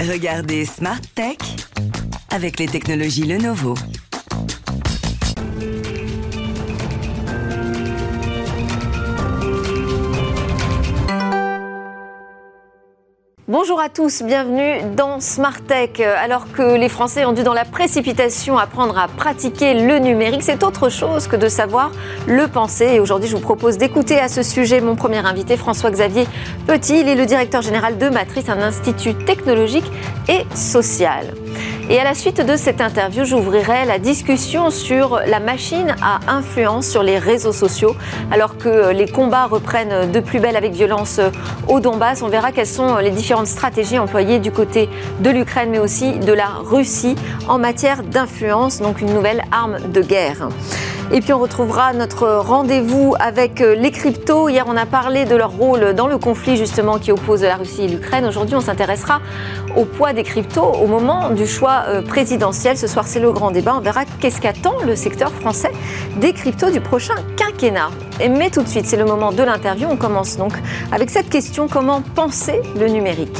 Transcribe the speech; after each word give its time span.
Regardez 0.00 0.64
Smart 0.64 1.00
Tech 1.14 1.38
avec 2.30 2.58
les 2.58 2.66
technologies 2.66 3.24
Lenovo. 3.24 3.74
Bonjour 13.46 13.78
à 13.78 13.90
tous, 13.90 14.22
bienvenue 14.22 14.80
dans 14.96 15.20
Smart 15.20 15.60
Tech. 15.68 16.00
Alors 16.00 16.50
que 16.50 16.76
les 16.78 16.88
Français 16.88 17.26
ont 17.26 17.34
dû 17.34 17.42
dans 17.42 17.52
la 17.52 17.66
précipitation 17.66 18.56
apprendre 18.56 18.96
à 18.98 19.06
pratiquer 19.06 19.74
le 19.74 19.98
numérique, 19.98 20.42
c'est 20.42 20.62
autre 20.62 20.88
chose 20.88 21.26
que 21.26 21.36
de 21.36 21.48
savoir 21.48 21.90
le 22.26 22.48
penser. 22.48 22.86
Et 22.94 23.00
aujourd'hui, 23.00 23.28
je 23.28 23.36
vous 23.36 23.42
propose 23.42 23.76
d'écouter 23.76 24.18
à 24.18 24.28
ce 24.28 24.42
sujet 24.42 24.80
mon 24.80 24.96
premier 24.96 25.18
invité, 25.18 25.58
François-Xavier 25.58 26.26
Petit. 26.66 27.00
Il 27.00 27.08
est 27.08 27.16
le 27.16 27.26
directeur 27.26 27.60
général 27.60 27.98
de 27.98 28.08
Matrice, 28.08 28.48
un 28.48 28.62
institut 28.62 29.12
technologique 29.12 29.92
et 30.30 30.46
social. 30.56 31.34
Et 31.90 31.98
à 31.98 32.04
la 32.04 32.14
suite 32.14 32.40
de 32.40 32.56
cette 32.56 32.80
interview, 32.80 33.24
j'ouvrirai 33.24 33.84
la 33.84 33.98
discussion 33.98 34.70
sur 34.70 35.20
la 35.26 35.38
machine 35.38 35.94
à 36.02 36.20
influence 36.28 36.88
sur 36.88 37.02
les 37.02 37.18
réseaux 37.18 37.52
sociaux. 37.52 37.94
Alors 38.30 38.56
que 38.56 38.90
les 38.90 39.06
combats 39.06 39.44
reprennent 39.44 40.10
de 40.10 40.20
plus 40.20 40.40
belle 40.40 40.56
avec 40.56 40.72
violence 40.72 41.20
au 41.68 41.80
Donbass, 41.80 42.22
on 42.22 42.28
verra 42.28 42.52
quelles 42.52 42.66
sont 42.66 42.96
les 42.96 43.10
différentes 43.10 43.48
stratégies 43.48 43.98
employées 43.98 44.38
du 44.38 44.50
côté 44.50 44.88
de 45.20 45.28
l'Ukraine, 45.28 45.68
mais 45.70 45.78
aussi 45.78 46.18
de 46.18 46.32
la 46.32 46.48
Russie 46.64 47.16
en 47.48 47.58
matière 47.58 48.02
d'influence, 48.02 48.80
donc 48.80 49.02
une 49.02 49.12
nouvelle 49.12 49.42
arme 49.52 49.78
de 49.92 50.00
guerre. 50.00 50.48
Et 51.12 51.20
puis 51.20 51.32
on 51.32 51.38
retrouvera 51.38 51.92
notre 51.92 52.26
rendez-vous 52.26 53.14
avec 53.20 53.60
les 53.60 53.90
cryptos. 53.90 54.48
Hier, 54.48 54.64
on 54.66 54.76
a 54.76 54.86
parlé 54.86 55.24
de 55.24 55.36
leur 55.36 55.50
rôle 55.50 55.94
dans 55.94 56.06
le 56.06 56.18
conflit 56.18 56.56
justement 56.56 56.98
qui 56.98 57.12
oppose 57.12 57.42
la 57.42 57.56
Russie 57.56 57.82
et 57.82 57.88
l'Ukraine. 57.88 58.24
Aujourd'hui, 58.24 58.56
on 58.56 58.60
s'intéressera 58.60 59.20
au 59.76 59.84
poids 59.84 60.12
des 60.12 60.22
cryptos 60.22 60.72
au 60.82 60.86
moment 60.86 61.30
du 61.30 61.46
choix 61.46 61.84
euh, 61.88 62.02
présidentiel. 62.02 62.76
Ce 62.76 62.86
soir, 62.86 63.06
c'est 63.06 63.20
le 63.20 63.32
grand 63.32 63.50
débat. 63.50 63.74
On 63.76 63.80
verra 63.80 64.04
qu'est-ce 64.20 64.40
qu'attend 64.40 64.74
le 64.84 64.96
secteur 64.96 65.30
français 65.32 65.72
des 66.16 66.32
cryptos 66.32 66.70
du 66.70 66.80
prochain 66.80 67.14
quinquennat. 67.36 67.90
Mais 68.30 68.50
tout 68.50 68.62
de 68.62 68.68
suite, 68.68 68.86
c'est 68.86 68.96
le 68.96 69.04
moment 69.04 69.32
de 69.32 69.42
l'interview. 69.42 69.88
On 69.90 69.96
commence 69.96 70.36
donc 70.36 70.52
avec 70.90 71.10
cette 71.10 71.28
question 71.28 71.68
comment 71.68 72.02
penser 72.14 72.60
le 72.78 72.86
numérique? 72.88 73.38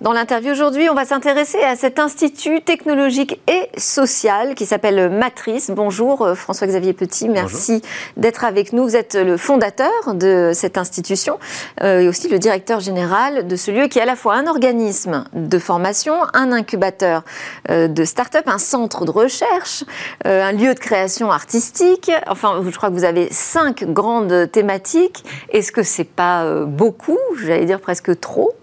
Dans 0.00 0.14
l'interview 0.14 0.50
aujourd'hui, 0.50 0.88
on 0.88 0.94
va 0.94 1.04
s'intéresser 1.04 1.60
à 1.62 1.76
cet 1.76 1.98
institut 1.98 2.62
technologique 2.62 3.38
et 3.46 3.68
social 3.76 4.54
qui 4.54 4.64
s'appelle 4.64 5.10
Matrice. 5.10 5.70
Bonjour 5.70 6.22
euh, 6.22 6.34
François-Xavier 6.34 6.94
Petit, 6.94 7.28
merci 7.28 7.82
d'être 8.16 8.44
avec 8.46 8.72
nous. 8.72 8.84
Vous 8.84 8.96
êtes 8.96 9.14
le 9.14 9.36
fondateur 9.36 9.90
de 10.14 10.52
cette 10.54 10.78
institution 10.78 11.38
euh, 11.82 12.00
et 12.00 12.08
aussi 12.08 12.28
le 12.30 12.38
directeur 12.38 12.80
général 12.80 13.46
de 13.46 13.56
ce 13.56 13.70
lieu 13.70 13.88
qui 13.88 13.98
est 13.98 14.02
à 14.02 14.06
la 14.06 14.16
fois 14.16 14.36
un 14.36 14.46
organisme 14.46 15.24
de 15.34 15.58
formation, 15.58 16.14
un 16.32 16.50
incubateur 16.50 17.22
euh, 17.68 17.86
de 17.86 18.04
start-up, 18.06 18.44
un 18.46 18.56
centre 18.56 19.04
de 19.04 19.10
recherche, 19.10 19.84
un 20.24 20.52
lieu 20.52 20.72
de 20.72 20.80
création 20.80 21.30
artistique. 21.30 22.10
Enfin, 22.26 22.62
je 22.66 22.74
crois 22.74 22.88
que 22.88 22.94
vous 22.94 23.04
avez 23.04 23.28
cinq 23.30 23.84
grandes 23.84 24.50
thématiques. 24.50 25.24
Est-ce 25.50 25.72
que 25.72 25.82
c'est 25.82 26.04
pas 26.04 26.64
beaucoup? 26.64 27.18
J'allais 27.44 27.66
dire 27.66 27.80
presque 27.80 28.18
trop 28.18 28.54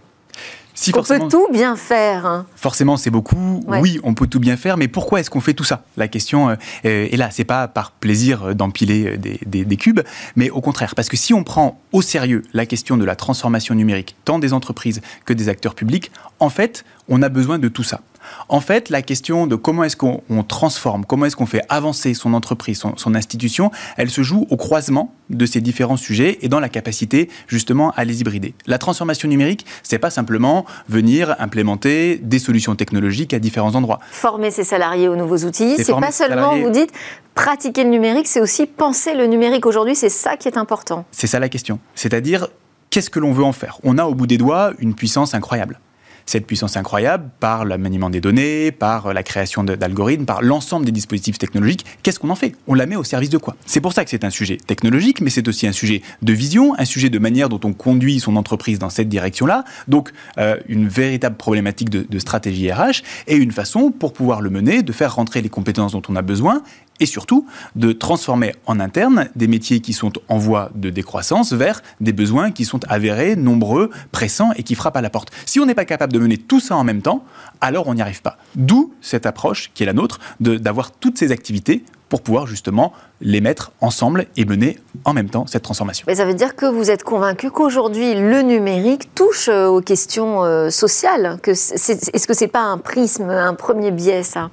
si 0.77 0.91
on 0.95 1.01
peut 1.01 1.19
tout 1.27 1.47
bien 1.51 1.75
faire. 1.75 2.25
Hein. 2.25 2.45
Forcément, 2.55 2.97
c'est 2.97 3.09
beaucoup. 3.09 3.63
Oui, 3.67 3.99
on 4.03 4.13
peut 4.13 4.27
tout 4.27 4.39
bien 4.39 4.57
faire, 4.57 4.77
mais 4.77 4.87
pourquoi 4.87 5.19
est-ce 5.19 5.29
qu'on 5.29 5.41
fait 5.41 5.55
tout 5.55 5.63
ça? 5.63 5.83
La 5.97 6.07
question 6.07 6.49
euh, 6.49 6.55
est 6.83 7.17
là. 7.17 7.29
C'est 7.31 7.43
pas 7.43 7.67
par 7.67 7.91
plaisir 7.91 8.55
d'empiler 8.55 9.17
des, 9.17 9.65
des, 9.65 9.77
cubes, 9.77 10.01
mais 10.35 10.51
au 10.51 10.61
contraire, 10.61 10.93
parce 10.95 11.09
que 11.09 11.17
si 11.17 11.33
on 11.33 11.43
prend 11.43 11.81
au 11.91 12.01
sérieux 12.01 12.43
la 12.53 12.65
question 12.65 12.95
de 12.95 13.05
la 13.05 13.15
transformation 13.15 13.73
numérique, 13.73 14.15
tant 14.23 14.37
des 14.37 14.53
entreprises 14.53 15.01
que 15.25 15.33
des 15.33 15.49
acteurs 15.49 15.73
publics, 15.73 16.11
en 16.39 16.49
fait, 16.49 16.85
on 17.09 17.23
a 17.23 17.29
besoin 17.29 17.57
de 17.57 17.67
tout 17.67 17.83
ça. 17.83 18.01
En 18.49 18.61
fait, 18.61 18.89
la 18.89 19.01
question 19.01 19.47
de 19.47 19.55
comment 19.55 19.83
est-ce 19.83 19.97
qu'on 19.97 20.21
transforme, 20.47 21.05
comment 21.05 21.25
est-ce 21.25 21.35
qu'on 21.35 21.45
fait 21.45 21.63
avancer 21.69 22.13
son 22.13 22.33
entreprise, 22.33 22.81
son, 22.95 23.15
institution, 23.15 23.71
elle 23.97 24.09
se 24.09 24.21
joue 24.21 24.45
au 24.49 24.57
croisement 24.57 25.13
de 25.29 25.45
ces 25.45 25.61
différents 25.61 25.97
sujets 25.97 26.37
et 26.41 26.49
dans 26.49 26.59
la 26.59 26.69
capacité 26.69 27.29
justement 27.47 27.91
à 27.91 28.05
les 28.05 28.21
hybrider. 28.21 28.53
La 28.65 28.77
transformation 28.77 29.27
numérique, 29.27 29.65
c'est 29.83 29.99
pas 29.99 30.09
simplement 30.09 30.65
venir 30.87 31.35
implémenter 31.39 32.17
des 32.17 32.39
solutions 32.39 32.75
technologiques 32.75 33.33
à 33.33 33.39
différents 33.39 33.75
endroits. 33.75 33.99
Former 34.11 34.51
ses 34.51 34.63
salariés 34.63 35.07
aux 35.07 35.15
nouveaux 35.15 35.45
outils, 35.45 35.75
c'est 35.77 35.99
pas 35.99 36.11
seulement, 36.11 36.57
vous 36.57 36.69
dites, 36.69 36.91
pratiquer 37.33 37.83
le 37.83 37.89
numérique, 37.89 38.27
c'est 38.27 38.41
aussi 38.41 38.65
penser 38.65 39.13
le 39.13 39.25
numérique 39.25 39.65
aujourd'hui, 39.65 39.95
c'est 39.95 40.09
ça 40.09 40.37
qui 40.37 40.47
est 40.47 40.57
important. 40.57 41.05
C'est 41.11 41.27
ça 41.27 41.39
la 41.39 41.49
question. 41.49 41.79
C'est-à-dire, 41.95 42.47
qu'est-ce 42.89 43.09
que 43.09 43.19
l'on 43.19 43.31
veut 43.31 43.43
en 43.43 43.53
faire? 43.53 43.79
On 43.83 43.97
a 43.97 44.05
au 44.05 44.15
bout 44.15 44.27
des 44.27 44.37
doigts 44.37 44.71
une 44.79 44.95
puissance 44.95 45.33
incroyable 45.33 45.79
cette 46.27 46.45
puissance 46.45 46.77
incroyable 46.77 47.29
par 47.39 47.65
le 47.65 47.77
maniement 47.79 48.11
des 48.11 48.21
données, 48.21 48.71
par 48.71 49.13
la 49.13 49.23
création 49.23 49.63
d'algorithmes, 49.63 50.25
par 50.25 50.43
l'ensemble 50.43 50.85
des 50.85 50.91
dispositifs 50.91 51.39
technologiques. 51.39 51.85
Qu'est-ce 52.03 52.19
qu'on 52.19 52.29
en 52.29 52.35
fait? 52.35 52.53
On 52.67 52.75
la 52.75 52.85
met 52.85 52.95
au 52.95 53.03
service 53.03 53.29
de 53.31 53.39
quoi? 53.39 53.55
C'est 53.65 53.81
pour 53.81 53.93
ça 53.93 54.03
que 54.03 54.11
c'est 54.11 54.23
un 54.23 54.29
sujet 54.29 54.57
technologique, 54.57 55.21
mais 55.21 55.31
c'est 55.31 55.47
aussi 55.47 55.65
un 55.65 55.71
sujet 55.71 56.01
de 56.21 56.33
vision, 56.33 56.77
un 56.77 56.85
sujet 56.85 57.09
de 57.09 57.17
manière 57.17 57.49
dont 57.49 57.61
on 57.63 57.73
conduit 57.73 58.19
son 58.19 58.35
entreprise 58.35 58.77
dans 58.77 58.89
cette 58.89 59.09
direction-là. 59.09 59.63
Donc, 59.87 60.11
euh, 60.37 60.57
une 60.67 60.87
véritable 60.87 61.37
problématique 61.37 61.89
de, 61.89 62.05
de 62.07 62.19
stratégie 62.19 62.71
RH 62.71 63.03
et 63.27 63.35
une 63.35 63.51
façon 63.51 63.91
pour 63.91 64.13
pouvoir 64.13 64.41
le 64.41 64.49
mener, 64.49 64.83
de 64.83 64.91
faire 64.91 65.15
rentrer 65.15 65.41
les 65.41 65.49
compétences 65.49 65.93
dont 65.93 66.01
on 66.09 66.15
a 66.15 66.21
besoin 66.21 66.61
et 66.99 67.05
surtout 67.05 67.45
de 67.75 67.91
transformer 67.91 68.53
en 68.65 68.79
interne 68.79 69.29
des 69.35 69.47
métiers 69.47 69.79
qui 69.79 69.93
sont 69.93 70.13
en 70.27 70.37
voie 70.37 70.71
de 70.75 70.89
décroissance 70.89 71.53
vers 71.53 71.81
des 72.01 72.13
besoins 72.13 72.51
qui 72.51 72.65
sont 72.65 72.79
avérés, 72.87 73.35
nombreux, 73.35 73.89
pressants 74.11 74.51
et 74.55 74.63
qui 74.63 74.75
frappent 74.75 74.97
à 74.97 75.01
la 75.01 75.09
porte. 75.09 75.31
Si 75.45 75.59
on 75.59 75.65
n'est 75.65 75.75
pas 75.75 75.85
capable 75.85 76.13
de 76.13 76.19
mener 76.19 76.37
tout 76.37 76.59
ça 76.59 76.75
en 76.75 76.83
même 76.83 77.01
temps, 77.01 77.23
alors 77.61 77.87
on 77.87 77.93
n'y 77.93 78.01
arrive 78.01 78.21
pas. 78.21 78.37
D'où 78.55 78.93
cette 79.01 79.25
approche 79.25 79.71
qui 79.73 79.83
est 79.83 79.85
la 79.85 79.93
nôtre 79.93 80.19
d'avoir 80.39 80.91
toutes 80.91 81.17
ces 81.17 81.31
activités 81.31 81.83
pour 82.09 82.21
pouvoir 82.21 82.47
justement 82.47 82.93
les 83.19 83.41
mettre 83.41 83.71
ensemble 83.81 84.27
et 84.37 84.45
mener 84.45 84.79
en 85.03 85.13
même 85.13 85.29
temps 85.29 85.45
cette 85.47 85.63
transformation. 85.63 86.05
Mais 86.07 86.15
ça 86.15 86.25
veut 86.25 86.33
dire 86.33 86.55
que 86.55 86.65
vous 86.65 86.89
êtes 86.89 87.03
convaincu 87.03 87.51
qu'aujourd'hui 87.51 88.15
le 88.15 88.41
numérique 88.41 89.13
touche 89.13 89.49
euh, 89.49 89.67
aux 89.67 89.81
questions 89.81 90.43
euh, 90.43 90.69
sociales. 90.69 91.37
Est-ce 91.45 92.27
que 92.27 92.33
c'est 92.33 92.47
pas 92.47 92.61
un 92.61 92.77
prisme, 92.77 93.29
un 93.29 93.53
premier 93.55 93.91
biais 93.91 94.23
ça? 94.23 94.49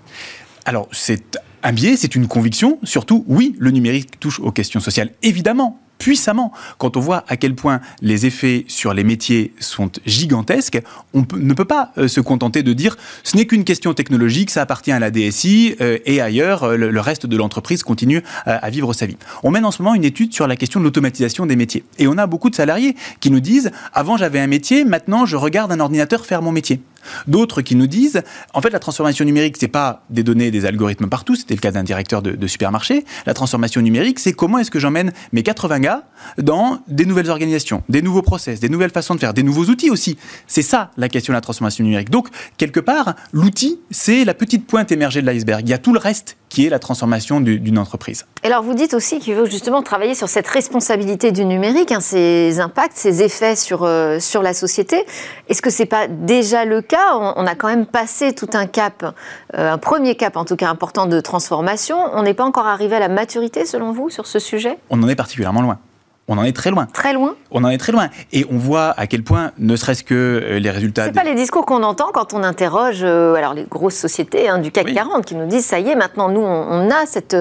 Alors 0.65 0.89
c'est 0.93 1.39
un 1.65 1.73
biais, 1.73 1.97
c'est 1.97 2.15
une 2.15 2.29
conviction. 2.29 2.79
Surtout, 2.85 3.25
oui, 3.27 3.57
le 3.59 3.71
numérique 3.71 4.21
touche 4.21 4.39
aux 4.39 4.53
questions 4.53 4.81
sociales, 4.81 5.11
évidemment 5.23 5.81
puissamment. 5.99 6.53
Quand 6.79 6.97
on 6.97 7.01
voit 7.01 7.25
à 7.29 7.37
quel 7.37 7.55
point 7.55 7.81
les 8.03 8.27
effets 8.27 8.65
sur 8.69 8.95
les 8.95 9.05
métiers 9.05 9.55
sont 9.61 9.91
gigantesques, 10.05 10.83
on 11.15 11.25
ne 11.37 11.55
peut 11.55 11.65
pas 11.65 11.93
euh, 11.99 12.09
se 12.09 12.21
contenter 12.21 12.63
de 12.63 12.73
dire 12.73 12.97
ce 13.23 13.37
n'est 13.37 13.47
qu'une 13.47 13.65
question 13.65 13.95
technologique, 13.95 14.51
ça 14.51 14.63
appartient 14.63 14.93
à 14.93 14.99
la 14.99 15.11
DSI 15.11 15.77
euh, 15.81 15.99
et 16.05 16.21
ailleurs, 16.21 16.65
euh, 16.65 16.77
le, 16.77 17.01
reste 17.01 17.27
de 17.27 17.37
l'entreprise 17.37 17.83
continue 17.83 18.23
à 18.45 18.69
vivre 18.71 18.93
sa 18.93 19.07
vie. 19.07 19.17
On 19.43 19.51
mène 19.51 19.65
en 19.65 19.71
ce 19.71 19.83
moment 19.83 19.95
une 19.95 20.05
étude 20.05 20.35
sur 20.35 20.47
la 20.47 20.57
question 20.57 20.81
de 20.81 20.85
l'automatisation 20.85 21.47
des 21.47 21.57
métiers. 21.57 21.85
Et 21.99 22.07
on 22.07 22.19
a 22.19 22.27
beaucoup 22.27 22.51
de 22.51 22.55
salariés 22.55 22.97
qui 23.21 23.31
nous 23.31 23.41
disent 23.41 23.71
avant 23.93 24.17
j'avais 24.17 24.41
un 24.41 24.47
métier, 24.47 24.85
maintenant 24.85 25.27
je 25.27 25.37
regarde 25.37 25.71
un 25.71 25.81
ordinateur 25.81 26.27
faire 26.27 26.43
mon 26.43 26.53
métier. 26.53 26.81
D'autres 27.27 27.63
qui 27.63 27.77
nous 27.77 27.87
disent, 27.87 28.23
en 28.53 28.61
fait, 28.61 28.71
la 28.71 28.79
transformation 28.79 29.25
numérique, 29.25 29.57
c'est 29.59 29.69
pas 29.69 30.05
des 30.11 30.23
données, 30.23 30.51
des 30.51 30.67
algorithmes 30.67 31.09
partout. 31.09 31.35
C'était 31.35 31.55
le 31.55 31.61
cas 31.61 31.71
d'un 31.71 31.85
directeur 31.85 32.23
de, 32.23 32.47
supermarché. 32.47 33.05
La 33.27 33.35
transformation 33.35 33.81
numérique, 33.81 34.19
c'est 34.19 34.33
comment 34.33 34.59
est-ce 34.59 34.71
que 34.71 34.79
j'emmène 34.79 35.13
mes 35.33 35.43
80 35.43 35.81
gars 35.81 36.03
dans 36.39 36.83
des 36.89 37.07
nouvelles 37.07 37.31
organisations, 37.31 37.83
des 37.89 38.03
nouveaux 38.03 38.23
process, 38.23 38.61
des 38.61 38.69
nouvelles 38.69 38.91
façons 38.91 39.15
de 39.15 39.21
faire, 39.21 39.35
des 39.35 39.43
nouveaux 39.43 39.65
outils 39.65 39.91
aussi. 39.91 40.19
C'est 40.47 40.63
ça 40.63 40.91
la 40.97 41.09
question 41.09 41.33
de 41.33 41.37
la 41.37 41.41
transformation 41.41 41.85
numérique. 41.85 42.11
Donc, 42.11 42.29
quelque 42.57 42.81
part, 42.81 43.15
l'outil, 43.33 43.81
c'est 43.91 44.25
la 44.25 44.35
petite 44.35 44.67
pointe 44.67 44.93
émergée 44.93 45.23
de 45.23 45.27
l'iceberg. 45.27 45.63
Il 45.67 45.71
y 45.71 45.75
a 45.75 45.79
tout 45.79 45.93
le 45.93 45.99
reste 45.99 46.37
qui 46.55 46.67
est 46.67 46.71
la 46.71 46.79
transformation 46.79 47.41
d'une 47.41 47.79
entreprise. 47.79 48.27
Et 48.45 48.47
alors 48.47 48.63
vous 48.63 48.75
dites 48.75 48.95
aussi 48.95 49.19
qu'il 49.19 49.35
veut 49.35 49.47
justement 49.47 49.83
travailler 49.83 50.15
sur 50.15 50.29
cette 50.29 50.47
responsabilité 50.47 51.33
du 51.33 51.45
numérique, 51.45 51.91
hein, 51.91 51.99
ses 51.99 52.61
impacts, 52.61 52.97
ses 52.97 53.25
effets 53.25 53.57
sur, 53.57 53.83
euh, 53.83 54.21
sur 54.21 54.41
la 54.41 54.55
société. 54.55 55.05
Est-ce 55.49 55.61
que 55.61 55.71
ce 55.71 55.83
n'est 55.83 55.89
pas 55.89 56.07
déjà 56.07 56.65
le 56.65 56.81
cas? 56.81 57.17
On, 57.17 57.45
a 57.45 57.57
quand 57.57 57.67
même 57.67 57.87
passé 57.87 58.37
tout 58.37 58.51
un 58.53 58.67
cap, 58.67 59.17
euh, 59.59 59.73
un 59.73 59.79
premier 59.79 60.15
cap 60.15 60.37
en 60.37 60.45
tout 60.45 60.55
cas 60.55 60.69
important 60.69 61.07
de 61.07 61.19
transformation. 61.19 61.97
On 62.13 62.23
n'est 62.23 62.35
pas 62.35 62.45
encore 62.45 62.69
arrivé 62.69 62.95
à 62.95 63.01
la 63.01 63.09
maturité 63.09 63.67
selon 63.67 63.91
vous 63.91 64.09
sur 64.09 64.29
ce 64.29 64.39
sujet? 64.39 64.79
On 64.91 65.03
en 65.03 65.09
est 65.09 65.17
particulièrement 65.17 65.61
loin 65.61 65.81
on 66.27 66.39
en 66.39 66.45
est 66.45 66.53
très 66.53 66.71
loin. 66.71 66.87
Très 66.87 67.13
loin 67.13 67.37
On 67.51 67.65
en 67.65 67.69
est 67.69 67.79
très 67.79 67.93
loin. 67.93 68.09
Et 68.33 68.47
on 68.51 68.57
voit 68.57 68.95
à 68.99 69.07
quel 69.07 69.23
point, 69.23 69.53
ne 69.59 69.77
serait-ce 69.77 70.03
que 70.03 70.15
euh, 70.15 70.59
les 70.59 70.71
résultats... 70.71 71.07
Ce 71.07 71.11
pas 71.11 71.25
les 71.25 71.35
discours 71.35 71.67
qu'on 71.67 71.83
entend 71.83 72.11
quand 72.13 72.33
on 72.33 72.43
interroge 72.43 73.01
euh, 73.03 73.35
alors 73.35 73.53
les 73.53 73.65
grosses 73.65 73.97
sociétés 73.97 74.49
hein, 74.49 74.59
du 74.59 74.71
CAC 74.71 74.95
40 74.95 75.27
qui 75.27 75.35
nous 75.35 75.47
disent, 75.47 75.67
ça 75.67 75.79
y 75.81 75.91
est, 75.91 75.97
maintenant, 75.97 76.31
nous, 76.31 76.41
on, 76.41 76.91
a 76.91 77.05
cette 77.07 77.37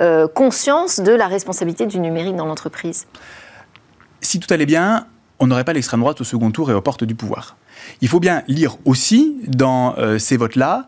euh, 0.00 0.28
conscience 0.28 1.00
de 1.00 1.12
la 1.12 1.26
responsabilité 1.26 1.86
du 1.86 1.98
numérique 2.00 2.36
dans 2.36 2.46
l'entreprise. 2.46 3.06
Si 4.22 4.40
tout 4.40 4.52
allait 4.52 4.66
bien, 4.66 5.06
on 5.38 5.46
n'aurait 5.46 5.64
pas 5.64 5.74
l'extrême 5.74 6.00
droite 6.00 6.20
au 6.20 6.24
second 6.24 6.50
tour 6.50 6.70
et 6.70 6.74
aux 6.74 6.80
portes 6.80 7.04
du 7.04 7.14
pouvoir. 7.14 7.56
Il 8.00 8.08
faut 8.08 8.20
bien 8.20 8.44
lire 8.48 8.76
aussi 8.84 9.36
dans 9.46 9.96
ces 10.18 10.36
votes-là 10.36 10.86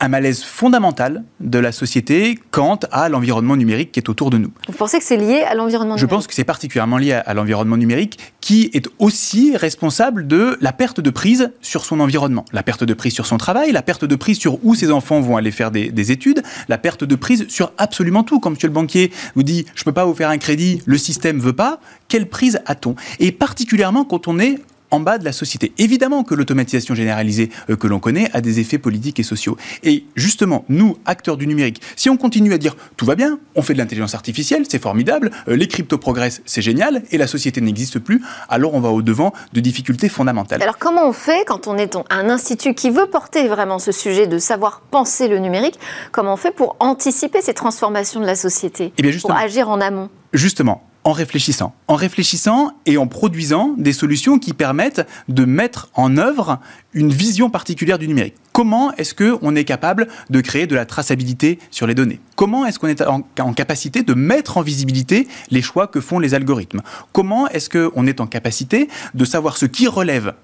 un 0.00 0.08
malaise 0.08 0.42
fondamental 0.42 1.24
de 1.40 1.58
la 1.58 1.72
société 1.72 2.38
quant 2.50 2.78
à 2.92 3.08
l'environnement 3.08 3.56
numérique 3.56 3.92
qui 3.92 4.00
est 4.00 4.08
autour 4.08 4.30
de 4.30 4.38
nous. 4.38 4.52
Vous 4.68 4.74
pensez 4.74 4.98
que 4.98 5.04
c'est 5.04 5.16
lié 5.16 5.40
à 5.42 5.54
l'environnement 5.54 5.94
numérique 5.94 6.10
Je 6.10 6.14
pense 6.14 6.26
que 6.26 6.34
c'est 6.34 6.44
particulièrement 6.44 6.98
lié 6.98 7.12
à, 7.12 7.34
l'environnement 7.34 7.76
numérique 7.76 8.18
qui 8.40 8.70
est 8.74 8.88
aussi 8.98 9.56
responsable 9.56 10.26
de 10.26 10.58
la 10.60 10.72
perte 10.72 11.00
de 11.00 11.10
prise 11.10 11.52
sur 11.62 11.84
son 11.84 12.00
environnement, 12.00 12.44
la 12.52 12.62
perte 12.62 12.84
de 12.84 12.94
prise 12.94 13.14
sur 13.14 13.26
son 13.26 13.38
travail, 13.38 13.72
la 13.72 13.82
perte 13.82 14.04
de 14.04 14.16
prise 14.16 14.38
sur 14.38 14.62
où 14.64 14.74
ses 14.74 14.90
enfants 14.90 15.20
vont 15.20 15.36
aller 15.36 15.50
faire 15.50 15.70
des, 15.70 15.90
des 15.90 16.12
études, 16.12 16.42
la 16.68 16.78
perte 16.78 17.04
de 17.04 17.14
prise 17.14 17.48
sur 17.48 17.72
absolument 17.78 18.22
tout. 18.22 18.38
Quand 18.38 18.50
monsieur 18.50 18.68
le 18.68 18.74
banquier 18.74 19.10
vous 19.34 19.42
dit 19.42 19.64
je 19.74 19.80
ne 19.80 19.84
peux 19.84 19.92
pas 19.92 20.04
vous 20.04 20.14
faire 20.14 20.28
un 20.30 20.38
crédit, 20.38 20.82
le 20.84 20.98
système 20.98 21.40
veut 21.40 21.54
pas, 21.54 21.80
quelle 22.08 22.28
prise 22.28 22.60
a-t-on? 22.66 22.96
Et 23.18 23.32
particulièrement 23.32 24.04
quand 24.04 24.28
on 24.28 24.38
est 24.38 24.58
en 24.90 25.00
bas 25.00 25.18
de 25.18 25.24
la 25.24 25.32
société. 25.32 25.72
Évidemment 25.78 26.24
que 26.24 26.34
l'automatisation 26.34 26.94
généralisée 26.94 27.50
euh, 27.70 27.76
que 27.76 27.86
l'on 27.86 27.98
connaît 27.98 28.30
a 28.32 28.40
des 28.40 28.60
effets 28.60 28.78
politiques 28.78 29.20
et 29.20 29.22
sociaux. 29.22 29.56
Et 29.82 30.04
justement, 30.14 30.64
nous, 30.68 30.96
acteurs 31.04 31.36
du 31.36 31.46
numérique, 31.46 31.80
si 31.96 32.10
on 32.10 32.16
continue 32.16 32.52
à 32.52 32.58
dire 32.58 32.76
tout 32.96 33.06
va 33.06 33.14
bien, 33.14 33.38
on 33.54 33.62
fait 33.62 33.72
de 33.74 33.78
l'intelligence 33.78 34.14
artificielle, 34.14 34.64
c'est 34.68 34.80
formidable, 34.80 35.30
euh, 35.48 35.56
les 35.56 35.68
cryptos 35.68 35.98
progressent, 35.98 36.42
c'est 36.44 36.62
génial, 36.62 37.02
et 37.10 37.18
la 37.18 37.26
société 37.26 37.60
n'existe 37.60 37.98
plus, 37.98 38.22
alors 38.48 38.74
on 38.74 38.80
va 38.80 38.90
au-devant 38.90 39.32
de 39.52 39.60
difficultés 39.60 40.08
fondamentales. 40.08 40.62
Alors 40.62 40.78
comment 40.78 41.08
on 41.08 41.12
fait 41.12 41.44
quand 41.46 41.66
on 41.66 41.76
est 41.78 41.96
un 42.10 42.30
institut 42.30 42.74
qui 42.74 42.90
veut 42.90 43.06
porter 43.06 43.48
vraiment 43.48 43.78
ce 43.78 43.92
sujet 43.92 44.26
de 44.26 44.38
savoir 44.38 44.80
penser 44.90 45.28
le 45.28 45.38
numérique? 45.38 45.78
Comment 46.12 46.34
on 46.34 46.36
fait 46.36 46.50
pour 46.50 46.76
anticiper 46.80 47.40
ces 47.40 47.54
transformations 47.54 48.20
de 48.20 48.26
la 48.26 48.36
société? 48.36 48.92
Eh 48.98 49.02
bien 49.02 49.12
Pour 49.20 49.32
agir 49.32 49.68
en 49.68 49.80
amont? 49.80 50.10
Justement, 50.32 50.82
en 51.06 51.12
réfléchissant. 51.12 51.72
En 51.86 51.94
réfléchissant 51.94 52.72
et 52.84 52.98
en 52.98 53.06
produisant 53.06 53.74
des 53.78 53.92
solutions 53.92 54.40
qui 54.40 54.52
permettent 54.52 55.06
de 55.28 55.44
mettre 55.44 55.88
en 55.94 56.16
œuvre 56.16 56.58
une 56.94 57.12
vision 57.12 57.48
particulière 57.48 58.00
du 58.00 58.08
numérique. 58.08 58.34
Comment 58.52 58.92
est-ce 58.94 59.14
qu'on 59.14 59.54
est 59.54 59.62
capable 59.62 60.08
de 60.30 60.40
créer 60.40 60.66
de 60.66 60.74
la 60.74 60.84
traçabilité 60.84 61.60
sur 61.70 61.86
les 61.86 61.94
données? 61.94 62.18
Comment 62.34 62.66
est-ce 62.66 62.80
qu'on 62.80 62.88
est 62.88 63.02
en, 63.02 63.22
capacité 63.52 64.02
de 64.02 64.14
mettre 64.14 64.56
en 64.58 64.62
visibilité 64.62 65.28
les 65.52 65.62
choix 65.62 65.86
que 65.86 66.00
font 66.00 66.18
les 66.18 66.34
algorithmes? 66.34 66.82
Comment 67.12 67.46
est-ce 67.50 67.70
qu'on 67.70 68.04
est 68.08 68.20
en 68.20 68.26
capacité 68.26 68.88
de 69.14 69.24
savoir 69.24 69.58
ce 69.58 69.66
qui 69.66 69.86
relève 69.86 70.34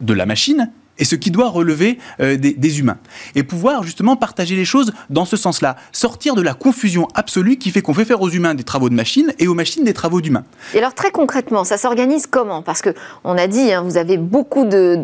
de 0.00 0.14
la 0.14 0.24
machine 0.24 0.70
et 0.98 1.04
ce 1.04 1.14
qui 1.14 1.30
doit 1.30 1.48
relever 1.48 1.98
euh, 2.20 2.36
des, 2.36 2.80
humains. 2.80 2.98
Et 3.34 3.42
pouvoir 3.42 3.82
justement 3.82 4.16
partager 4.16 4.56
les 4.56 4.64
choses 4.64 4.92
dans 5.10 5.24
ce 5.24 5.36
sens-là. 5.36 5.76
Sortir 5.92 6.34
de 6.34 6.42
la 6.42 6.54
confusion 6.54 7.08
absolue 7.14 7.56
qui 7.56 7.70
fait 7.70 7.80
qu'on 7.80 7.94
fait 7.94 8.04
faire 8.04 8.20
aux 8.20 8.28
humains 8.28 8.54
des 8.54 8.64
travaux 8.64 8.88
de 8.88 8.94
machines 8.94 9.32
et 9.38 9.46
aux 9.46 9.54
machines 9.54 9.84
des 9.84 9.94
travaux 9.94 10.20
d'humains. 10.20 10.44
Et 10.74 10.78
alors 10.78 10.94
très 10.94 11.10
concrètement, 11.10 11.64
ça 11.64 11.78
s'organise 11.78 12.26
comment? 12.26 12.62
Parce 12.62 12.82
que 12.82 12.90
on 13.24 13.38
a 13.38 13.46
dit, 13.46 13.72
hein, 13.72 13.82
vous 13.82 13.96
avez 13.96 14.16
beaucoup 14.16 14.64
de, 14.64 14.96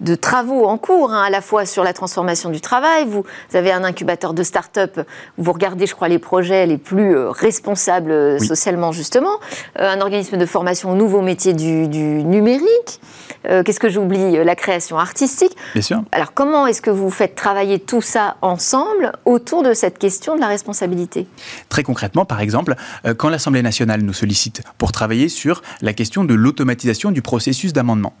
de, 0.00 0.14
travaux 0.14 0.66
en 0.66 0.78
cours, 0.78 1.12
hein, 1.12 1.22
à 1.22 1.30
la 1.30 1.40
fois 1.40 1.66
sur 1.66 1.84
la 1.84 1.92
transformation 1.92 2.50
du 2.50 2.60
travail, 2.60 3.06
vous, 3.06 3.24
avez 3.54 3.72
un 3.72 3.84
incubateur 3.84 4.34
de 4.34 4.42
start-up, 4.42 5.00
vous 5.38 5.52
regardez, 5.52 5.86
je 5.86 5.94
crois, 5.94 6.08
les 6.08 6.18
projets 6.18 6.66
les 6.66 6.78
plus 6.78 7.16
euh, 7.16 7.30
responsables 7.30 8.10
euh, 8.10 8.38
socialement, 8.38 8.92
justement, 8.92 9.38
un 9.78 10.00
organisme 10.00 10.36
de 10.36 10.46
formation 10.46 10.92
aux 10.92 10.94
nouveaux 10.94 11.22
métiers 11.22 11.52
du, 11.52 11.86
numérique. 11.86 13.00
Qu'est-ce 13.64 13.78
que 13.78 13.88
j'oublie? 13.88 14.44
La 14.44 14.56
création 14.56 14.98
artistique. 15.06 15.56
Bien 15.72 15.82
sûr. 15.82 16.02
Alors 16.12 16.34
comment 16.34 16.66
est-ce 16.66 16.82
que 16.82 16.90
vous 16.90 17.10
faites 17.10 17.34
travailler 17.34 17.78
tout 17.78 18.02
ça 18.02 18.36
ensemble 18.42 19.12
autour 19.24 19.62
de 19.62 19.72
cette 19.72 19.98
question 19.98 20.34
de 20.36 20.40
la 20.40 20.48
responsabilité? 20.48 21.26
Très 21.68 21.82
concrètement, 21.82 22.24
par 22.24 22.40
exemple, 22.40 22.74
euh, 23.06 23.14
quand 23.14 23.28
l'Assemblée 23.28 23.62
nationale 23.62 24.02
nous 24.02 24.12
sollicite 24.12 24.62
pour 24.78 24.92
travailler 24.92 25.28
sur 25.28 25.62
la 25.80 25.92
question 25.92 26.24
de 26.24 26.34
l'automatisation 26.34 27.10
du 27.10 27.22
processus 27.22 27.72
d'amendement, 27.72 28.14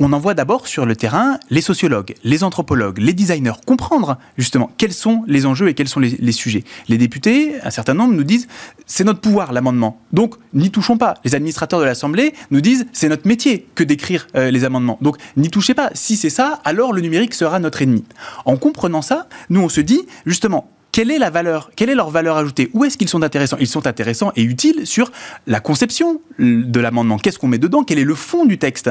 on 0.00 0.12
envoie 0.12 0.34
d'abord 0.34 0.66
sur 0.66 0.86
le 0.86 0.96
terrain 0.96 1.38
les 1.50 1.60
sociologues, 1.60 2.14
les 2.24 2.42
anthropologues, 2.42 2.98
les 2.98 3.12
designers, 3.12 3.52
comprendre 3.66 4.18
justement 4.36 4.70
quels 4.76 4.92
sont 4.92 5.24
les 5.26 5.46
enjeux 5.46 5.68
et 5.68 5.74
quels 5.74 5.88
sont 5.88 6.00
les, 6.00 6.32
sujets. 6.32 6.64
Les 6.88 6.98
députés, 6.98 7.60
un 7.62 7.70
certain 7.70 7.94
nombre, 7.94 8.14
nous 8.14 8.24
disent 8.24 8.48
c'est 8.86 9.04
notre 9.04 9.20
pouvoir 9.20 9.52
l'amendement, 9.52 10.00
donc 10.12 10.34
n'y 10.52 10.70
touchons 10.70 10.96
pas. 10.96 11.14
Les 11.24 11.34
administrateurs 11.34 11.80
de 11.80 11.84
l'Assemblée 11.84 12.34
nous 12.50 12.60
disent 12.60 12.86
c'est 12.92 13.08
notre 13.08 13.28
métier 13.28 13.66
que 13.74 13.84
d'écrire 13.84 14.26
euh, 14.34 14.50
les 14.50 14.64
amendements, 14.64 14.98
donc 15.00 15.16
n'y 15.36 15.50
touchez 15.50 15.74
pas. 15.74 15.90
Si 15.94 16.16
c'est 16.16 16.30
ça, 16.30 16.60
alors 16.64 16.92
le 16.92 17.00
numérique 17.00 17.34
sera 17.34 17.58
notre 17.60 17.82
ennemi. 17.82 18.04
En 18.44 18.56
comprenant 18.56 19.02
ça, 19.02 19.28
nous 19.50 19.60
on 19.60 19.68
se 19.68 19.80
dit 19.80 20.02
justement 20.26 20.70
quelle 20.94 21.10
est 21.10 21.94
leur 21.94 22.10
valeur 22.10 22.36
ajoutée? 22.36 22.70
Où 22.72 22.84
est-ce 22.84 22.96
qu'ils 22.96 23.08
sont 23.08 23.24
intéressants? 23.24 23.56
Ils 23.58 23.66
sont 23.66 23.88
intéressants 23.88 24.30
et 24.36 24.44
utiles 24.44 24.86
sur 24.86 25.10
la 25.48 25.58
conception 25.58 26.20
de 26.38 26.80
l'amendement. 26.80 27.18
Qu'est-ce 27.18 27.40
qu'on 27.40 27.48
met 27.48 27.58
dedans? 27.58 27.82
Quel 27.82 27.98
est 27.98 28.04
le 28.04 28.14
fond 28.14 28.44
du 28.44 28.58
texte? 28.58 28.90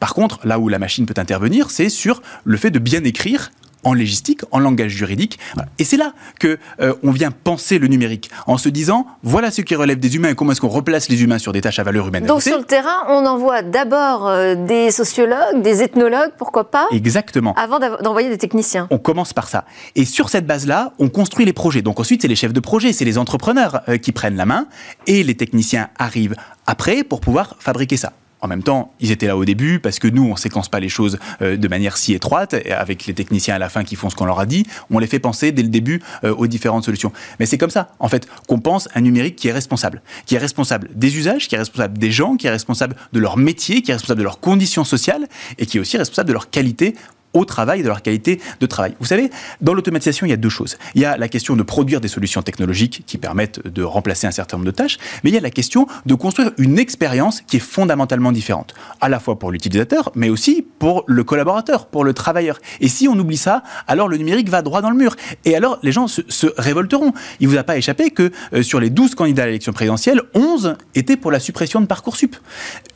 Par 0.00 0.14
contre, 0.14 0.40
là 0.44 0.58
où 0.58 0.68
la 0.68 0.80
machine 0.80 1.06
peut 1.06 1.14
intervenir, 1.16 1.70
c'est 1.70 1.90
sur 1.90 2.22
le 2.42 2.56
fait 2.56 2.72
de 2.72 2.80
bien 2.80 3.04
écrire 3.04 3.52
en 3.84 3.94
légistique, 3.94 4.40
en 4.50 4.58
langage 4.58 4.92
juridique. 4.92 5.38
Et 5.78 5.84
c'est 5.84 5.96
là 5.96 6.12
que 6.40 6.58
euh, 6.80 6.94
on 7.02 7.10
vient 7.10 7.30
penser 7.30 7.78
le 7.78 7.86
numérique, 7.86 8.30
en 8.46 8.58
se 8.58 8.68
disant 8.68 9.06
voilà 9.22 9.50
ce 9.50 9.62
qui 9.62 9.74
relève 9.74 9.98
des 9.98 10.16
humains 10.16 10.30
et 10.30 10.34
comment 10.34 10.52
est-ce 10.52 10.60
qu'on 10.60 10.68
replace 10.68 11.08
les 11.08 11.22
humains 11.22 11.38
sur 11.38 11.52
des 11.52 11.60
tâches 11.60 11.78
à 11.78 11.82
valeur 11.82 12.08
humaine. 12.08 12.26
Donc 12.26 12.42
sur 12.42 12.58
le 12.58 12.64
terrain, 12.64 13.04
on 13.08 13.26
envoie 13.26 13.62
d'abord 13.62 14.28
euh, 14.28 14.54
des 14.54 14.90
sociologues, 14.90 15.62
des 15.62 15.82
ethnologues, 15.82 16.32
pourquoi 16.38 16.70
pas 16.70 16.86
Exactement. 16.90 17.54
Avant 17.54 17.78
d'envoyer 17.78 18.28
des 18.28 18.38
techniciens. 18.38 18.88
On 18.90 18.98
commence 18.98 19.32
par 19.32 19.48
ça. 19.48 19.64
Et 19.94 20.04
sur 20.04 20.28
cette 20.28 20.46
base-là, 20.46 20.92
on 20.98 21.08
construit 21.08 21.44
les 21.44 21.52
projets. 21.52 21.82
Donc 21.82 22.00
ensuite, 22.00 22.22
c'est 22.22 22.28
les 22.28 22.36
chefs 22.36 22.52
de 22.52 22.60
projet, 22.60 22.92
c'est 22.92 23.04
les 23.04 23.18
entrepreneurs 23.18 23.82
euh, 23.88 23.98
qui 23.98 24.12
prennent 24.12 24.36
la 24.36 24.46
main 24.46 24.66
et 25.06 25.22
les 25.22 25.34
techniciens 25.34 25.88
arrivent 25.98 26.36
après 26.66 27.04
pour 27.04 27.20
pouvoir 27.20 27.56
fabriquer 27.58 27.96
ça. 27.96 28.12
En 28.44 28.46
même 28.46 28.62
temps, 28.62 28.92
ils 29.00 29.10
étaient 29.10 29.26
là 29.26 29.38
au 29.38 29.46
début 29.46 29.80
parce 29.80 29.98
que 29.98 30.06
nous, 30.06 30.22
on 30.22 30.36
séquence 30.36 30.68
pas 30.68 30.78
les 30.78 30.90
choses 30.90 31.18
euh, 31.40 31.56
de 31.56 31.66
manière 31.66 31.96
si 31.96 32.12
étroite, 32.12 32.54
avec 32.70 33.06
les 33.06 33.14
techniciens 33.14 33.54
à 33.54 33.58
la 33.58 33.70
fin 33.70 33.84
qui 33.84 33.96
font 33.96 34.10
ce 34.10 34.16
qu'on 34.16 34.26
leur 34.26 34.38
a 34.38 34.44
dit. 34.44 34.66
On 34.90 34.98
les 34.98 35.06
fait 35.06 35.18
penser 35.18 35.50
dès 35.50 35.62
le 35.62 35.70
début 35.70 36.02
euh, 36.24 36.34
aux 36.34 36.46
différentes 36.46 36.84
solutions. 36.84 37.10
Mais 37.40 37.46
c'est 37.46 37.56
comme 37.56 37.70
ça, 37.70 37.92
en 38.00 38.08
fait, 38.08 38.28
qu'on 38.46 38.58
pense 38.58 38.86
un 38.94 39.00
numérique 39.00 39.36
qui 39.36 39.48
est 39.48 39.52
responsable, 39.52 40.02
qui 40.26 40.34
est 40.34 40.38
responsable 40.38 40.90
des 40.94 41.16
usages, 41.16 41.48
qui 41.48 41.54
est 41.54 41.58
responsable 41.58 41.96
des 41.96 42.10
gens, 42.10 42.36
qui 42.36 42.46
est 42.46 42.50
responsable 42.50 42.96
de 43.14 43.18
leur 43.18 43.38
métier, 43.38 43.80
qui 43.80 43.92
est 43.92 43.94
responsable 43.94 44.18
de 44.18 44.24
leurs 44.24 44.40
conditions 44.40 44.84
sociales 44.84 45.26
et 45.56 45.64
qui 45.64 45.78
est 45.78 45.80
aussi 45.80 45.96
responsable 45.96 46.28
de 46.28 46.34
leur 46.34 46.50
qualité 46.50 46.94
au 47.34 47.44
travail, 47.44 47.82
de 47.82 47.88
leur 47.88 48.02
qualité 48.02 48.40
de 48.60 48.66
travail. 48.66 48.94
Vous 49.00 49.06
savez, 49.06 49.30
dans 49.60 49.74
l'automatisation, 49.74 50.26
il 50.26 50.30
y 50.30 50.32
a 50.32 50.36
deux 50.36 50.48
choses. 50.48 50.78
Il 50.94 51.02
y 51.02 51.04
a 51.04 51.16
la 51.16 51.28
question 51.28 51.56
de 51.56 51.62
produire 51.62 52.00
des 52.00 52.08
solutions 52.08 52.42
technologiques 52.42 53.02
qui 53.06 53.18
permettent 53.18 53.66
de 53.66 53.82
remplacer 53.82 54.26
un 54.26 54.30
certain 54.30 54.56
nombre 54.56 54.66
de 54.66 54.74
tâches, 54.76 54.98
mais 55.22 55.30
il 55.30 55.34
y 55.34 55.36
a 55.36 55.40
la 55.40 55.50
question 55.50 55.86
de 56.06 56.14
construire 56.14 56.52
une 56.58 56.78
expérience 56.78 57.42
qui 57.42 57.56
est 57.56 57.60
fondamentalement 57.60 58.32
différente, 58.32 58.74
à 59.00 59.08
la 59.08 59.18
fois 59.18 59.38
pour 59.38 59.50
l'utilisateur, 59.50 60.12
mais 60.14 60.30
aussi 60.30 60.64
pour 60.78 61.04
le 61.06 61.24
collaborateur, 61.24 61.86
pour 61.86 62.04
le 62.04 62.14
travailleur. 62.14 62.58
Et 62.80 62.88
si 62.88 63.08
on 63.08 63.18
oublie 63.18 63.36
ça, 63.36 63.62
alors 63.86 64.08
le 64.08 64.16
numérique 64.16 64.48
va 64.48 64.62
droit 64.62 64.80
dans 64.80 64.90
le 64.90 64.96
mur. 64.96 65.16
Et 65.44 65.56
alors 65.56 65.78
les 65.82 65.92
gens 65.92 66.06
se, 66.06 66.46
révolteront. 66.56 67.12
Il 67.40 67.48
vous 67.48 67.56
a 67.56 67.64
pas 67.64 67.76
échappé 67.76 68.10
que 68.10 68.30
euh, 68.52 68.62
sur 68.62 68.80
les 68.80 68.90
12 68.90 69.14
candidats 69.14 69.42
à 69.42 69.46
l'élection 69.46 69.72
présidentielle, 69.72 70.22
11 70.34 70.76
étaient 70.94 71.16
pour 71.16 71.32
la 71.32 71.40
suppression 71.40 71.80
de 71.80 71.86
Parcoursup. 71.86 72.36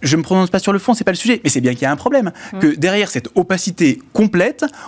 Je 0.03 0.15
ne 0.17 0.19
me 0.19 0.23
prononce 0.23 0.51
pas 0.51 0.59
sur 0.59 0.73
le 0.73 0.79
fond, 0.79 0.95
c'est 0.95 1.05
pas 1.05 1.13
le 1.13 1.17
sujet, 1.17 1.41
mais 1.43 1.51
c'est 1.51 1.61
bien 1.61 1.73
qu'il 1.73 1.83
y 1.83 1.87
a 1.87 1.91
un 1.91 1.97
problème. 1.97 2.33
Mmh. 2.53 2.59
Que 2.59 2.67
derrière 2.77 3.11
cette 3.11 3.29
opacité 3.35 4.01
complète, 4.13 4.28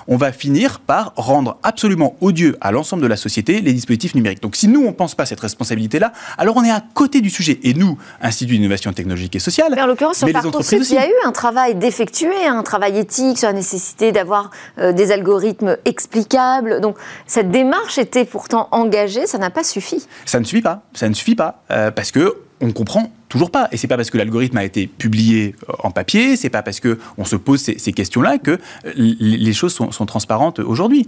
on 0.09 0.17
va 0.17 0.33
finir 0.33 0.81
par 0.81 1.13
rendre 1.17 1.59
absolument 1.63 2.17
odieux 2.21 2.57
à 2.61 2.73
l'ensemble 2.73 3.03
de 3.03 3.07
la 3.09 3.17
société 3.17 3.61
les 3.61 3.73
dispositifs 3.73 4.15
numériques. 4.15 4.43
Donc 4.43 4.57
si 4.57 4.69
nous, 4.69 4.83
on 4.83 4.89
ne 4.89 4.95
pense 4.95 5.15
pas 5.15 5.27
cette 5.27 5.41
responsabilité-là, 5.41 6.13
alors 6.39 6.57
on 6.57 6.65
est 6.65 6.71
à 6.71 6.83
côté 6.95 7.21
du 7.21 7.31
sujet. 7.31 7.59
Et 7.63 7.75
nous, 7.75 7.99
Institut 8.23 8.59
d'innovation 8.59 8.93
technologique 8.93 9.37
et 9.37 9.39
sociale, 9.39 9.73
mais 9.75 9.83
en 9.83 9.87
l'occurrence, 9.87 10.19
sur 10.19 10.31
Parcoursup, 10.31 10.83
il 10.83 10.95
y 10.95 10.99
a 10.99 11.09
eu 11.09 11.15
un 11.25 11.33
travail 11.33 11.75
d'effectuer, 11.75 12.47
un 12.47 12.63
travail 12.63 12.99
éthique 12.99 13.39
sur 13.39 13.49
la 13.49 13.55
nécessité 13.55 14.13
d'avoir 14.13 14.51
euh, 14.79 14.93
des 14.93 15.13
algorithmes 15.13 15.77
explicables. 15.85 16.81
Donc 16.81 16.97
cette 17.27 17.51
démarche 17.51 17.99
était 17.99 18.25
pourtant 18.25 18.69
engagée, 18.73 19.27
ça 19.27 19.39
n'a 19.39 19.51
pas 19.51 19.65
suffi. 19.65 20.07
Ça 20.27 20.41
ne 20.41 20.45
suffit 20.45 20.63
pas, 20.63 20.83
ça 20.93 21.09
ne 21.09 21.15
suffit 21.15 21.35
pas, 21.35 21.63
euh, 21.71 21.91
parce 21.91 22.11
que 22.11 22.37
on 22.61 22.73
comprend 22.73 23.11
toujours 23.29 23.51
pas. 23.51 23.69
Et 23.73 23.77
c'est 23.77 23.87
pas 23.87 23.97
parce 23.97 24.11
que 24.11 24.19
l'algorithme 24.19 24.57
a 24.59 24.65
été 24.65 24.87
publié 24.87 25.55
euh, 25.69 25.73
en 25.83 25.91
papier, 25.91 26.37
c'est 26.37 26.51
pas 26.51 26.63
parce 26.63 26.81
que 26.81 26.99
on 27.17 27.25
se 27.25 27.37
pose 27.37 27.61
ces, 27.61 27.93
questions-là 27.93 28.39
que 28.39 28.53
euh, 28.53 28.59
les 28.95 29.53
choses 29.53 29.73
sont, 29.73 30.07
transparentes 30.07 30.59
aujourd'hui. 30.59 31.07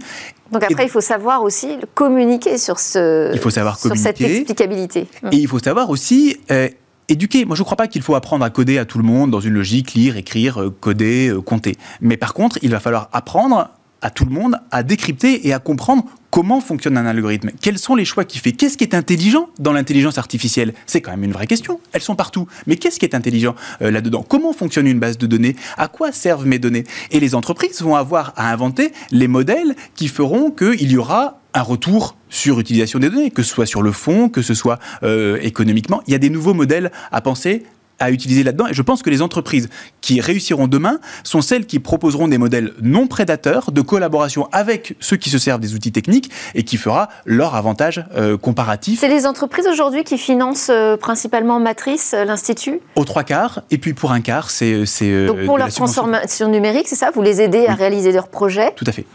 Donc 0.51 0.63
après, 0.63 0.85
il 0.85 0.89
faut 0.89 1.01
savoir 1.01 1.43
aussi 1.43 1.77
communiquer 1.93 2.57
sur 2.57 2.79
ce. 2.79 3.31
Il 3.33 3.39
faut 3.39 3.49
savoir 3.49 3.77
sur 3.77 3.95
cette 3.95 4.21
explicabilité. 4.21 5.07
Et 5.31 5.37
il 5.37 5.47
faut 5.47 5.59
savoir 5.59 5.89
aussi. 5.89 6.37
Euh, 6.51 6.69
éduquer. 7.09 7.43
Moi, 7.43 7.57
je 7.57 7.61
ne 7.61 7.65
crois 7.65 7.75
pas 7.75 7.87
qu'il 7.87 8.01
faut 8.01 8.15
apprendre 8.15 8.45
à 8.45 8.49
coder 8.49 8.77
à 8.77 8.85
tout 8.85 8.97
le 8.97 9.03
monde 9.03 9.29
dans 9.29 9.41
une 9.41 9.53
logique 9.53 9.93
lire, 9.93 10.15
écrire, 10.15 10.71
coder, 10.79 11.35
compter. 11.45 11.75
Mais 11.99 12.15
par 12.15 12.33
contre, 12.33 12.57
il 12.61 12.71
va 12.71 12.79
falloir 12.79 13.09
apprendre 13.11 13.69
à 14.03 14.11
tout 14.11 14.25
le 14.25 14.31
monde 14.31 14.59
à 14.69 14.83
décrypter 14.83 15.47
et 15.47 15.53
à 15.53 15.59
comprendre 15.59 16.05
comment 16.29 16.61
fonctionne 16.61 16.97
un 16.97 17.05
algorithme, 17.05 17.51
quels 17.61 17.79
sont 17.79 17.95
les 17.95 18.05
choix 18.05 18.25
qu'il 18.25 18.41
fait, 18.41 18.51
qu'est-ce 18.51 18.77
qui 18.77 18.83
est 18.83 18.93
intelligent 18.93 19.49
dans 19.59 19.71
l'intelligence 19.71 20.17
artificielle? 20.17 20.73
C'est 20.85 20.99
quand 20.99 21.11
même 21.11 21.23
une 21.23 21.31
vraie 21.31 21.47
question. 21.47 21.79
Elles 21.93 22.01
sont 22.01 22.15
partout. 22.15 22.47
Mais 22.67 22.75
qu'est-ce 22.75 22.99
qui 22.99 23.05
est 23.05 23.15
intelligent 23.15 23.55
euh, 23.81 23.91
là-dedans? 23.91 24.25
Comment 24.27 24.51
fonctionne 24.51 24.87
une 24.87 24.99
base 24.99 25.17
de 25.17 25.25
données? 25.25 25.55
À 25.77 25.87
quoi 25.87 26.11
servent 26.11 26.45
mes 26.45 26.59
données? 26.59 26.83
Et 27.11 27.19
les 27.19 27.33
entreprises 27.33 27.81
vont 27.81 27.95
avoir 27.95 28.33
à 28.35 28.51
inventer 28.51 28.91
les 29.11 29.27
modèles 29.27 29.75
qui 29.95 30.07
feront 30.07 30.51
qu'il 30.51 30.91
y 30.91 30.97
aura 30.97 31.39
un 31.53 31.61
retour 31.61 32.17
sur 32.29 32.57
l'utilisation 32.57 32.99
des 32.99 33.09
données, 33.09 33.31
que 33.31 33.43
ce 33.43 33.53
soit 33.53 33.67
sur 33.67 33.83
le 33.83 33.91
fond, 33.91 34.27
que 34.27 34.41
ce 34.41 34.55
soit 34.55 34.79
euh, 35.03 35.37
économiquement. 35.41 36.01
Il 36.07 36.11
y 36.11 36.15
a 36.15 36.19
des 36.19 36.31
nouveaux 36.31 36.55
modèles 36.55 36.91
à 37.11 37.21
penser 37.21 37.63
à 38.03 38.11
utiliser 38.11 38.43
là-dedans. 38.43 38.67
Et 38.67 38.73
je 38.73 38.81
pense 38.81 39.01
que 39.01 39.09
les 39.09 39.21
entreprises 39.21 39.69
qui 40.01 40.21
réussiront 40.21 40.67
demain 40.67 40.99
sont 41.23 41.41
celles 41.41 41.65
qui 41.65 41.79
proposeront 41.79 42.27
des 42.27 42.37
modèles 42.37 42.73
non 42.81 43.07
prédateurs 43.07 43.71
de 43.71 43.81
collaboration 43.81 44.47
avec 44.51 44.95
ceux 44.99 45.17
qui 45.17 45.29
se 45.29 45.37
servent 45.37 45.59
des 45.59 45.73
outils 45.75 45.91
techniques 45.91 46.29
et 46.55 46.63
qui 46.63 46.77
fera 46.77 47.09
leur 47.25 47.55
avantage 47.55 48.05
euh, 48.15 48.37
comparatif. 48.37 48.99
C'est 48.99 49.07
les 49.07 49.25
entreprises 49.25 49.67
aujourd'hui 49.67 50.03
qui 50.03 50.17
financent 50.17 50.69
euh, 50.69 50.97
principalement 50.97 51.59
Matrice, 51.59 52.13
euh, 52.13 52.25
l'Institut? 52.25 52.79
Aux 52.95 53.05
trois 53.05 53.23
quarts, 53.23 53.61
et 53.71 53.77
puis 53.77 53.93
pour 53.93 54.11
un 54.11 54.21
quart, 54.21 54.49
c'est... 54.49 54.85
Donc 55.25 55.45
pour 55.45 55.57
leur 55.57 55.71
transformation 55.71 56.49
numérique, 56.49 56.87
c'est 56.87 56.95
ça? 56.95 57.11
Vous 57.13 57.21
les 57.21 57.41
aidez 57.41 57.65
à 57.67 57.73
réaliser 57.73 58.11
leurs 58.11 58.27
projets? 58.27 58.73
Tout 58.75 58.85
à 58.87 58.91
fait. 58.91 59.05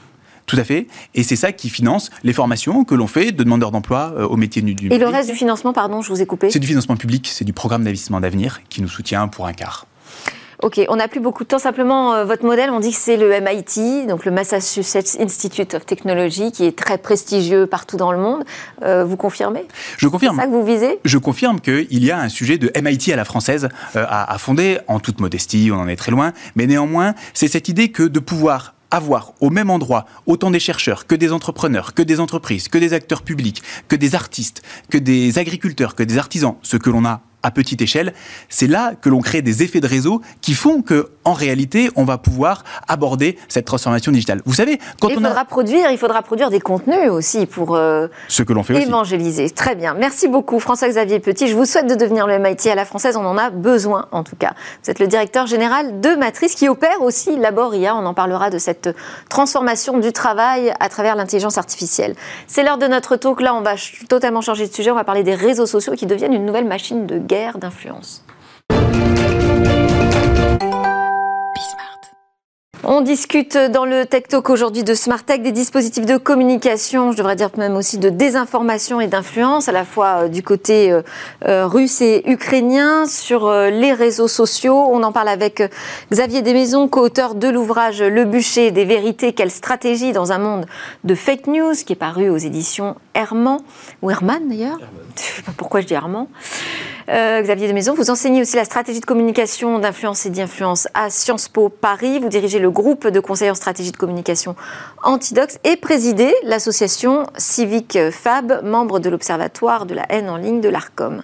Tout 0.48 0.56
à 0.56 0.64
fait. 0.64 0.88
Et 1.14 1.22
c'est 1.22 1.36
ça 1.36 1.52
qui 1.52 1.68
finance 1.68 2.10
les 2.24 2.32
formations 2.32 2.82
que 2.82 2.96
l'on 2.96 3.06
fait 3.06 3.30
de 3.30 3.44
demandeurs 3.44 3.70
d'emploi 3.70 4.14
au 4.28 4.36
métier 4.36 4.62
du 4.62 4.74
numérique. 4.74 4.92
Et 4.92 4.98
le 4.98 5.06
reste 5.06 5.30
du 5.30 5.36
financement, 5.36 5.72
pardon, 5.72 6.02
je 6.02 6.08
vous 6.08 6.20
ai 6.20 6.26
coupé 6.26 6.50
C'est 6.50 6.58
du 6.58 6.66
financement 6.66 6.96
public, 6.96 7.28
c'est 7.32 7.44
du 7.44 7.52
programme 7.52 7.84
d'investissement 7.84 8.20
d'avenir 8.20 8.62
qui 8.68 8.82
nous 8.82 8.88
soutient 8.88 9.28
pour 9.28 9.46
un 9.46 9.52
quart. 9.52 9.86
Ok, 10.60 10.80
on 10.88 10.96
n'a 10.96 11.06
plus 11.06 11.20
beaucoup 11.20 11.44
de 11.44 11.48
temps. 11.48 11.60
Simplement, 11.60 12.14
euh, 12.14 12.24
votre 12.24 12.44
modèle, 12.44 12.70
on 12.70 12.80
dit 12.80 12.90
que 12.90 12.96
c'est 12.96 13.16
le 13.16 13.30
MIT, 13.40 14.06
donc 14.08 14.24
le 14.24 14.32
Massachusetts 14.32 15.16
Institute 15.20 15.74
of 15.74 15.86
Technology, 15.86 16.50
qui 16.50 16.64
est 16.64 16.76
très 16.76 16.98
prestigieux 16.98 17.66
partout 17.66 17.96
dans 17.96 18.10
le 18.10 18.18
monde. 18.18 18.44
Euh, 18.82 19.04
vous 19.04 19.16
confirmez? 19.16 19.64
Je 19.98 20.08
confirme. 20.08 20.34
C'est 20.34 20.42
ça 20.42 20.48
que 20.48 20.52
vous 20.52 20.64
visez? 20.64 20.98
Je 21.04 21.18
confirme 21.18 21.60
qu'il 21.60 22.04
y 22.04 22.10
a 22.10 22.18
un 22.18 22.28
sujet 22.28 22.58
de 22.58 22.72
MIT 22.80 23.12
à 23.12 23.16
la 23.16 23.24
française 23.24 23.68
euh, 23.94 24.04
à, 24.08 24.32
à 24.32 24.38
fonder, 24.38 24.78
en 24.88 24.98
toute 24.98 25.20
modestie, 25.20 25.70
on 25.72 25.76
en 25.76 25.86
est 25.86 25.94
très 25.94 26.10
loin. 26.10 26.32
Mais 26.56 26.66
néanmoins, 26.66 27.14
c'est 27.34 27.48
cette 27.48 27.68
idée 27.68 27.92
que 27.92 28.02
de 28.02 28.18
pouvoir 28.18 28.74
avoir 28.90 29.32
au 29.40 29.50
même 29.50 29.70
endroit 29.70 30.06
autant 30.26 30.50
des 30.50 30.60
chercheurs 30.60 31.06
que 31.06 31.14
des 31.14 31.32
entrepreneurs, 31.32 31.94
que 31.94 32.02
des 32.02 32.20
entreprises, 32.20 32.68
que 32.68 32.78
des 32.78 32.92
acteurs 32.92 33.22
publics, 33.22 33.62
que 33.88 33.96
des 33.96 34.14
artistes, 34.14 34.62
que 34.90 34.98
des 34.98 35.38
agriculteurs, 35.38 35.94
que 35.94 36.02
des 36.02 36.18
artisans, 36.18 36.56
ce 36.62 36.76
que 36.76 36.90
l'on 36.90 37.04
a 37.04 37.20
à 37.42 37.50
petite 37.50 37.80
échelle, 37.80 38.12
c'est 38.48 38.66
là 38.66 38.94
que 39.00 39.08
l'on 39.08 39.20
crée 39.20 39.42
des 39.42 39.62
effets 39.62 39.80
de 39.80 39.86
réseau 39.86 40.22
qui 40.40 40.54
font 40.54 40.82
que, 40.82 41.10
en 41.24 41.32
réalité, 41.32 41.90
on 41.96 42.04
va 42.04 42.18
pouvoir 42.18 42.64
aborder 42.88 43.38
cette 43.48 43.64
transformation 43.64 44.10
digitale. 44.12 44.42
Vous 44.44 44.54
savez, 44.54 44.78
quand 45.00 45.08
il 45.08 45.18
on 45.18 45.22
faudra 45.22 45.44
produire, 45.44 45.90
il 45.90 45.98
faudra 45.98 46.22
produire 46.22 46.50
des 46.50 46.60
contenus 46.60 47.10
aussi 47.10 47.46
pour 47.46 47.76
euh, 47.76 48.08
ce 48.28 48.42
que 48.42 48.52
l'on 48.52 48.62
fait 48.62 48.82
évangéliser. 48.82 49.50
Très 49.50 49.74
bien, 49.74 49.94
merci 49.94 50.26
beaucoup, 50.28 50.58
François-Xavier 50.58 51.20
Petit. 51.20 51.48
Je 51.48 51.54
vous 51.54 51.64
souhaite 51.64 51.86
de 51.86 51.94
devenir 51.94 52.26
le 52.26 52.38
MIT 52.38 52.68
à 52.68 52.74
la 52.74 52.84
française. 52.84 53.16
On 53.16 53.24
en 53.24 53.38
a 53.38 53.50
besoin, 53.50 54.06
en 54.10 54.24
tout 54.24 54.36
cas. 54.36 54.52
Vous 54.82 54.90
êtes 54.90 54.98
le 54.98 55.06
directeur 55.06 55.46
général 55.46 56.00
de 56.00 56.16
Matrice, 56.16 56.54
qui 56.54 56.68
opère 56.68 57.02
aussi 57.02 57.36
Laboria. 57.36 57.94
On 57.94 58.04
en 58.06 58.14
parlera 58.14 58.50
de 58.50 58.58
cette 58.58 58.88
transformation 59.28 59.98
du 59.98 60.12
travail 60.12 60.72
à 60.80 60.88
travers 60.88 61.14
l'intelligence 61.14 61.58
artificielle. 61.58 62.14
C'est 62.46 62.62
l'heure 62.62 62.78
de 62.78 62.86
notre 62.86 63.16
talk. 63.16 63.40
Là, 63.40 63.54
on 63.54 63.60
va 63.60 63.74
totalement 64.08 64.40
changer 64.40 64.66
de 64.66 64.72
sujet. 64.72 64.90
On 64.90 64.96
va 64.96 65.04
parler 65.04 65.22
des 65.22 65.34
réseaux 65.34 65.66
sociaux 65.66 65.94
qui 65.94 66.06
deviennent 66.06 66.32
une 66.32 66.46
nouvelle 66.46 66.66
machine 66.66 67.06
de 67.06 67.18
guerre 67.28 67.58
d'influence. 67.58 68.24
On 72.90 73.02
discute 73.02 73.58
dans 73.58 73.84
le 73.84 74.06
Tech 74.06 74.22
Talk 74.28 74.48
aujourd'hui 74.48 74.82
de 74.82 74.94
Smart 74.94 75.22
Tech, 75.22 75.42
des 75.42 75.52
dispositifs 75.52 76.06
de 76.06 76.16
communication, 76.16 77.12
je 77.12 77.18
devrais 77.18 77.36
dire 77.36 77.50
même 77.58 77.76
aussi 77.76 77.98
de 77.98 78.08
désinformation 78.08 78.98
et 78.98 79.08
d'influence, 79.08 79.68
à 79.68 79.72
la 79.72 79.84
fois 79.84 80.22
euh, 80.22 80.28
du 80.28 80.42
côté 80.42 80.90
euh, 80.90 81.02
euh, 81.46 81.66
russe 81.66 82.00
et 82.00 82.22
ukrainien, 82.24 83.04
sur 83.04 83.52
les 83.52 83.92
réseaux 83.92 84.26
sociaux. 84.26 84.86
On 84.90 85.02
en 85.02 85.12
parle 85.12 85.28
avec 85.28 85.62
Xavier 86.10 86.40
Desmaisons, 86.40 86.88
co-auteur 86.88 87.34
de 87.34 87.48
l'ouvrage 87.48 88.00
Le 88.00 88.24
bûcher 88.24 88.70
des 88.70 88.86
vérités, 88.86 89.34
quelle 89.34 89.50
stratégie 89.50 90.12
dans 90.12 90.32
un 90.32 90.38
monde 90.38 90.64
de 91.04 91.14
fake 91.14 91.46
news, 91.46 91.74
qui 91.74 91.92
est 91.92 91.96
paru 91.96 92.30
aux 92.30 92.38
éditions 92.38 92.96
Herman, 93.12 93.58
ou 94.00 94.10
Herman 94.10 94.48
d'ailleurs, 94.48 94.78
je 95.14 95.22
sais 95.22 95.42
pas 95.42 95.52
pourquoi 95.54 95.82
je 95.82 95.86
dis 95.86 95.94
Herman. 95.94 96.26
Euh, 97.08 97.40
Xavier 97.40 97.68
de 97.68 97.72
Maison, 97.72 97.94
vous 97.94 98.10
enseignez 98.10 98.42
aussi 98.42 98.56
la 98.56 98.64
stratégie 98.64 99.00
de 99.00 99.06
communication, 99.06 99.78
d'influence 99.78 100.26
et 100.26 100.30
d'influence 100.30 100.88
à 100.92 101.08
Sciences 101.08 101.48
Po 101.48 101.70
Paris. 101.70 102.18
Vous 102.18 102.28
dirigez 102.28 102.58
le 102.58 102.70
groupe 102.78 103.08
de 103.08 103.18
conseillers 103.18 103.50
en 103.50 103.56
stratégie 103.56 103.90
de 103.90 103.96
communication 103.96 104.54
Antidox 105.02 105.58
et 105.64 105.76
présidez 105.76 106.32
l'association 106.44 107.26
Civic 107.36 107.98
Fab, 108.12 108.60
membre 108.62 109.00
de 109.00 109.10
l'Observatoire 109.10 109.84
de 109.84 109.94
la 109.94 110.06
haine 110.10 110.30
en 110.30 110.36
ligne 110.36 110.60
de 110.60 110.68
l'ARCOM. 110.68 111.22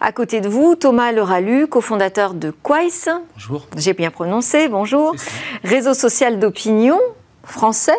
À 0.00 0.12
côté 0.12 0.40
de 0.40 0.48
vous, 0.48 0.76
Thomas 0.76 1.12
Leralu, 1.12 1.66
cofondateur 1.66 2.32
de 2.32 2.50
Quais. 2.50 3.10
Bonjour. 3.34 3.66
J'ai 3.76 3.92
bien 3.92 4.10
prononcé, 4.10 4.68
bonjour. 4.68 5.14
Réseau 5.64 5.92
social 5.92 6.38
d'opinion 6.38 6.98
français, 7.44 7.98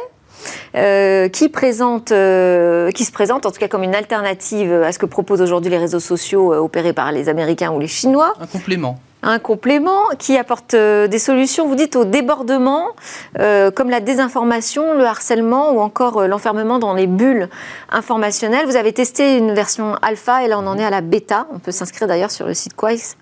euh, 0.75 1.29
qui, 1.29 1.49
présente, 1.49 2.11
euh, 2.11 2.89
qui 2.89 3.05
se 3.05 3.11
présente 3.11 3.45
en 3.45 3.51
tout 3.51 3.59
cas 3.59 3.67
comme 3.67 3.83
une 3.83 3.93
alternative 3.93 4.73
à 4.73 4.91
ce 4.91 4.97
que 4.97 5.05
proposent 5.05 5.41
aujourd'hui 5.41 5.69
les 5.69 5.77
réseaux 5.77 5.99
sociaux 5.99 6.51
euh, 6.51 6.57
opérés 6.57 6.93
par 6.93 7.11
les 7.11 7.29
Américains 7.29 7.71
ou 7.71 7.79
les 7.79 7.87
Chinois. 7.87 8.33
Un 8.39 8.47
complément 8.47 8.99
un 9.23 9.39
complément 9.39 10.01
qui 10.17 10.37
apporte 10.37 10.75
des 10.75 11.19
solutions, 11.19 11.67
vous 11.67 11.75
dites, 11.75 11.95
au 11.95 12.05
débordement, 12.05 12.89
comme 13.37 13.89
la 13.89 13.99
désinformation, 13.99 14.93
le 14.93 15.05
harcèlement 15.05 15.71
ou 15.73 15.79
encore 15.79 16.27
l'enfermement 16.27 16.79
dans 16.79 16.93
les 16.93 17.07
bulles 17.07 17.49
informationnelles. 17.89 18.65
Vous 18.65 18.75
avez 18.75 18.93
testé 18.93 19.37
une 19.37 19.53
version 19.53 19.95
alpha 20.01 20.43
et 20.43 20.47
là 20.47 20.59
on 20.59 20.67
en 20.67 20.77
est 20.77 20.85
à 20.85 20.89
la 20.89 21.01
bêta. 21.01 21.47
On 21.53 21.59
peut 21.59 21.71
s'inscrire 21.71 22.07
d'ailleurs 22.07 22.31
sur 22.31 22.47
le 22.47 22.53
site 22.53 22.75
Quais 22.75 23.15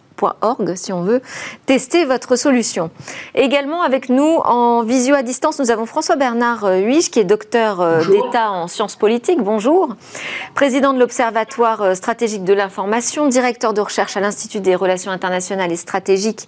si 0.76 0.94
on 0.94 1.02
veut 1.02 1.22
tester 1.66 2.06
votre 2.06 2.36
solution. 2.36 2.90
Également 3.36 3.82
avec 3.82 4.10
nous 4.10 4.38
en 4.46 4.84
visio 4.84 5.16
à 5.16 5.24
distance, 5.24 5.60
nous 5.60 5.72
avons 5.72 5.86
François 5.86 6.16
Bernard 6.16 6.66
euh, 6.66 6.78
Huiche 6.78 7.10
qui 7.12 7.20
est 7.20 7.24
docteur 7.24 7.82
euh, 7.82 8.04
d'État 8.06 8.52
en 8.52 8.68
sciences 8.68 8.96
politiques. 8.96 9.42
Bonjour. 9.42 9.96
Président 10.56 10.94
de 10.94 11.00
l'Observatoire 11.00 11.82
euh, 11.82 11.94
stratégique 11.96 12.44
de 12.44 12.54
l'information, 12.54 13.28
directeur 13.28 13.74
de 13.74 13.82
recherche 13.82 14.18
à 14.18 14.20
l'Institut 14.20 14.60
des 14.60 14.76
relations 14.76 15.12
internationales 15.12 15.72
et 15.72 15.76
stratégiques 15.76 16.48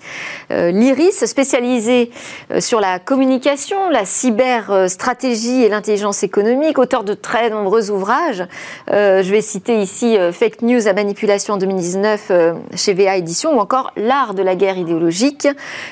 l'IRIS, 0.49 1.25
spécialisé 1.25 2.11
sur 2.59 2.79
la 2.79 2.99
communication, 2.99 3.89
la 3.89 4.05
cyberstratégie 4.05 5.63
et 5.63 5.69
l'intelligence 5.69 6.23
économique, 6.23 6.77
auteur 6.77 7.03
de 7.03 7.13
très 7.13 7.49
nombreux 7.49 7.89
ouvrages. 7.89 8.45
Je 8.87 9.31
vais 9.31 9.41
citer 9.41 9.81
ici 9.81 10.17
Fake 10.31 10.61
News 10.61 10.87
à 10.87 10.93
manipulation 10.93 11.55
en 11.55 11.57
2019 11.57 12.31
chez 12.75 12.93
VA 12.93 13.17
Édition 13.17 13.60
encore 13.61 13.91
L'art 13.95 14.33
de 14.33 14.43
la 14.43 14.55
guerre 14.55 14.77
idéologique 14.77 15.47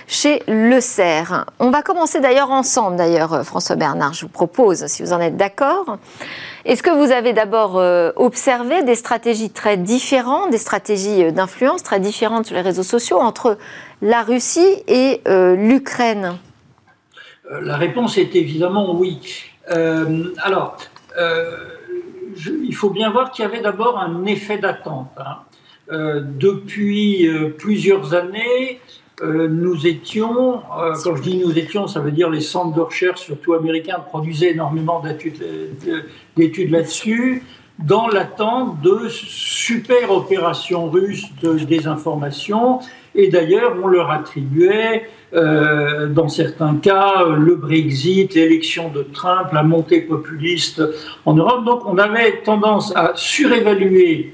chez 0.08 0.44
Le 0.48 0.82
Cerf. 0.82 1.46
On 1.60 1.70
va 1.70 1.82
commencer 1.82 2.20
d'ailleurs 2.20 2.52
ensemble, 2.52 2.98
d'ailleurs, 2.98 3.46
François 3.46 3.76
Bernard, 3.76 4.14
je 4.14 4.22
vous 4.22 4.32
propose, 4.32 4.88
si 4.88 5.04
vous 5.04 5.14
en 5.14 5.20
êtes 5.20 5.38
d'accord. 5.38 5.98
Est-ce 6.66 6.84
que 6.84 6.90
vous 6.90 7.12
avez 7.12 7.34
d'abord 7.34 7.78
euh, 7.78 8.12
observé 8.16 8.84
des 8.84 8.96
stratégies 8.96 9.50
très 9.50 9.78
différentes, 9.78 10.52
des 10.52 10.58
stratégies 10.58 11.24
euh, 11.24 11.32
d'influence 11.32 11.84
très 11.84 12.00
différentes 12.00 12.48
sur 12.48 12.56
les 12.56 12.62
réseaux 12.62 12.84
sociaux 12.84 13.20
entre 13.20 13.58
la 14.02 14.24
Russie 14.24 14.84
et 14.88 15.22
euh, 15.28 15.56
l'Ukraine? 15.56 16.38
La 17.62 17.78
réponse 17.78 18.18
est 18.18 18.36
évidemment 18.36 18.94
oui. 18.94 19.20
alors, 20.38 20.78
il 21.18 22.76
faut 22.76 22.92
bien 22.92 23.10
voir 23.10 23.32
qu'il 23.32 23.44
y 23.44 23.48
avait 23.48 23.62
d'abord 23.62 23.98
un 23.98 24.26
effet 24.26 24.60
d'attente. 24.60 25.10
Hein. 25.18 25.40
Euh, 25.92 26.22
depuis 26.24 27.28
euh, 27.28 27.50
plusieurs 27.50 28.14
années, 28.14 28.80
euh, 29.24 29.48
nous 29.48 29.88
étions, 29.88 30.62
quand 31.04 31.16
je 31.16 31.22
dis 31.22 31.38
nous 31.38 31.58
étions, 31.58 31.88
ça 31.88 32.00
veut 32.00 32.12
dire 32.12 32.30
les 32.30 32.42
centres 32.42 32.76
de 32.76 32.82
recherche, 32.82 33.22
surtout 33.22 33.54
américains, 33.54 34.00
produisaient 34.00 34.52
énormément 34.52 35.02
d'études 36.38 36.72
là-dessus, 36.72 37.44
dans 37.80 38.08
l'attente 38.08 38.82
de 38.82 39.08
super 39.10 40.12
opérations 40.12 40.90
russes 40.90 41.26
de 41.42 41.58
désinformation. 41.58 42.80
Et 43.16 43.30
d'ailleurs, 43.30 43.76
on 43.84 43.88
leur 43.88 44.12
attribuait, 44.12 45.10
dans 45.34 46.30
certains 46.30 46.76
cas, 46.76 47.26
le 47.26 47.56
Brexit, 47.56 48.36
l'élection 48.36 48.90
de 48.90 49.04
Trump, 49.04 49.48
la 49.54 49.64
montée 49.64 50.02
populiste 50.02 50.82
en 51.26 51.34
Europe. 51.34 51.66
Donc 51.66 51.86
on 51.86 51.98
avait 51.98 52.42
tendance 52.44 52.96
à 52.96 53.14
surévaluer 53.16 54.34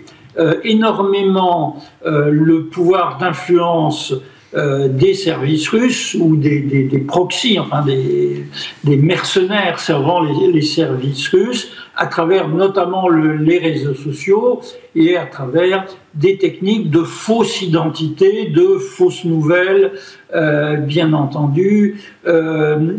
énormément 0.64 1.82
euh, 2.06 2.30
le 2.32 2.66
pouvoir 2.66 3.18
d'influence 3.18 4.14
euh, 4.54 4.88
des 4.88 5.14
services 5.14 5.68
russes 5.70 6.16
ou 6.18 6.38
des, 6.38 6.62
des, 6.62 7.00
proxys, 7.00 7.60
enfin 7.60 7.82
des, 7.82 8.46
des, 8.84 8.96
mercenaires 8.96 9.80
servant 9.80 10.22
les, 10.22 10.52
les, 10.52 10.62
services 10.62 11.28
russes, 11.30 11.72
à 11.96 12.08
travers 12.08 12.48
notamment 12.48 13.10
les 13.10 13.58
réseaux 13.58 13.94
sociaux 13.94 14.62
et 14.96 15.18
à 15.18 15.26
travers 15.26 15.86
des 16.14 16.38
techniques 16.38 16.90
de 16.90 17.04
fausse 17.04 17.62
identité, 17.62 18.46
de 18.46 18.78
fausses 18.78 19.26
nouvelles, 19.26 19.94
bien 20.82 21.12
entendu, 21.14 22.02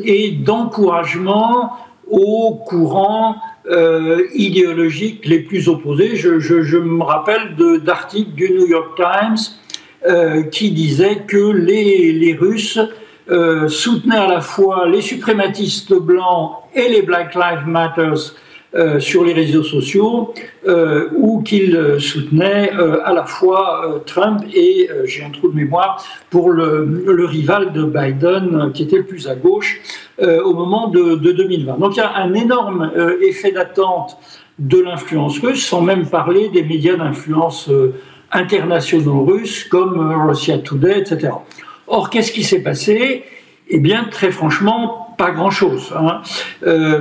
et 0.05 0.31
d'encouragement 0.33 1.73
au 2.11 2.55
courant 2.66 3.37
euh, 3.68 4.28
idéologiques 4.32 5.26
les 5.26 5.40
plus 5.40 5.68
opposés. 5.68 6.14
Je, 6.14 6.78
me 6.78 7.02
rappelle 7.02 7.56
d'articles 7.82 8.32
du 8.32 8.50
New 8.50 8.66
York 8.68 8.96
Times 8.96 9.37
euh, 10.06 10.44
qui 10.44 10.70
disaient 10.70 11.25
que 11.26 11.50
les, 11.50 12.37
Russes 12.38 12.78
euh, 13.28 13.68
soutenaient 13.68 14.18
à 14.18 14.28
la 14.28 14.40
fois 14.40 14.87
les 14.88 15.00
suprématistes 15.00 15.94
blancs 15.94 16.52
et 16.75 16.88
les 16.88 17.02
Black 17.02 17.35
Lives 17.35 17.66
Matter 17.66 18.12
euh, 18.76 19.00
sur 19.00 19.25
les 19.25 19.33
réseaux 19.33 19.62
sociaux 19.62 20.35
euh, 20.66 21.09
ou 21.16 21.42
qu'il 21.42 21.97
soutenait 21.99 22.71
à 23.04 23.12
la 23.12 23.25
fois 23.25 24.02
Trump 24.06 24.42
et, 24.54 24.88
j'ai 25.04 25.25
un 25.25 25.30
trou 25.30 25.49
de 25.49 25.56
mémoire, 25.56 26.04
pour 26.30 26.50
le, 26.50 27.25
rival 27.26 27.73
de 27.73 27.85
Biden 27.85 28.71
qui 28.75 28.83
était 28.83 28.99
le 28.99 29.06
plus 29.06 29.28
à 29.28 29.35
gauche 29.35 29.80
au 30.18 30.54
moment 30.54 30.88
de, 30.88 31.16
de, 31.16 31.33
2020. 31.33 31.78
Donc 31.78 31.97
il 31.97 31.99
y 31.99 32.02
a 32.02 32.14
un 32.16 32.35
énorme 32.35 32.92
effet 33.23 33.52
d'attente 33.52 34.18
de 34.59 34.80
l'influence 34.80 35.38
russe, 35.40 35.66
sans 35.66 35.80
même 35.80 36.06
parler 36.06 36.49
des 36.49 36.62
médias 36.62 36.97
d'influence 36.97 37.71
internationaux 38.33 39.25
russes 39.25 39.64
comme 39.64 40.28
Russia 40.28 40.59
Today, 40.59 41.00
etc. 41.00 41.30
Or, 41.87 42.11
qu'est-ce 42.11 42.33
qui 42.33 42.42
s'est 42.42 42.62
passé? 42.62 43.25
Eh 43.68 43.78
bien, 43.78 44.04
très 44.11 44.30
franchement, 44.30 45.05
pas 45.16 45.30
grand-chose. 45.30 45.92
Hein. 45.96 46.20
Euh, 46.66 47.00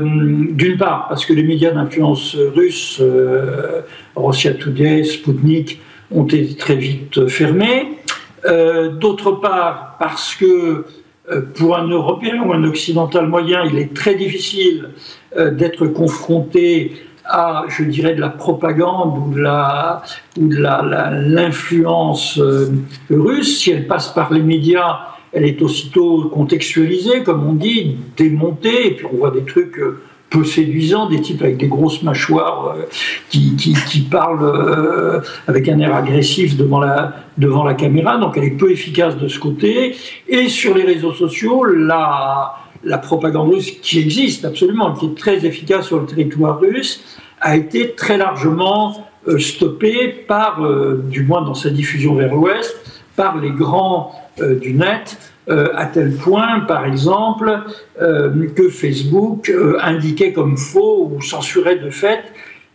d'une 0.51 0.77
part, 0.77 1.07
parce 1.09 1.25
que 1.25 1.33
les 1.33 1.43
médias 1.43 1.71
d'influence 1.71 2.35
russes, 2.35 2.99
euh, 3.01 3.81
Russia 4.15 4.53
Today, 4.53 5.03
Sputnik, 5.03 5.79
ont 6.11 6.25
été 6.25 6.55
très 6.55 6.75
vite 6.75 7.27
fermés. 7.27 7.97
Euh, 8.45 8.89
d'autre 8.91 9.31
part, 9.31 9.95
parce 9.99 10.35
que 10.35 10.85
pour 11.55 11.75
un 11.75 11.87
Européen 11.87 12.43
ou 12.45 12.53
un 12.53 12.63
Occidental 12.65 13.27
moyen, 13.27 13.63
il 13.65 13.79
est 13.79 13.95
très 13.95 14.13
difficile 14.13 14.89
d'être 15.35 15.87
confronté 15.87 16.93
à, 17.25 17.63
je 17.67 17.83
dirais, 17.83 18.13
de 18.13 18.21
la 18.21 18.29
propagande 18.29 19.17
ou 19.17 19.33
de 19.33 19.41
la 19.41 20.03
ou 20.39 20.47
de 20.47 20.61
l'influence 21.33 22.39
russe. 23.09 23.57
Si 23.57 23.71
elle 23.71 23.87
passe 23.87 24.09
par 24.09 24.31
les 24.31 24.43
médias, 24.43 24.99
elle 25.35 25.43
est 25.43 25.61
aussitôt 25.61 26.29
contextualisée, 26.33 27.21
comme 27.23 27.45
on 27.45 27.53
dit, 27.53 27.97
démontée, 28.15 28.87
et 28.87 28.91
puis 28.91 29.05
on 29.11 29.17
voit 29.17 29.31
des 29.31 29.43
trucs 29.43 29.77
euh, 29.77 30.01
peu 30.29 30.45
séduisants, 30.45 31.09
des 31.09 31.19
types 31.19 31.41
avec 31.41 31.57
des 31.57 31.67
grosses 31.67 32.01
mâchoires 32.03 32.75
euh, 32.77 32.83
qui, 33.29 33.53
qui, 33.57 33.99
parlent 33.99 34.39
euh, 34.41 35.19
avec 35.47 35.67
un 35.67 35.77
air 35.79 35.93
agressif 35.93 36.55
devant 36.55 36.79
la, 36.79 37.15
devant 37.37 37.65
la 37.65 37.73
caméra, 37.73 38.17
donc 38.17 38.37
elle 38.37 38.45
est 38.45 38.57
peu 38.57 38.71
efficace 38.71 39.17
de 39.17 39.27
ce 39.27 39.37
côté. 39.37 39.97
Et 40.29 40.47
sur 40.47 40.73
les 40.73 40.85
réseaux 40.85 41.13
sociaux, 41.13 41.65
la, 41.65 42.55
la 42.85 42.97
propagande 42.97 43.53
russe 43.53 43.71
qui 43.81 43.99
existe 43.99 44.45
absolument, 44.45 44.93
qui 44.93 45.07
est 45.07 45.17
très 45.17 45.45
efficace 45.45 45.87
sur 45.87 45.99
le 45.99 46.05
territoire 46.05 46.61
russe, 46.61 47.03
a 47.41 47.57
été 47.57 47.91
très 47.91 48.17
largement 48.17 49.05
stoppée 49.37 50.07
par, 50.07 50.61
du 51.09 51.23
moins 51.23 51.41
dans 51.41 51.55
sa 51.55 51.69
diffusion 51.69 52.15
vers 52.15 52.33
l'ouest, 52.33 52.75
par 53.15 53.37
les 53.37 53.49
grands 53.49 54.13
euh, 54.41 54.55
du 54.55 54.73
net, 54.73 55.17
euh, 55.47 55.67
à 55.75 55.85
tel 55.85 56.13
point, 56.13 56.61
par 56.61 56.85
exemple, 56.85 57.61
euh, 58.01 58.49
que 58.53 58.67
Facebook 58.67 59.49
indiquait 59.79 60.33
comme 60.33 60.57
faux 60.57 61.09
ou 61.09 61.21
censurait 61.21 61.77
de 61.77 61.89
fait 61.89 62.23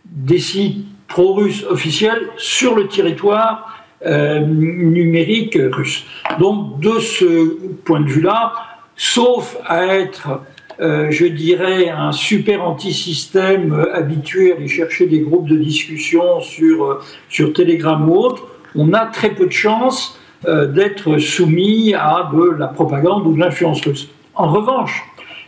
des 0.05 0.39
sites 0.39 0.85
pro-russes 1.07 1.63
officiels 1.69 2.29
sur 2.37 2.75
le 2.75 2.87
territoire 2.87 3.77
numérique 4.03 5.55
russe. 5.71 6.05
Donc, 6.39 6.79
de 6.79 6.97
ce 6.97 7.55
point 7.83 7.99
de 7.99 8.09
vue-là, 8.09 8.53
sauf 8.95 9.57
à 9.63 9.85
être, 9.85 10.41
je 10.79 11.27
dirais, 11.27 11.89
un 11.89 12.11
super 12.11 12.63
anti-système 12.63 13.85
habitué 13.93 14.53
à 14.53 14.55
aller 14.55 14.67
chercher 14.67 15.05
des 15.05 15.19
groupes 15.19 15.47
de 15.47 15.57
discussion 15.57 16.41
sur, 16.41 16.99
sur 17.29 17.53
Telegram 17.53 18.09
ou 18.09 18.15
autre, 18.15 18.47
on 18.73 18.91
a 18.93 19.05
très 19.05 19.35
peu 19.35 19.45
de 19.45 19.51
chances 19.51 20.19
d'être 20.47 21.17
soumis 21.19 21.93
à 21.93 22.29
de 22.33 22.55
la 22.57 22.67
propagande 22.67 23.27
ou 23.27 23.33
de 23.33 23.39
l'influence 23.39 23.81
russe. 23.81 24.09
En 24.33 24.47
revanche, 24.47 25.03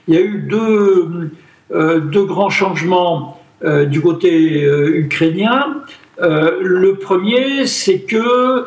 il 0.08 0.14
y 0.14 0.18
a 0.18 0.22
eu 0.22 0.46
deux, 0.50 1.32
euh, 1.72 2.00
deux 2.00 2.26
grands 2.26 2.50
changements 2.52 3.42
euh, 3.64 3.86
du 3.86 4.02
côté 4.02 4.62
ukrainien. 4.62 5.78
le 6.20 6.94
premier, 6.94 7.66
c'est 7.66 8.02
que 8.02 8.66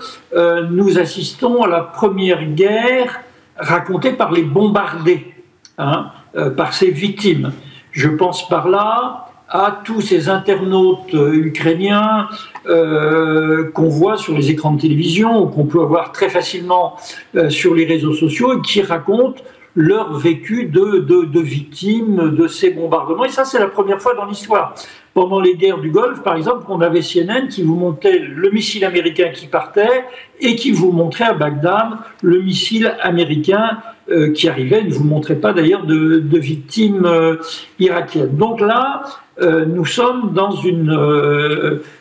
nous 0.71 0.99
assistons 0.99 1.63
à 1.63 1.69
la 1.69 1.81
première 1.81 2.45
guerre 2.45 3.21
racontée 3.57 4.13
par 4.13 4.33
les 4.33 4.43
bombardés, 4.43 5.33
hein, 5.79 6.11
par 6.57 6.75
ses 6.75 6.91
victimes. 6.91 7.53
Je 7.93 8.09
pense 8.09 8.49
par 8.49 8.69
là 8.69 9.26
à 9.49 9.81
tous 9.85 10.01
ces 10.01 10.29
internautes 10.29 11.15
euh, 11.15 11.33
ukrainiens 11.35 12.29
euh, 12.67 13.71
qu'on 13.71 13.89
voit 13.89 14.17
sur 14.17 14.37
les 14.37 14.51
écrans 14.51 14.73
de 14.73 14.81
télévision 14.81 15.43
ou 15.43 15.47
qu'on 15.47 15.67
peut 15.67 15.81
avoir 15.81 16.13
très 16.13 16.29
facilement 16.29 16.97
euh, 17.37 17.49
sur 17.49 17.75
les 17.75 17.85
réseaux 17.85 18.15
sociaux 18.15 18.59
et 18.59 18.63
qui 18.63 18.83
racontent 18.83 19.43
leur 19.77 20.19
vécu 20.19 20.65
de, 20.65 21.01
de, 21.01 21.27
de, 21.27 21.41
victimes 21.41 22.35
de 22.35 22.49
ces 22.49 22.71
bombardements. 22.71 23.27
Et 23.27 23.29
ça, 23.29 23.45
c'est 23.45 23.59
la 23.59 23.69
première 23.69 24.01
fois 24.01 24.15
dans 24.15 24.25
l'histoire. 24.25 24.75
Pendant 25.13 25.39
les 25.39 25.55
guerres 25.55 25.79
du 25.79 25.91
Golfe, 25.91 26.23
par 26.23 26.35
exemple, 26.35 26.65
on 26.69 26.81
avait 26.81 27.03
CNN 27.03 27.49
qui 27.49 27.63
vous 27.63 27.77
montrait 27.77 28.19
le 28.19 28.51
missile 28.51 28.87
américain 28.87 29.29
qui 29.35 29.47
partait 29.47 30.07
et 30.41 30.57
qui 30.57 30.73
vous 30.73 30.93
montrait 30.93 31.25
à 31.25 31.35
Bagdad 31.35 31.91
le 32.23 32.41
missile 32.41 32.97
américain 33.03 33.79
euh, 34.09 34.33
qui 34.33 34.49
arrivait. 34.49 34.85
Ne 34.85 34.93
vous 34.93 35.03
montrait 35.03 35.35
pas 35.35 35.53
d'ailleurs 35.53 35.85
de, 35.85 36.39
victimes 36.39 37.07
euh, 37.07 37.39
irakiennes. 37.81 38.37
Donc 38.37 38.61
là, 38.61 39.03
euh, 39.41 39.67
nous 39.67 39.85
sommes 39.85 40.33
dans 40.33 40.53
une, 40.53 40.97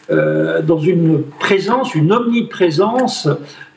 dans 0.09 0.77
une 0.77 1.23
présence, 1.39 1.95
une 1.95 2.13
omniprésence 2.13 3.27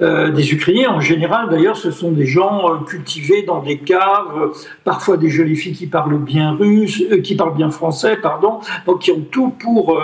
des 0.01 0.53
Ukrainiens. 0.53 0.91
En 0.91 1.01
général, 1.01 1.49
d'ailleurs, 1.49 1.79
ce 1.79 1.91
sont 1.91 2.12
des 2.12 2.27
gens 2.27 2.83
cultivés 2.87 3.45
dans 3.45 3.62
des 3.62 3.79
caves, 3.79 4.53
parfois 4.85 5.17
des 5.17 5.31
jolies 5.31 5.57
filles 5.57 5.73
qui 5.73 5.87
parlent 5.87 6.19
bien 6.19 6.53
russe, 6.53 7.03
qui 7.25 7.35
parlent 7.35 7.57
bien 7.57 7.71
français, 7.71 8.19
pardon, 8.23 8.61
qui 9.01 9.11
ont 9.11 9.25
tout 9.31 9.55
pour, 9.59 9.99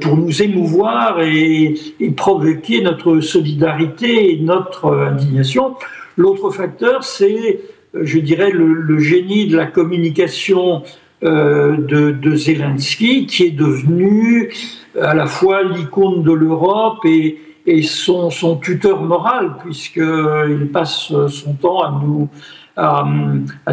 pour 0.00 0.16
nous 0.16 0.42
émouvoir 0.42 1.20
et 1.22 1.76
provoquer 2.16 2.82
notre 2.82 3.20
solidarité 3.20 4.32
et 4.32 4.40
notre 4.40 4.92
indignation. 4.92 5.76
L'autre 6.16 6.50
facteur, 6.50 7.04
c'est, 7.04 7.60
je 7.94 8.18
dirais, 8.18 8.50
le, 8.50 8.98
génie 8.98 9.46
de 9.46 9.56
la 9.56 9.66
communication 9.66 10.82
euh, 11.22 11.76
de, 11.76 12.36
Zelensky, 12.36 13.26
qui 13.26 13.44
est 13.44 13.50
devenu 13.50 14.52
à 15.00 15.14
la 15.14 15.26
fois 15.26 15.62
l'icône 15.62 16.22
de 16.22 16.32
l'Europe 16.32 17.04
et, 17.04 17.38
son, 17.82 18.30
tuteur 18.62 19.02
moral, 19.02 19.56
puisqu'il 19.64 20.68
passe 20.72 21.12
son 21.28 21.54
temps 21.54 21.82
à 21.82 22.00
nous, 22.02 22.28
à, 22.76 23.04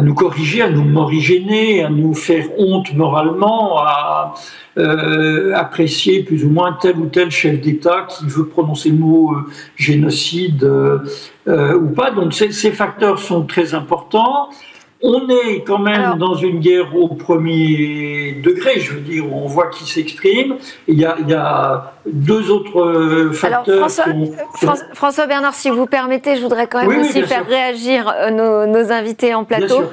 nous 0.00 0.14
corriger, 0.14 0.62
à 0.62 0.70
nous 0.70 0.84
morigéner, 0.84 1.82
à 1.82 1.90
nous 1.90 2.14
faire 2.14 2.46
honte 2.58 2.94
moralement, 2.94 3.78
à 3.78 4.34
euh, 4.78 5.54
apprécier 5.54 6.22
plus 6.22 6.44
ou 6.44 6.50
moins 6.50 6.76
tel 6.80 6.96
ou 6.96 7.06
tel 7.06 7.30
chef 7.30 7.60
d'État 7.60 8.06
qui 8.08 8.26
veut 8.26 8.46
prononcer 8.46 8.90
le 8.90 8.96
mot 8.96 9.34
euh, 9.34 9.50
génocide 9.76 10.64
ou 11.46 11.88
pas. 11.88 12.10
Donc 12.10 12.32
ces, 12.32 12.70
facteurs 12.70 13.18
sont 13.18 13.42
très 13.42 13.74
importants 13.74 14.48
on 15.02 15.28
est 15.28 15.64
quand 15.66 15.80
même 15.80 16.16
dans 16.16 16.34
une 16.34 16.60
guerre 16.60 16.94
au 16.96 17.08
premier 17.08 18.40
degré, 18.42 18.78
je 18.78 18.92
veux 18.92 19.00
dire, 19.00 19.32
on 19.32 19.46
voit 19.46 19.66
qui 19.68 19.84
s'exprime. 19.84 20.56
Il, 20.86 20.98
y 20.98 21.04
a, 21.04 21.94
deux 22.06 22.50
autres 22.50 22.80
euh, 22.80 23.32
facteurs. 23.32 23.64
Alors, 23.76 24.78
François, 24.92 25.26
Bernard, 25.26 25.54
si 25.54 25.70
vous 25.70 25.86
permettez, 25.86 26.36
je 26.36 26.42
voudrais 26.42 26.66
quand 26.66 26.84
même 26.84 27.00
aussi 27.00 27.22
faire 27.22 27.46
réagir 27.46 28.12
euh, 28.14 28.66
nos, 28.66 28.92
invités 28.92 29.34
en 29.34 29.44
plateau 29.44 29.84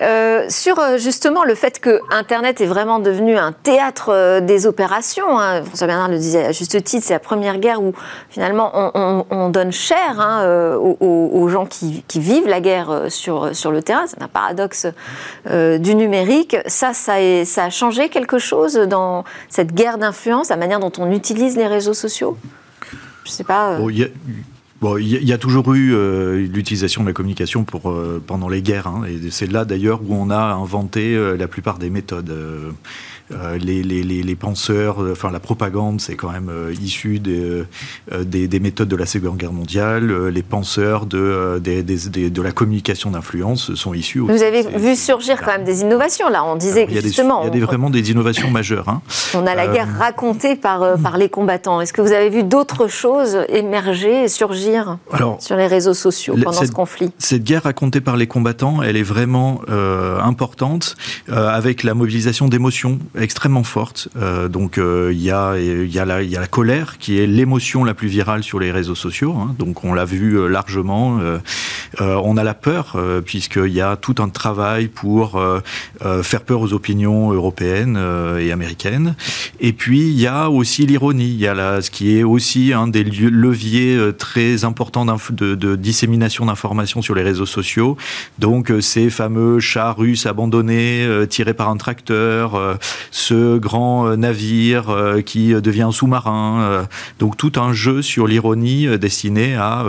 euh, 0.00 0.44
sur 0.48 0.76
justement 0.98 1.44
le 1.44 1.54
fait 1.54 1.78
que 1.78 2.00
Internet 2.10 2.60
est 2.60 2.66
vraiment 2.66 2.98
devenu 2.98 3.36
un 3.36 3.52
théâtre 3.52 4.40
des 4.40 4.66
opérations. 4.66 5.38
Hein. 5.38 5.62
François 5.62 5.86
Bernard 5.86 6.08
le 6.08 6.18
disait 6.18 6.46
à 6.46 6.52
juste 6.52 6.82
titre, 6.82 7.06
c'est 7.06 7.14
la 7.14 7.20
première 7.20 7.58
guerre 7.58 7.80
où 7.80 7.92
finalement 8.28 8.72
on, 9.30 9.48
donne 9.50 9.72
cher 9.72 10.18
hein, 10.18 10.76
aux, 10.78 11.48
gens 11.48 11.66
qui, 11.66 12.02
vivent 12.16 12.48
la 12.48 12.60
guerre 12.60 13.02
sur, 13.08 13.54
sur 13.54 13.70
le 13.70 13.82
terrain. 13.82 14.04
C'est 14.06 14.22
un 14.22 14.28
paradoxe 14.28 14.86
du 15.46 15.94
numérique. 15.94 16.56
Ça, 16.66 16.92
ça, 16.92 17.14
ça 17.44 17.64
a 17.64 17.70
changé 17.70 18.08
quelque 18.08 18.38
chose 18.38 18.74
dans 18.74 19.24
cette 19.48 19.72
guerre 19.72 19.98
d'influence, 19.98 20.48
la 20.48 20.56
manière 20.56 20.80
dont 20.80 20.92
on 20.98 21.10
utilise 21.10 21.51
les 21.56 21.66
réseaux 21.66 21.94
sociaux? 21.94 22.36
Je 23.24 23.30
sais 23.30 23.44
pas. 23.44 23.78
Euh. 23.78 23.90
il 23.92 25.28
y 25.28 25.32
a... 25.32 25.38
toujours 25.38 25.74
eu 25.74 25.94
euh, 25.94 26.46
l'utilisation 26.46 27.02
de 27.02 27.08
la 27.08 27.12
communication 27.12 27.64
pour, 27.64 27.90
euh, 27.90 28.22
pendant 28.24 28.48
les 28.48 28.62
guerres, 28.62 28.88
hein, 28.88 29.02
et 29.06 29.30
c'est 29.30 29.50
là 29.50 29.64
d'ailleurs 29.64 30.00
où 30.02 30.14
on 30.14 30.30
a 30.30 30.40
inventé 30.54 31.16
la 31.36 31.48
plupart 31.48 31.78
des 31.78 31.90
méthodes. 31.90 32.34
Euh, 33.34 33.58
les, 33.58 33.82
les, 33.82 34.02
les, 34.02 34.34
penseurs, 34.34 35.02
euh, 35.02 35.12
enfin 35.12 35.30
la 35.30 35.40
propagande, 35.40 36.00
c'est 36.00 36.16
quand 36.16 36.30
même 36.30 36.48
euh, 36.50 36.74
issu 36.82 37.18
des, 37.18 37.64
des, 38.24 38.60
méthodes 38.60 38.88
de 38.88 38.96
la 38.96 39.06
Seconde 39.06 39.36
Guerre 39.36 39.52
mondiale. 39.52 40.28
les 40.28 40.42
penseurs 40.42 41.06
de, 41.06 41.58
de 41.58 42.42
la 42.42 42.52
communication 42.52 43.10
d'influence 43.10 43.74
sont 43.74 43.94
issus. 43.94 44.20
Vous 44.20 44.42
avez 44.42 44.62
vu 44.62 44.96
surgir 44.96 45.40
quand 45.40 45.52
même 45.52 45.64
des 45.64 45.80
innovations 45.82 46.28
là. 46.28 46.44
On 46.44 46.56
disait 46.56 46.86
a 46.86 47.00
justement. 47.00 47.44
il 47.52 47.58
y 47.58 47.62
a 47.62 47.66
vraiment 47.66 47.90
des 47.90 48.10
innovations 48.10 48.50
majeures. 48.50 48.88
Hein. 48.88 49.02
On 49.34 49.46
a 49.46 49.54
la 49.54 49.66
guerre 49.66 49.88
racontée 49.98 50.56
par, 50.56 50.98
par 50.98 51.16
les 51.16 51.28
combattants. 51.28 51.80
Est-ce 51.80 51.92
que 51.92 52.02
vous 52.02 52.12
avez 52.12 52.28
vu 52.28 52.42
d'autres 52.44 52.88
choses 52.88 53.38
émerger 53.48 54.24
et 54.24 54.28
surgir 54.28 54.98
sur 55.38 55.56
les 55.56 55.66
réseaux 55.66 55.94
sociaux 55.94 56.36
pendant 56.42 56.64
ce 56.64 56.72
conflit? 56.72 57.10
Cette 57.18 57.44
guerre 57.44 57.64
racontée 57.64 58.00
par 58.00 58.16
les 58.16 58.26
combattants, 58.26 58.82
elle 58.82 58.96
est 58.96 59.02
vraiment 59.02 59.62
importante 60.22 60.96
avec 61.28 61.82
la 61.82 61.94
mobilisation 61.94 62.48
d'émotions 62.48 62.98
extrêmement 63.22 63.64
forte. 63.64 64.08
Euh, 64.16 64.48
donc 64.48 64.78
il 64.78 65.20
y, 65.20 65.30
a, 65.30 65.58
y, 65.58 65.98
a 65.98 66.22
y 66.22 66.36
a 66.36 66.40
la 66.40 66.46
colère 66.46 66.98
qui 66.98 67.18
est 67.18 67.26
l'émotion 67.26 67.84
la 67.84 67.94
plus 67.94 68.08
virale 68.08 68.42
sur 68.42 68.58
les 68.60 68.70
réseaux 68.70 68.94
sociaux. 68.94 69.34
Hein. 69.36 69.54
donc 69.58 69.84
on 69.84 69.94
l'a 69.94 70.04
vu 70.04 70.48
largement. 70.48 71.20
on 72.00 72.36
a 72.36 72.44
la 72.44 72.54
peur 72.54 72.96
puisqu'il 73.24 73.72
y 73.72 73.80
a 73.80 73.96
tout 73.96 74.16
un 74.18 74.28
travail 74.28 74.88
pour 74.88 75.42
faire 76.22 76.40
peur 76.42 76.60
aux 76.60 76.72
opinions 76.72 77.32
européennes 77.32 77.98
et 78.38 78.52
américaines. 78.52 79.14
Et 79.60 79.72
puis 79.72 80.00
il 80.00 80.20
y 80.20 80.26
a 80.26 80.50
aussi 80.50 80.86
l'ironie. 80.86 81.30
Il 81.30 81.40
y 81.40 81.46
a 81.46 81.54
la, 81.54 81.82
ce 81.82 81.90
qui 81.90 82.18
est 82.18 82.22
aussi 82.22 82.72
un 82.72 82.88
des 82.88 83.04
leviers 83.04 83.98
très 84.18 84.64
importants 84.64 85.04
de, 85.04 85.54
de 85.54 85.76
dissémination 85.76 86.46
d'informations 86.46 87.02
sur 87.02 87.14
les 87.14 87.22
réseaux 87.22 87.46
sociaux. 87.46 87.96
Donc 88.38 88.72
ces 88.80 89.10
fameux 89.10 89.60
chats 89.60 89.92
russes 89.92 90.26
abandonnés 90.26 91.08
tirés 91.28 91.54
par 91.54 91.68
un 91.68 91.76
tracteur, 91.76 92.54
euh, 92.54 92.74
ce 93.10 93.58
grand 93.58 94.06
euh, 94.06 94.16
navire 94.16 94.90
euh, 94.90 95.20
qui 95.20 95.52
devient 95.54 95.82
un 95.82 95.92
sous-marin. 95.92 96.86
donc 97.18 97.36
tout 97.36 97.52
un 97.56 97.72
jeu 97.72 98.02
sur 98.02 98.26
l'ironie 98.26 98.98
destiné 98.98 99.56
à... 99.56 99.84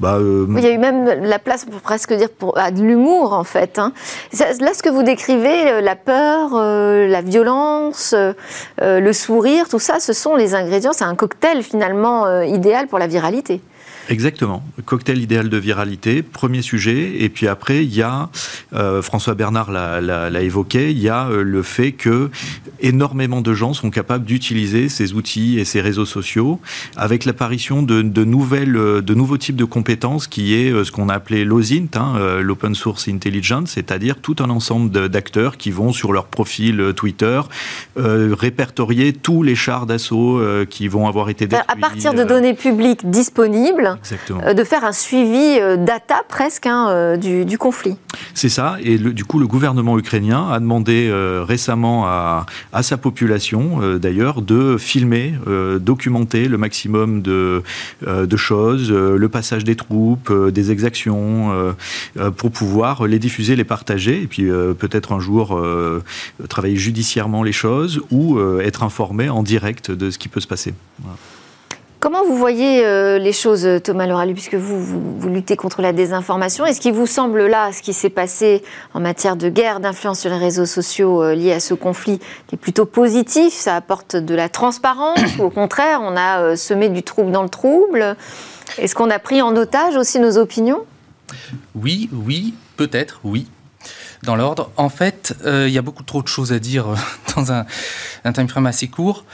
Bah, 0.00 0.18
Il 0.20 0.60
y 0.60 0.66
a 0.66 0.72
eu 0.72 0.78
même 0.78 1.04
la 1.22 1.38
place, 1.38 1.64
pour 1.64 1.80
presque 1.80 2.12
dire, 2.12 2.28
à 2.56 2.70
de 2.70 2.82
l'humour 2.82 3.32
en 3.32 3.44
fait. 3.44 3.78
Hein. 3.78 3.92
Là, 4.38 4.72
ce 4.74 4.82
que 4.82 4.88
vous 4.88 5.02
décrivez, 5.02 5.80
la 5.80 5.96
peur, 5.96 6.54
la 6.54 7.20
violence, 7.20 8.14
le 8.80 9.12
sourire, 9.12 9.68
tout 9.68 9.78
ça, 9.78 10.00
ce 10.00 10.12
sont 10.12 10.36
les 10.36 10.54
ingrédients, 10.54 10.92
c'est 10.92 11.04
un 11.04 11.14
cocktail 11.14 11.62
finalement 11.62 12.42
idéal 12.42 12.86
pour 12.86 12.98
la 12.98 13.06
viralité. 13.06 13.60
Exactement. 14.08 14.62
Cocktail 14.86 15.18
idéal 15.18 15.50
de 15.50 15.56
viralité, 15.58 16.22
premier 16.22 16.62
sujet. 16.62 17.22
Et 17.22 17.28
puis 17.28 17.46
après, 17.46 17.84
il 17.84 17.94
y 17.94 18.00
a, 18.00 18.30
euh, 18.72 19.02
François 19.02 19.34
Bernard 19.34 19.70
l'a 19.70 20.42
évoqué, 20.42 20.90
il 20.90 20.98
y 20.98 21.10
a 21.10 21.28
euh, 21.28 21.42
le 21.42 21.62
fait 21.62 21.92
que 21.92 22.30
énormément 22.80 23.42
de 23.42 23.52
gens 23.52 23.74
sont 23.74 23.90
capables 23.90 24.24
d'utiliser 24.24 24.88
ces 24.88 25.12
outils 25.12 25.58
et 25.58 25.66
ces 25.66 25.82
réseaux 25.82 26.06
sociaux 26.06 26.58
avec 26.96 27.26
l'apparition 27.26 27.82
de, 27.82 28.00
de, 28.00 28.24
nouvelles, 28.24 28.76
euh, 28.76 29.02
de 29.02 29.12
nouveaux 29.12 29.36
types 29.36 29.56
de 29.56 29.66
compétences 29.66 30.26
qui 30.26 30.54
est 30.54 30.72
ce 30.84 30.90
qu'on 30.90 31.10
a 31.10 31.14
appelé 31.14 31.44
l'OSINT, 31.44 31.90
hein, 31.94 32.40
l'Open 32.40 32.74
Source 32.74 33.08
Intelligence, 33.08 33.72
c'est-à-dire 33.72 34.16
tout 34.16 34.36
un 34.38 34.48
ensemble 34.48 35.08
d'acteurs 35.10 35.58
qui 35.58 35.70
vont 35.70 35.92
sur 35.92 36.12
leur 36.12 36.26
profil 36.26 36.92
Twitter 36.96 37.40
répertorier 37.96 39.12
tous 39.12 39.42
les 39.42 39.54
chars 39.54 39.86
d'assaut 39.86 40.40
qui 40.70 40.88
vont 40.88 41.06
avoir 41.06 41.28
été 41.28 41.46
détruits. 41.46 41.66
À 41.68 41.76
partir 41.76 42.14
de 42.14 42.22
données 42.22 42.54
publiques 42.54 43.10
disponibles, 43.10 43.97
euh, 44.30 44.54
de 44.54 44.64
faire 44.64 44.84
un 44.84 44.92
suivi 44.92 45.58
euh, 45.60 45.76
data 45.76 46.22
presque 46.28 46.66
hein, 46.66 46.88
euh, 46.90 47.16
du, 47.16 47.58
conflit. 47.58 47.96
C'est 48.34 48.48
ça, 48.48 48.76
et 48.82 48.98
du 48.98 49.24
coup 49.24 49.38
le 49.38 49.46
gouvernement 49.46 49.98
ukrainien 49.98 50.48
a 50.50 50.60
demandé 50.60 51.10
récemment 51.46 52.06
à, 52.06 52.46
sa 52.82 52.96
population 52.96 53.98
d'ailleurs 53.98 54.42
de 54.42 54.76
filmer, 54.78 55.34
documenter 55.80 56.46
le 56.46 56.56
maximum 56.56 57.22
de, 57.22 57.62
de 58.06 58.36
choses, 58.36 58.92
le 58.92 59.28
passage 59.28 59.64
des 59.64 59.74
troupes, 59.74 60.32
des 60.32 60.70
exactions, 60.70 61.74
pour 62.36 62.52
pouvoir 62.52 63.06
les 63.06 63.18
diffuser, 63.18 63.56
les 63.56 63.64
partager, 63.64 64.22
et 64.22 64.26
puis 64.26 64.48
peut-être 64.78 65.12
un 65.12 65.20
jour 65.20 65.60
travailler 66.48 66.76
judiciairement 66.76 67.42
les 67.42 67.52
choses 67.52 68.00
ou 68.10 68.38
être 68.60 68.84
informé 68.84 69.28
en 69.28 69.42
direct 69.42 69.90
de 69.90 70.10
ce 70.10 70.18
qui 70.18 70.28
peut 70.28 70.40
se 70.40 70.48
passer. 70.48 70.74
Comment 72.00 72.24
vous 72.24 72.36
voyez 72.36 72.86
euh, 72.86 73.18
les 73.18 73.32
choses, 73.32 73.68
Thomas 73.82 74.06
Loralu, 74.06 74.32
puisque 74.32 74.54
vous, 74.54 75.28
luttez 75.28 75.56
contre 75.56 75.82
la 75.82 75.92
désinformation? 75.92 76.64
Est-ce 76.64 76.80
qu'il 76.80 76.92
vous 76.92 77.08
semble 77.08 77.48
là, 77.48 77.72
ce 77.72 77.82
qui 77.82 77.92
s'est 77.92 78.08
passé 78.08 78.62
en 78.94 79.00
matière 79.00 79.34
de 79.34 79.48
guerre 79.48 79.80
d'influence 79.80 80.20
sur 80.20 80.30
les 80.30 80.36
réseaux 80.36 80.64
sociaux 80.64 81.24
euh, 81.24 81.34
liés 81.34 81.52
à 81.52 81.58
ce 81.58 81.74
conflit, 81.74 82.20
qui 82.46 82.54
est 82.54 82.58
plutôt 82.58 82.84
positif? 82.84 83.52
Ça 83.52 83.74
apporte 83.74 84.14
de 84.14 84.32
la 84.36 84.48
transparence? 84.48 85.18
Ou 85.40 85.42
au 85.42 85.50
contraire, 85.50 85.98
on 86.04 86.16
a 86.16 86.40
euh, 86.40 86.56
semé 86.56 86.88
du 86.88 87.02
trouble 87.02 87.32
dans 87.32 87.42
le 87.42 87.48
trouble? 87.48 88.16
Est-ce 88.78 88.94
qu'on 88.94 89.10
a 89.10 89.18
pris 89.18 89.42
en 89.42 89.56
otage 89.56 89.96
aussi 89.96 90.20
nos 90.20 90.38
opinions? 90.38 90.84
Oui, 91.74 92.08
oui, 92.12 92.54
peut-être, 92.76 93.18
oui. 93.24 93.48
Dans 94.22 94.36
l'ordre. 94.36 94.70
En 94.76 94.88
fait, 94.88 95.34
il 95.44 95.70
y 95.70 95.78
a 95.78 95.82
beaucoup 95.82 96.04
trop 96.04 96.22
de 96.22 96.28
choses 96.28 96.52
à 96.52 96.60
dire 96.60 96.86
dans 97.36 97.50
un, 97.50 97.66
un 98.24 98.48
frame 98.48 98.66
assez 98.66 98.86
court 98.86 99.24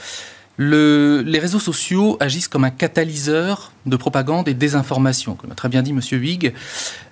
les 0.57 1.39
réseaux 1.39 1.59
sociaux 1.59 2.17
agissent 2.19 2.47
comme 2.47 2.63
un 2.63 2.69
catalyseur 2.69 3.71
de 3.85 3.95
propagande 3.97 4.47
et 4.47 4.53
désinformation, 4.53 5.35
comme 5.35 5.51
a 5.51 5.55
très 5.55 5.69
bien 5.69 5.81
dit 5.81 5.91
M. 5.91 5.99
Huyghe 6.11 6.53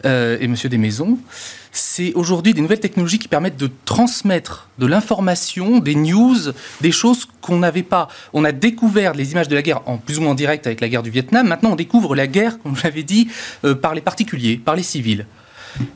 euh, 0.06 0.38
et 0.40 0.46
M. 0.46 0.56
Desmaisons. 0.56 1.18
C'est 1.72 2.14
aujourd'hui 2.14 2.54
des 2.54 2.62
nouvelles 2.62 2.80
technologies 2.80 3.20
qui 3.20 3.28
permettent 3.28 3.58
de 3.58 3.70
transmettre 3.86 4.70
de 4.78 4.86
l'information, 4.86 5.80
des 5.80 5.96
news, 5.96 6.38
des 6.82 6.92
choses 6.92 7.28
qu'on 7.42 7.58
n'avait 7.58 7.84
pas. 7.84 8.08
On 8.32 8.46
a 8.46 8.52
découvert 8.52 9.14
les 9.14 9.32
images 9.32 9.48
de 9.48 9.56
la 9.56 9.62
guerre 9.62 9.82
en 9.88 9.98
plus 9.98 10.20
ou 10.20 10.22
moins 10.22 10.36
direct 10.36 10.68
avec 10.68 10.82
la 10.82 10.90
guerre 10.90 11.04
du 11.04 11.10
Vietnam. 11.10 11.48
Maintenant, 11.48 11.72
on 11.72 11.76
découvre 11.76 12.16
la 12.16 12.28
guerre, 12.28 12.60
comme 12.60 12.76
je 12.76 12.84
l'avais 12.84 13.04
dit, 13.04 13.28
euh, 13.66 13.74
par 13.76 13.96
les 13.96 14.02
particuliers, 14.02 14.58
par 14.58 14.76
les 14.76 14.84
civils. 14.84 15.26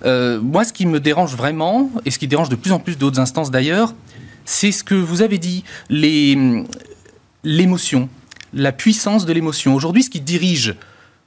Euh, 0.06 0.40
moi, 0.42 0.64
ce 0.64 0.74
qui 0.74 0.88
me 0.88 1.00
dérange 1.00 1.36
vraiment, 1.36 1.92
et 2.06 2.12
ce 2.12 2.18
qui 2.18 2.28
dérange 2.28 2.50
de 2.50 2.56
plus 2.56 2.72
en 2.72 2.80
plus 2.80 2.98
d'autres 2.98 3.20
instances 3.20 3.52
d'ailleurs, 3.52 3.94
c'est 4.46 4.72
ce 4.72 4.84
que 4.84 4.96
vous 4.96 5.22
avez 5.22 5.38
dit, 5.38 5.64
les, 5.90 6.66
l'émotion, 7.48 8.10
la 8.54 8.72
puissance 8.72 9.26
de 9.26 9.32
l'émotion. 9.34 9.74
Aujourd'hui, 9.74 10.04
ce 10.04 10.10
qui 10.10 10.20
dirige 10.20 10.76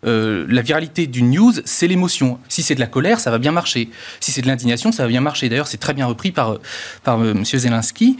euh, 0.07 0.47
la 0.49 0.63
viralité 0.63 1.07
d'une 1.07 1.31
news, 1.31 1.53
c'est 1.65 1.87
l'émotion. 1.87 2.39
Si 2.49 2.63
c'est 2.63 2.75
de 2.75 2.81
la 2.81 2.87
colère, 2.87 3.21
ça 3.21 3.31
va 3.31 3.39
bien 3.39 3.53
marcher. 3.53 3.91
Si 4.21 4.31
c'est 4.31 4.43
de 4.43 4.47
l'indignation, 4.47 4.93
ça 4.93 5.03
va 5.05 5.09
bien 5.09 5.23
marcher. 5.23 5.49
D'ailleurs, 5.49 5.67
c'est 5.67 5.79
très 5.79 5.95
bien 5.95 6.07
repris 6.07 6.31
par, 6.31 6.59
par 7.05 7.21
euh, 7.21 7.33
M. 7.33 7.45
Zelensky. 7.45 8.19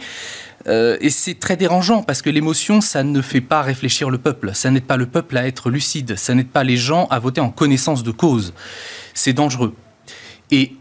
Euh, 0.67 0.97
et 0.99 1.09
c'est 1.09 1.35
très 1.35 1.57
dérangeant 1.57 2.03
parce 2.03 2.21
que 2.21 2.29
l'émotion, 2.29 2.81
ça 2.81 3.03
ne 3.03 3.21
fait 3.21 3.41
pas 3.41 3.61
réfléchir 3.61 4.09
le 4.09 4.17
peuple. 4.17 4.51
Ça 4.53 4.71
n'aide 4.71 4.85
pas 4.85 4.97
le 4.97 5.05
peuple 5.05 5.37
à 5.37 5.47
être 5.47 5.69
lucide. 5.69 6.15
Ça 6.17 6.33
n'aide 6.33 6.49
pas 6.49 6.63
les 6.63 6.77
gens 6.77 7.07
à 7.07 7.19
voter 7.19 7.41
en 7.41 7.49
connaissance 7.49 8.03
de 8.03 8.11
cause. 8.11 8.53
C'est 9.13 9.33
dangereux. 9.33 9.75
Et 10.49 10.73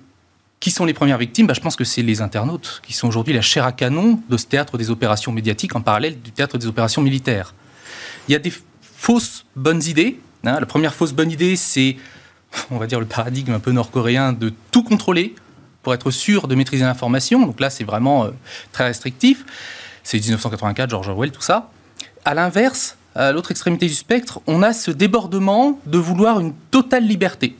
qui 0.60 0.70
sont 0.70 0.84
les 0.84 0.92
premières 0.94 1.18
victimes 1.18 1.46
bah, 1.46 1.54
Je 1.54 1.60
pense 1.60 1.74
que 1.74 1.84
c'est 1.84 2.02
les 2.02 2.20
internautes, 2.20 2.82
qui 2.84 2.92
sont 2.92 3.08
aujourd'hui 3.08 3.32
la 3.32 3.40
chair 3.40 3.64
à 3.64 3.72
canon 3.72 4.20
de 4.28 4.36
ce 4.36 4.46
théâtre 4.46 4.76
des 4.78 4.90
opérations 4.90 5.32
médiatiques 5.32 5.74
en 5.74 5.80
parallèle 5.80 6.20
du 6.20 6.30
théâtre 6.30 6.58
des 6.58 6.66
opérations 6.66 7.02
militaires. 7.02 7.54
Il 8.28 8.32
y 8.32 8.34
a 8.34 8.38
des 8.38 8.52
fausses 8.82 9.46
bonnes 9.56 9.82
idées. 9.82 10.20
Hein. 10.44 10.60
La 10.60 10.66
première 10.66 10.94
fausse 10.94 11.12
bonne 11.12 11.30
idée, 11.30 11.56
c'est, 11.56 11.96
on 12.70 12.76
va 12.76 12.86
dire, 12.86 13.00
le 13.00 13.06
paradigme 13.06 13.52
un 13.52 13.58
peu 13.58 13.72
nord-coréen 13.72 14.34
de 14.34 14.52
tout 14.70 14.84
contrôler 14.84 15.34
pour 15.82 15.94
être 15.94 16.10
sûr 16.10 16.46
de 16.46 16.54
maîtriser 16.54 16.84
l'information. 16.84 17.46
Donc 17.46 17.58
là, 17.58 17.70
c'est 17.70 17.84
vraiment 17.84 18.24
euh, 18.24 18.30
très 18.72 18.84
restrictif. 18.84 19.46
C'est 20.04 20.18
1984, 20.18 20.90
George 20.90 21.08
Orwell, 21.08 21.32
tout 21.32 21.40
ça. 21.40 21.70
À 22.26 22.34
l'inverse, 22.34 22.98
à 23.14 23.32
l'autre 23.32 23.50
extrémité 23.50 23.86
du 23.86 23.94
spectre, 23.94 24.40
on 24.46 24.62
a 24.62 24.74
ce 24.74 24.90
débordement 24.90 25.80
de 25.86 25.96
vouloir 25.96 26.38
une 26.38 26.52
totale 26.70 27.06
liberté. 27.06 27.56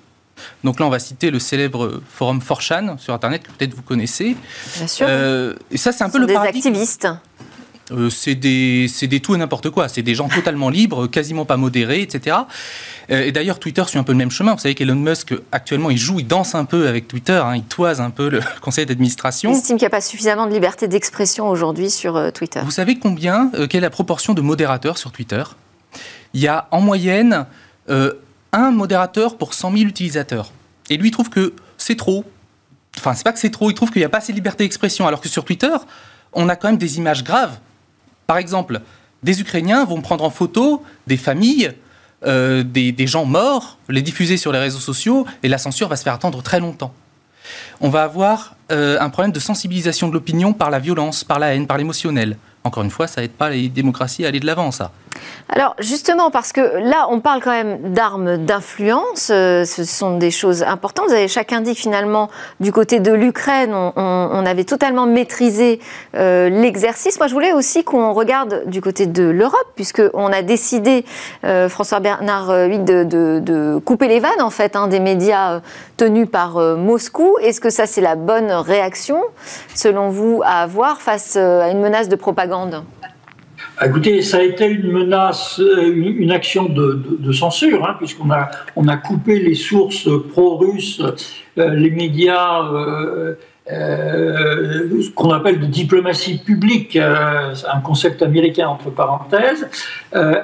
Donc 0.65 0.81
là, 0.81 0.87
on 0.87 0.91
va 0.91 0.99
citer 0.99 1.31
le 1.31 1.39
célèbre 1.39 2.01
forum 2.09 2.41
Forchan 2.41 2.97
sur 2.99 3.15
Internet 3.15 3.43
que 3.43 3.51
peut-être 3.53 3.75
vous 3.75 3.83
connaissez. 3.83 4.37
Bien 4.77 4.87
sûr. 4.87 5.07
Euh, 5.09 5.55
et 5.71 5.77
ça, 5.77 5.93
c'est 5.93 6.05
un 6.05 6.11
peu 6.11 6.19
le 6.19 6.27
des 6.27 6.37
activistes. 6.37 7.09
Euh, 7.93 8.09
c'est 8.09 8.35
des, 8.35 8.89
des, 9.03 9.21
tout 9.21 9.35
et 9.35 9.39
n'importe 9.39 9.71
quoi. 9.71 9.89
C'est 9.89 10.03
des 10.03 10.15
gens 10.15 10.29
totalement 10.35 10.71
libres, 10.71 11.07
quasiment 11.07 11.45
pas 11.45 11.57
modérés, 11.57 12.03
etc. 12.03 12.37
Euh, 13.11 13.23
et 13.23 13.33
d'ailleurs, 13.33 13.59
Twitter 13.59 13.83
suit 13.87 13.99
un 13.99 14.05
peu 14.05 14.13
le 14.13 14.19
même 14.19 14.31
chemin. 14.31 14.53
Vous 14.53 14.61
savez 14.61 14.75
qu'Elon 14.75 14.95
Musk, 14.95 15.35
actuellement, 15.53 15.91
il 15.91 15.99
joue, 15.99 16.21
il 16.21 16.27
danse 16.27 16.55
un 16.55 16.65
peu 16.65 16.87
avec 16.89 17.09
Twitter, 17.09 17.41
hein. 17.45 17.57
il 17.57 17.65
toise 17.65 18.01
un 18.01 18.11
peu 18.11 18.29
le 18.29 18.41
conseil 18.61 18.87
d'administration. 18.87 19.51
Il 19.51 19.57
estime 19.57 19.77
qu'il 19.77 19.85
n'y 19.85 19.89
a 19.89 19.91
pas 19.91 20.01
suffisamment 20.01 20.47
de 20.47 20.53
liberté 20.53 20.89
d'expression 20.89 21.49
aujourd'hui 21.49 21.91
sur 21.91 22.33
Twitter. 22.33 22.61
Vous 22.65 22.71
savez 22.71 22.99
combien, 22.99 23.51
quelle 23.69 23.79
est 23.79 23.81
la 23.81 23.91
proportion 23.91 24.35
de 24.35 24.41
modérateurs 24.41 24.99
sur 24.99 25.11
Twitter? 25.11 25.43
Il 26.33 26.41
y 26.41 26.47
a 26.47 26.69
en 26.71 26.81
moyenne 26.81 27.47
un 28.53 28.71
modérateur 28.71 29.37
pour 29.37 29.55
100 29.55 29.73
000 29.73 29.85
utilisateurs. 29.85 30.53
Et 30.89 30.97
lui, 30.97 31.09
il 31.09 31.13
trouve 31.13 31.31
que 31.31 31.55
c'est 31.79 31.97
trop. 31.97 32.25
Enfin, 32.99 33.15
c'est 33.15 33.25
pas 33.25 33.33
que 33.33 33.39
c'est 33.39 33.51
trop, 33.51 33.71
il 33.71 33.75
trouve 33.75 33.91
qu'il 33.91 34.01
n'y 34.01 34.07
a 34.07 34.09
pas 34.09 34.19
assez 34.19 34.33
de 34.33 34.37
liberté 34.37 34.65
d'expression. 34.65 35.07
Alors 35.07 35.21
que 35.21 35.29
sur 35.29 35.45
Twitter, 35.45 35.75
on 36.33 36.49
a 36.49 36.57
quand 36.57 36.69
même 36.69 36.79
des 36.79 36.99
images 36.99 37.25
graves. 37.25 37.59
Par 38.27 38.39
exemple, 38.39 38.81
des 39.23 39.41
Ukrainiens 39.41 39.85
vont 39.85 40.01
prendre 40.01 40.25
en 40.25 40.31
photo 40.31 40.83
des 41.07 41.17
familles, 41.17 41.73
euh, 42.27 42.63
des, 42.63 43.07
gens 43.07 43.25
morts, 43.25 43.79
les 43.89 44.03
diffuser 44.03 44.37
sur 44.37 44.53
les 44.53 44.59
réseaux 44.59 44.81
sociaux, 44.81 45.27
et 45.43 45.49
la 45.49 45.59
censure 45.59 45.89
va 45.89 45.97
se 45.97 46.03
faire 46.03 46.15
attendre 46.15 46.43
très 46.43 46.61
longtemps. 46.61 46.93
On 47.81 47.89
va 47.89 48.03
avoir 48.05 48.57
euh, 48.71 48.99
un 49.01 49.11
problème 49.11 49.33
de 49.33 49.41
sensibilisation 49.41 50.09
de 50.09 50.13
l'opinion 50.15 50.53
par 50.53 50.71
la 50.71 50.79
violence, 50.79 51.25
par 51.25 51.39
la 51.39 51.55
haine, 51.55 51.67
par 51.67 51.79
l'émotionnel. 51.79 52.37
Encore 52.65 52.83
une 52.83 52.91
fois, 52.91 53.07
ça 53.07 53.21
n'aide 53.21 53.33
pas 53.33 53.51
les 53.51 53.69
démocraties 53.69 54.25
à 54.25 54.29
aller 54.29 54.41
de 54.41 54.47
l'avant, 54.47 54.71
ça. 54.71 54.93
Alors 55.53 55.75
justement, 55.81 56.31
parce 56.31 56.53
que 56.53 56.61
là, 56.61 57.09
on 57.11 57.21
parle 57.21 57.43
quand 57.43 57.51
même 57.51 57.93
d'armes 57.93 58.37
d'influence, 58.37 59.31
euh, 59.31 59.65
ce 59.65 59.83
sont 59.83 60.17
des 60.17 60.31
choses 60.31 60.63
importantes. 60.63 61.07
Vous 61.09 61.15
avez 61.15 61.27
chacun 61.27 61.61
dit 61.61 61.75
finalement, 61.75 62.31
du 62.61 62.71
côté 62.71 63.01
de 63.01 63.13
l'Ukraine, 63.13 63.75
on, 63.75 64.47
avait 64.47 64.65
totalement 64.65 65.07
maîtrisé 65.07 65.81
euh, 66.15 66.49
l'exercice. 66.49 67.19
Moi, 67.19 67.27
je 67.27 67.35
voulais 67.35 67.53
aussi 67.53 67.85
qu'on 67.85 68.13
regarde 68.13 68.63
du 68.67 68.81
côté 68.81 69.07
de 69.07 69.25
l'Europe, 69.25 69.67
puisqu'on 69.75 70.33
a 70.33 70.43
décidé, 70.43 71.05
euh, 71.45 71.69
François 71.69 72.01
Bernard 72.01 72.49
de, 72.49 73.05
de, 73.05 73.79
couper 73.85 74.09
les 74.09 74.21
vannes, 74.21 74.41
en 74.41 74.51
fait, 74.51 74.77
hein, 74.77 74.87
des 74.87 75.01
médias 75.01 75.61
tenus 75.97 76.29
par 76.31 76.59
Moscou. 76.77 77.37
Est-ce 77.43 77.61
que 77.61 77.71
ça, 77.71 77.87
c'est 77.87 78.01
la 78.01 78.15
bonne 78.15 78.51
réaction, 78.51 79.21
selon 79.75 80.11
vous, 80.11 80.43
à 80.45 80.63
avoir 80.63 81.01
face 81.01 81.37
à 81.37 81.69
une 81.71 81.81
menace 81.81 82.09
de 82.09 82.17
propagande? 82.17 82.83
Écoutez, 83.83 84.21
ça 84.21 84.39
a 84.39 84.43
été 84.43 84.67
une 84.67 84.93
menace, 84.93 85.59
euh, 85.59 85.91
une, 85.91 86.33
action 86.33 86.65
de, 86.69 87.33
censure, 87.33 87.89
hein, 87.89 87.95
puisqu'on 87.97 88.31
a, 88.31 88.51
on 88.77 88.89
a 88.89 88.97
coupé 88.99 89.39
les 89.39 89.55
sources 89.55 90.09
pro-russes, 90.33 91.01
euh, 91.57 91.75
les 91.75 91.91
médias, 91.91 92.63
euh, 92.75 93.37
ce 93.71 95.11
qu'on 95.11 95.31
appelle 95.31 95.61
de 95.61 95.67
diplomatie 95.67 96.39
publique, 96.39 96.97
un 96.97 97.81
concept 97.83 98.23
américain 98.23 98.69
entre 98.69 98.91
parenthèses. 98.91 99.69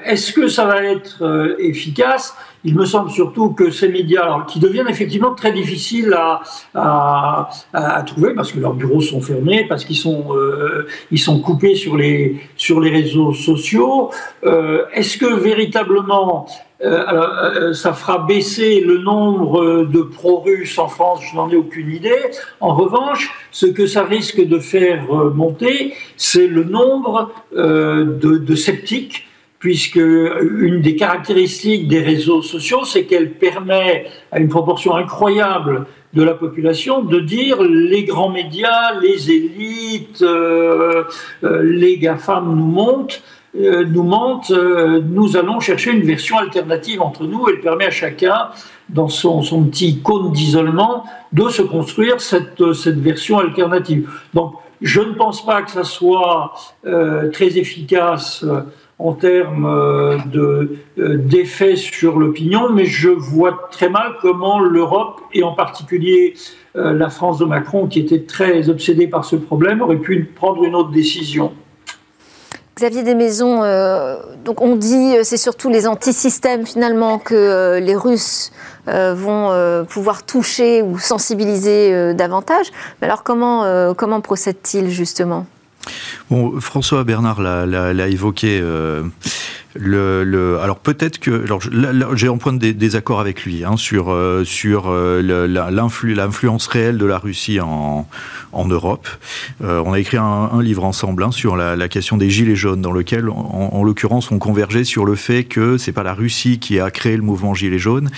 Est-ce 0.05 0.33
que 0.33 0.49
ça 0.49 0.65
va 0.65 0.83
être 0.83 1.57
efficace? 1.59 2.35
Il 2.67 2.75
me 2.75 2.85
semble 2.85 3.11
surtout 3.13 3.51
que 3.51 3.71
ces 3.71 3.89
médias, 3.89 4.45
qui 4.49 4.59
deviennent 4.59 4.89
effectivement 4.89 5.35
très 5.35 5.53
difficiles 5.53 6.13
à, 6.75 7.49
à, 7.73 8.03
trouver 8.03 8.35
parce 8.35 8.51
que 8.51 8.59
leurs 8.59 8.75
bureaux 8.75 9.01
sont 9.01 9.21
fermés, 9.21 9.67
parce 9.69 9.85
qu'ils 9.85 9.97
sont, 9.97 10.35
euh, 10.35 10.89
ils 11.13 11.19
sont 11.21 11.41
coupés 11.41 11.77
sur 11.77 11.97
les, 11.97 12.41
sur 12.57 12.81
les 12.81 12.91
réseaux 12.91 13.33
sociaux, 13.33 14.11
euh, 14.45 14.85
est-ce 14.93 15.17
que 15.17 15.33
véritablement 15.33 16.49
euh, 16.85 17.73
ça 17.73 17.93
fera 17.93 18.19
baisser 18.19 18.81
le 18.81 18.99
nombre 18.99 19.85
de 19.85 20.03
pro-russes 20.03 20.79
en 20.79 20.89
France, 20.89 21.21
je 21.31 21.37
n'en 21.37 21.49
ai 21.51 21.57
aucune 21.57 21.91
idée. 21.91 22.23
En 22.61 22.75
revanche, 22.75 23.31
ce 23.51 23.67
que 23.67 23.87
ça 23.87 24.05
risque 24.05 24.47
de 24.47 24.59
faire 24.59 25.07
monter, 25.35 25.95
c'est 26.17 26.47
le 26.47 26.65
nombre 26.65 27.33
de, 27.53 28.55
sceptiques 28.55 29.27
puisque 29.59 29.97
une 29.97 30.81
des 30.83 30.97
caractéristiques 30.97 31.89
des 31.89 32.01
réseaux 32.01 32.43
sociaux, 32.43 32.85
c'est 32.85 33.05
qu'elle 33.05 33.33
permet 33.33 34.07
à 34.31 34.39
une 34.39 34.49
proportion 34.49 34.95
incroyable 34.95 35.87
de 36.17 36.23
la 36.23 36.35
population 36.35 37.03
de 37.03 37.21
dire 37.21 37.63
les 37.63 38.05
grands 38.05 38.31
médias, 38.31 38.99
les 39.01 39.31
élites, 39.31 40.23
euh, 40.23 41.05
euh, 41.45 41.63
les 41.63 41.99
GAFAM 41.99 42.47
nous 42.47 42.65
montent, 42.65 43.23
euh, 43.23 43.36
nous 43.55 44.03
mentent, 44.03 44.51
nous 44.51 45.37
allons 45.37 45.61
chercher 45.61 45.93
une 45.93 46.03
version 46.03 46.37
alternative 46.37 47.01
entre 47.01 47.25
nous. 47.25 47.49
Elle 47.49 47.61
permet 47.61 47.87
à 47.87 47.91
chacun, 47.91 48.49
dans 48.91 49.09
son, 49.09 49.65
petit 49.65 50.01
cône 50.03 50.33
d'isolement, 50.33 51.05
de 51.33 51.49
se 51.49 51.63
construire 51.63 52.21
cette, 52.21 52.73
cette 52.75 52.99
version 52.99 53.39
alternative. 53.39 54.11
Donc, 54.35 54.55
je 54.83 55.01
ne 55.01 55.13
pense 55.13 55.45
pas 55.47 55.63
que 55.63 55.71
ça 55.71 55.85
soit 55.85 56.53
très 57.33 57.57
efficace 57.57 58.45
en 58.99 59.13
termes 59.13 59.67
euh, 59.67 60.17
de, 60.33 60.79
euh, 60.99 61.17
d'effet 61.19 61.77
sur 61.77 62.19
l'opinion, 62.19 62.71
mais 62.73 62.87
je 62.87 63.11
vois 63.11 63.69
très 63.71 63.89
mal 63.89 64.15
comment 64.21 64.59
l'Europe, 64.59 65.21
et 65.35 65.43
en 65.43 65.53
particulier 65.53 66.35
euh, 66.77 66.93
la 66.93 67.11
France 67.11 67.39
de 67.39 67.45
Macron, 67.45 67.87
qui 67.89 68.01
était 68.01 68.23
très 68.23 68.71
obsédée 68.71 69.07
par 69.07 69.25
ce 69.25 69.37
problème, 69.37 69.83
aurait 69.83 69.99
pu 69.99 70.25
prendre 70.35 70.65
une 70.65 70.75
autre 70.75 70.91
décision. 70.91 71.53
Xavier 72.79 73.05
Desmaisons, 73.05 73.63
donc 74.45 74.61
on 74.61 74.77
dit 74.77 75.15
c'est 75.23 75.39
surtout 75.39 75.71
les 75.71 75.87
antisystèmes 75.87 76.67
finalement 76.67 77.19
que 77.19 77.79
les 77.79 77.97
Russes 77.97 78.53
vont 78.87 79.87
pouvoir 79.89 80.25
toucher 80.25 80.83
ou 80.83 80.99
sensibiliser 80.99 82.13
davantage. 82.13 82.67
Mais 83.01 83.07
alors 83.07 83.23
comment, 83.23 83.95
comment 83.95 84.21
procède-t-il 84.21 84.91
justement? 84.91 85.47
Bon, 86.31 86.61
François 86.61 87.03
Bernard 87.05 87.41
l'a 87.41 88.09
évoqué. 88.09 88.63
Alors 89.77 90.79
peut-être 90.79 91.19
que 91.19 91.45
j'ai 92.15 92.29
un 92.29 92.37
point 92.37 92.53
de 92.53 92.73
désaccord 92.73 93.21
avec 93.21 93.45
lui 93.45 93.65
hein, 93.65 93.77
sur 93.77 94.11
euh, 94.11 94.45
euh, 94.65 95.47
l'influence 95.71 96.67
réelle 96.67 96.99
de 96.99 97.07
la 97.07 97.19
Russie 97.19 97.61
en, 97.61 98.09
en 98.53 98.65
Europe. 98.67 99.09
Euh, 99.63 99.83
on 99.85 99.93
a 99.93 99.99
écrit 99.99 100.17
un, 100.17 100.63
livre 100.63 100.85
ensemble 100.85 101.23
hein, 101.23 101.31
sur 101.31 101.57
la, 101.57 101.89
question 101.89 102.17
des 102.17 102.31
gilets 102.31 102.57
jaunes, 102.57 102.83
dans 102.83 102.93
lequel, 102.93 103.29
en, 103.29 103.85
l'occurrence, 103.85 104.33
on 104.33 104.39
convergeait 104.39 104.85
sur 104.85 105.05
le 105.05 105.15
fait 105.15 105.45
que 105.45 105.79
c'est 105.79 105.93
pas 105.93 106.03
la 106.03 106.15
Russie 106.15 106.59
qui 106.59 106.81
a 106.81 106.91
créé 106.91 107.17
le 107.17 107.23
mouvement 107.23 107.55
gilets 107.55 107.79
jaunes, 107.79 108.11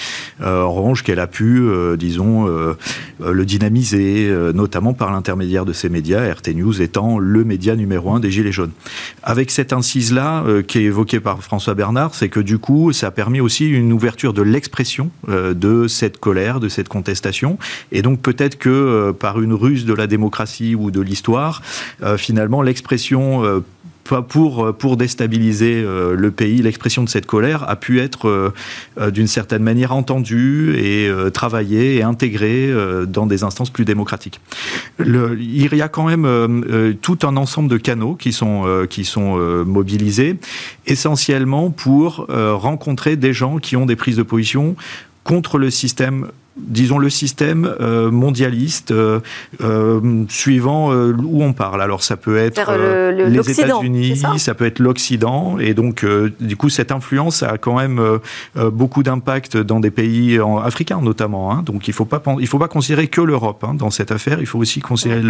en 0.42 0.72
revanche 0.72 1.02
qu'elle 1.02 1.20
a 1.20 1.26
pu, 1.26 1.68
disons, 1.98 2.46
le 2.46 3.44
dynamiser, 3.44 4.34
notamment 4.54 4.94
par 4.94 5.12
l'intermédiaire 5.12 5.66
de 5.66 5.72
ces 5.72 5.88
médias, 5.88 6.32
RT 6.32 6.54
News 6.54 6.80
étant 6.80 7.18
le 7.18 7.44
média 7.44 7.76
numéro 7.76 8.12
un 8.12 8.20
des 8.20 8.30
gilets 8.30 8.52
jaunes. 8.52 8.72
Avec 9.22 9.50
cette 9.50 9.72
incise-là, 9.72 10.44
qui 10.66 10.78
est 10.78 10.84
évoquée 10.84 11.20
par 11.20 11.42
François 11.48 11.74
Bernard, 11.74 12.14
c'est 12.14 12.28
que 12.28 12.40
du 12.40 12.58
coup, 12.58 12.92
ça 12.92 13.08
a 13.08 13.10
permis 13.10 13.40
aussi 13.40 13.68
une 13.68 13.92
ouverture 13.92 14.34
de 14.34 14.42
l'expression 14.42 15.10
de 15.28 15.88
cette 15.88 16.18
colère, 16.18 16.60
de 16.60 16.68
cette 16.68 16.88
contestation, 16.88 17.58
et 17.90 18.02
donc 18.02 18.20
peut-être 18.20 18.58
que 18.58 19.14
par 19.18 19.40
une 19.40 19.54
ruse 19.54 19.86
de 19.86 19.94
la 19.94 20.06
démocratie 20.06 20.74
ou 20.74 20.90
de 20.90 21.00
l'histoire, 21.00 21.62
euh, 22.02 22.16
finalement 22.16 22.62
l'expression 22.62 23.44
euh, 23.44 23.60
pour, 24.28 24.74
pour 24.76 24.96
déstabiliser 24.96 25.82
euh, 25.84 26.14
le 26.16 26.30
pays, 26.30 26.62
l'expression 26.62 27.04
de 27.04 27.08
cette 27.08 27.26
colère 27.26 27.68
a 27.68 27.76
pu 27.76 28.00
être 28.00 28.52
d'une 29.10 29.26
certaine 29.26 29.62
manière 29.62 29.92
entendue 29.92 30.76
et 30.78 31.10
travaillée 31.32 31.96
et 31.96 32.02
intégrée 32.02 32.72
dans 33.06 33.26
des 33.26 33.44
instances 33.44 33.70
plus 33.70 33.84
démocratiques. 33.84 34.40
Il 34.98 35.74
y 35.74 35.82
a 35.82 35.88
quand 35.88 36.06
même 36.06 36.96
tout 37.00 37.18
un 37.22 37.36
ensemble 37.36 37.68
de 37.68 37.76
canaux 37.76 38.14
qui 38.14 38.32
sont, 38.32 38.86
qui 38.88 39.04
sont 39.04 39.36
mobilisés, 39.64 40.36
essentiellement 40.86 41.70
pour 41.70 42.26
rencontrer 42.28 43.16
des 43.16 43.32
gens 43.32 43.58
qui 43.58 43.76
ont 43.76 43.86
des 43.86 43.96
prises 43.96 44.16
de 44.16 44.22
position 44.22 44.76
contre 45.24 45.58
le 45.58 45.70
système 45.70 46.28
disons, 46.58 46.98
le 46.98 47.10
système 47.10 47.70
euh, 47.80 48.10
mondialiste 48.10 48.90
euh, 48.90 49.20
euh, 49.60 50.24
suivant 50.28 50.92
où 50.92 51.42
on 51.42 51.52
parle. 51.52 51.82
Alors 51.82 52.02
ça 52.02 52.16
peut 52.16 52.36
être 52.36 52.72
les 53.12 53.50
États-Unis, 53.50 54.16
ça, 54.38 54.54
peut 54.54 54.66
être 54.66 54.78
l'Occident, 54.78 55.58
et 55.58 55.74
donc 55.74 56.04
du 56.40 56.56
coup 56.56 56.68
cette 56.68 56.92
influence 56.92 57.42
a 57.42 57.58
quand 57.58 57.76
même 57.76 58.00
beaucoup 58.56 59.02
d'impact 59.02 59.56
dans 59.56 59.80
des 59.80 59.90
pays 59.90 60.38
africains 60.64 61.00
notamment. 61.00 61.52
Hein. 61.52 61.62
donc 61.64 61.88
il 61.88 61.94
faut 61.94 62.04
pas 62.04 62.22
il 62.40 62.46
faut 62.46 62.58
pas 62.58 62.68
considérer 62.68 63.08
que 63.08 63.20
l'Europe 63.20 63.64
hein, 63.64 63.74
dans 63.74 63.90
cette 63.90 64.12
affaire. 64.12 64.38
Il 64.40 64.46
faut 64.46 64.58
aussi 64.58 64.80
considérer 64.80 65.22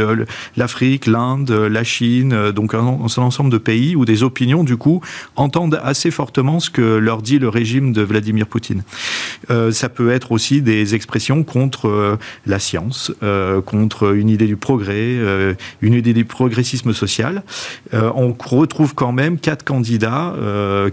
l'Afrique, 0.56 1.06
l'Inde, 1.06 1.50
la 1.50 1.84
Chine, 1.84 2.50
donc 2.52 2.74
un, 2.74 2.78
un, 2.78 3.22
ensemble 3.22 3.50
de 3.50 3.58
pays 3.58 3.96
où 3.96 4.04
des 4.04 4.22
opinions 4.22 4.64
du 4.64 4.76
coup 4.76 5.00
entendent 5.36 5.80
assez 5.82 6.10
fortement 6.10 6.60
ce 6.60 6.70
que 6.70 6.96
leur 6.96 7.22
dit 7.22 7.38
le 7.38 7.48
régime 7.48 7.92
de 7.92 8.02
Vladimir 8.02 8.46
Poutine. 8.46 8.82
ça 9.48 9.88
peut 9.88 10.10
être 10.10 10.32
aussi 10.32 10.62
des 10.62 10.94
expressions 10.94 11.17
contre 11.46 11.88
euh, 11.88 12.16
la 12.46 12.58
science, 12.58 13.12
euh, 13.22 13.60
contre 13.60 14.14
une 14.14 14.28
idée 14.28 14.46
du 14.46 14.56
progrès, 14.56 14.94
euh, 14.96 15.54
une 15.82 15.94
idée 15.94 16.12
du 16.12 16.24
progressisme 16.24 16.92
social. 16.92 17.42
on 17.92 18.34
retrouve 18.48 18.94
quand 18.94 19.12
même 19.12 19.38
quatre 19.38 19.64
candidats 19.64 20.34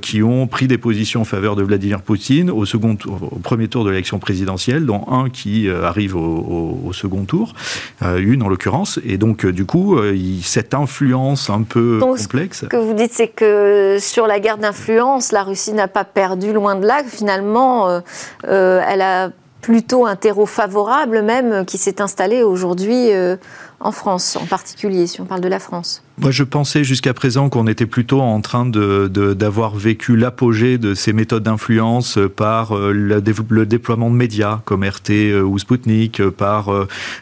qui 0.01 0.23
ont 0.23 0.47
pris 0.47 0.67
des 0.67 0.77
positions 0.77 1.21
en 1.21 1.25
faveur 1.25 1.55
de 1.55 1.63
Vladimir 1.63 2.01
Poutine 2.01 2.49
au, 2.49 2.65
second, 2.65 2.97
au 3.07 3.39
premier 3.39 3.67
tour 3.67 3.83
de 3.85 3.89
l'élection 3.89 4.19
présidentielle, 4.19 4.85
dont 4.85 5.05
un 5.09 5.29
qui 5.29 5.69
arrive 5.69 6.15
au, 6.15 6.91
second 6.93 7.25
tour, 7.25 7.53
une 8.01 8.43
en 8.43 8.49
l'occurrence. 8.49 8.99
Et 9.05 9.17
donc, 9.17 9.45
du 9.45 9.65
coup, 9.65 9.97
cette 10.43 10.73
influence 10.73 11.49
un 11.49 11.63
peu 11.63 11.99
complexe. 11.99 12.61
Ce 12.61 12.65
que 12.65 12.77
vous 12.77 12.93
dites, 12.93 13.13
c'est 13.13 13.27
que 13.27 13.97
sur 13.99 14.27
la 14.27 14.39
guerre 14.39 14.57
d'influence, 14.57 15.31
la 15.31 15.43
Russie 15.43 15.73
n'a 15.73 15.87
pas 15.87 16.05
perdu 16.05 16.53
loin 16.53 16.75
de 16.75 16.85
là. 16.85 17.03
Finalement, 17.07 18.01
elle 18.43 19.01
a 19.01 19.31
plutôt 19.65 20.05
un 20.05 20.15
terreau 20.15 20.45
favorable 20.45 21.23
même 21.23 21.65
qui 21.65 21.79
s'est 21.79 21.99
installé 21.99 22.43
aujourd'hui 22.43 23.11
euh, 23.11 23.35
en 23.79 23.91
France 23.91 24.35
en 24.35 24.45
particulier, 24.45 25.07
si 25.07 25.21
on 25.21 25.25
parle 25.25 25.41
de 25.41 25.47
la 25.47 25.59
France 25.59 26.01
moi, 26.17 26.31
je 26.31 26.43
pensais 26.43 26.85
jusqu'à 26.85 27.13
présent 27.13 27.49
qu'on 27.49 27.67
était 27.67 27.85
plutôt 27.85 28.21
en 28.21 28.39
train 28.39 28.65
de, 28.65 29.07
d'avoir 29.33 29.75
vécu 29.75 30.15
l'apogée 30.15 30.77
de 30.77 30.93
ces 30.93 31.11
méthodes 31.11 31.43
d'influence 31.43 32.17
par 32.37 32.71
euh, 32.71 32.93
le, 32.93 33.65
déploiement 33.65 34.09
de 34.09 34.15
médias 34.15 34.61
comme 34.63 34.85
RT 34.85 35.09
euh, 35.11 35.41
ou 35.41 35.59
Sputnik, 35.59 36.25
par 36.29 36.71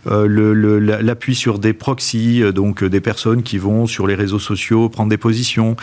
le, 0.06 0.80
l'appui 0.80 1.34
sur 1.34 1.58
des 1.58 1.74
proxys, 1.74 2.44
donc 2.54 2.84
des 2.84 3.02
personnes 3.02 3.42
qui 3.42 3.58
vont 3.58 3.88
sur 3.88 4.06
les 4.06 4.16
réseaux 4.16 4.40
sociaux 4.40 4.90
prendre 4.90 5.10
des 5.10 5.18
positions, 5.18 5.76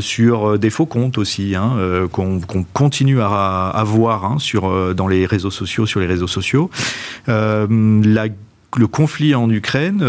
sur 0.00 0.58
des 0.58 0.70
faux 0.70 0.86
comptes 0.86 1.18
aussi, 1.18 1.54
hein, 1.54 2.08
qu'on, 2.10 2.40
continue 2.72 3.20
à, 3.20 3.82
voir 3.86 4.24
hein, 4.24 4.36
sur, 4.38 4.94
dans 4.94 5.06
les 5.06 5.26
réseaux 5.26 5.50
sociaux, 5.50 5.86
sur 5.86 6.00
les 6.00 6.06
réseaux 6.06 6.26
sociaux. 6.26 6.70
Le 8.76 8.86
conflit 8.86 9.34
en 9.34 9.48
Ukraine 9.50 10.04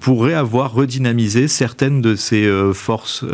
pourrait 0.00 0.34
avoir 0.34 0.72
redynamisé 0.72 1.48
certaines 1.48 2.00
de 2.00 2.14
ces 2.14 2.48
forces 2.74 3.24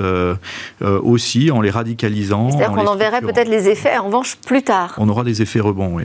aussi 0.80 1.50
en 1.50 1.60
les 1.60 1.70
radicalisant. 1.70 2.50
C'est-à-dire 2.50 2.72
qu'on 2.72 2.86
en 2.86 2.96
verrait 2.96 3.20
peut-être 3.20 3.48
les 3.48 3.68
effets 3.68 3.96
en 3.98 4.06
revanche 4.06 4.36
plus 4.36 4.62
tard. 4.62 4.94
On 4.98 5.08
aura 5.08 5.24
des 5.24 5.42
effets 5.42 5.60
rebonds, 5.60 5.94
oui. 5.94 6.04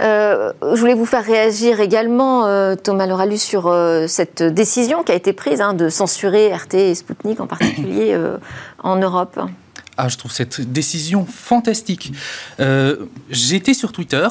Euh, 0.00 0.52
je 0.74 0.80
voulais 0.80 0.94
vous 0.94 1.06
faire 1.06 1.24
réagir 1.24 1.80
également, 1.80 2.46
euh, 2.46 2.74
Thomas 2.74 3.06
Loralu, 3.06 3.38
sur 3.38 3.66
euh, 3.66 4.06
cette 4.06 4.42
décision 4.42 5.02
qui 5.02 5.12
a 5.12 5.14
été 5.14 5.32
prise 5.32 5.60
hein, 5.60 5.74
de 5.74 5.88
censurer 5.88 6.52
RT 6.52 6.74
et 6.74 6.94
Sputnik 6.94 7.40
en 7.40 7.46
particulier 7.46 8.18
en 8.82 8.96
Europe. 8.96 9.40
Ah, 9.96 10.08
je 10.08 10.18
trouve 10.18 10.32
cette 10.32 10.60
décision 10.60 11.26
fantastique. 11.26 12.12
J'étais 13.30 13.74
sur 13.74 13.92
Twitter 13.92 14.28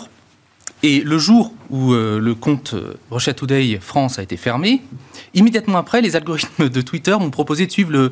et 0.84 1.02
le 1.02 1.18
jour 1.18 1.54
où 1.70 1.94
le 1.94 2.34
compte 2.36 2.76
Russia 3.10 3.34
Today 3.34 3.80
France 3.82 4.20
a 4.20 4.24
été 4.24 4.38
fermé, 4.38 4.82
immédiatement 5.34 5.78
après, 5.78 6.02
les 6.02 6.16
algorithmes 6.16 6.70
de 6.70 6.82
Twitter 6.82 7.16
m'ont 7.20 7.32
proposé 7.32 7.66
de 7.66 7.72
suivre 7.72 7.92
le, 7.92 8.12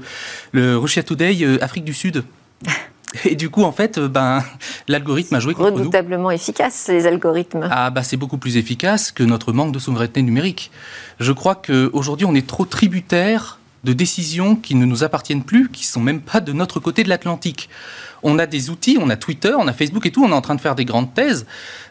le 0.54 0.78
Russia 0.78 1.04
Today 1.04 1.60
Afrique 1.62 1.84
du 1.84 1.94
Sud. 1.94 2.24
Et 3.26 3.36
du 3.36 3.50
coup, 3.50 3.64
en 3.64 3.72
fait, 3.72 3.98
euh, 3.98 4.08
ben, 4.08 4.44
l'algorithme 4.88 5.36
a 5.36 5.40
joué 5.40 5.54
contre 5.54 5.74
Redoutablement 5.74 6.32
efficace, 6.32 6.88
les 6.90 7.06
algorithmes. 7.06 7.68
Ah, 7.70 7.90
bah, 7.90 8.04
c'est 8.04 8.18
beaucoup 8.18 8.38
plus 8.38 8.58
efficace 8.58 9.12
que 9.12 9.24
notre 9.24 9.54
manque 9.54 9.72
de 9.72 9.80
souveraineté 9.80 10.22
numérique. 10.22 10.72
Je 11.20 11.32
crois 11.32 11.56
qu'aujourd'hui, 11.56 12.26
on 12.26 12.36
est 12.36 12.48
trop 12.48 12.66
tributaire 12.66 13.60
de 13.84 13.94
décisions 13.94 14.56
qui 14.56 14.76
ne 14.76 14.86
nous 14.86 15.04
appartiennent 15.04 15.44
plus, 15.44 15.70
qui 15.70 15.84
ne 15.84 15.88
sont 15.88 16.02
même 16.02 16.22
pas 16.22 16.40
de 16.40 16.54
notre 16.54 16.80
côté 16.80 17.04
de 17.04 17.10
l'Atlantique. 17.10 17.70
On 18.24 18.40
a 18.40 18.46
des 18.46 18.70
outils, 18.70 18.98
on 19.00 19.10
a 19.10 19.18
Twitter, 19.18 19.54
on 19.58 19.68
a 19.68 19.74
Facebook 19.74 20.06
et 20.06 20.12
tout, 20.12 20.24
on 20.24 20.30
est 20.30 20.34
en 20.34 20.42
train 20.42 20.56
de 20.56 20.62
faire 20.62 20.76
des 20.76 20.86
grandes 20.86 21.14
thèses. 21.14 21.46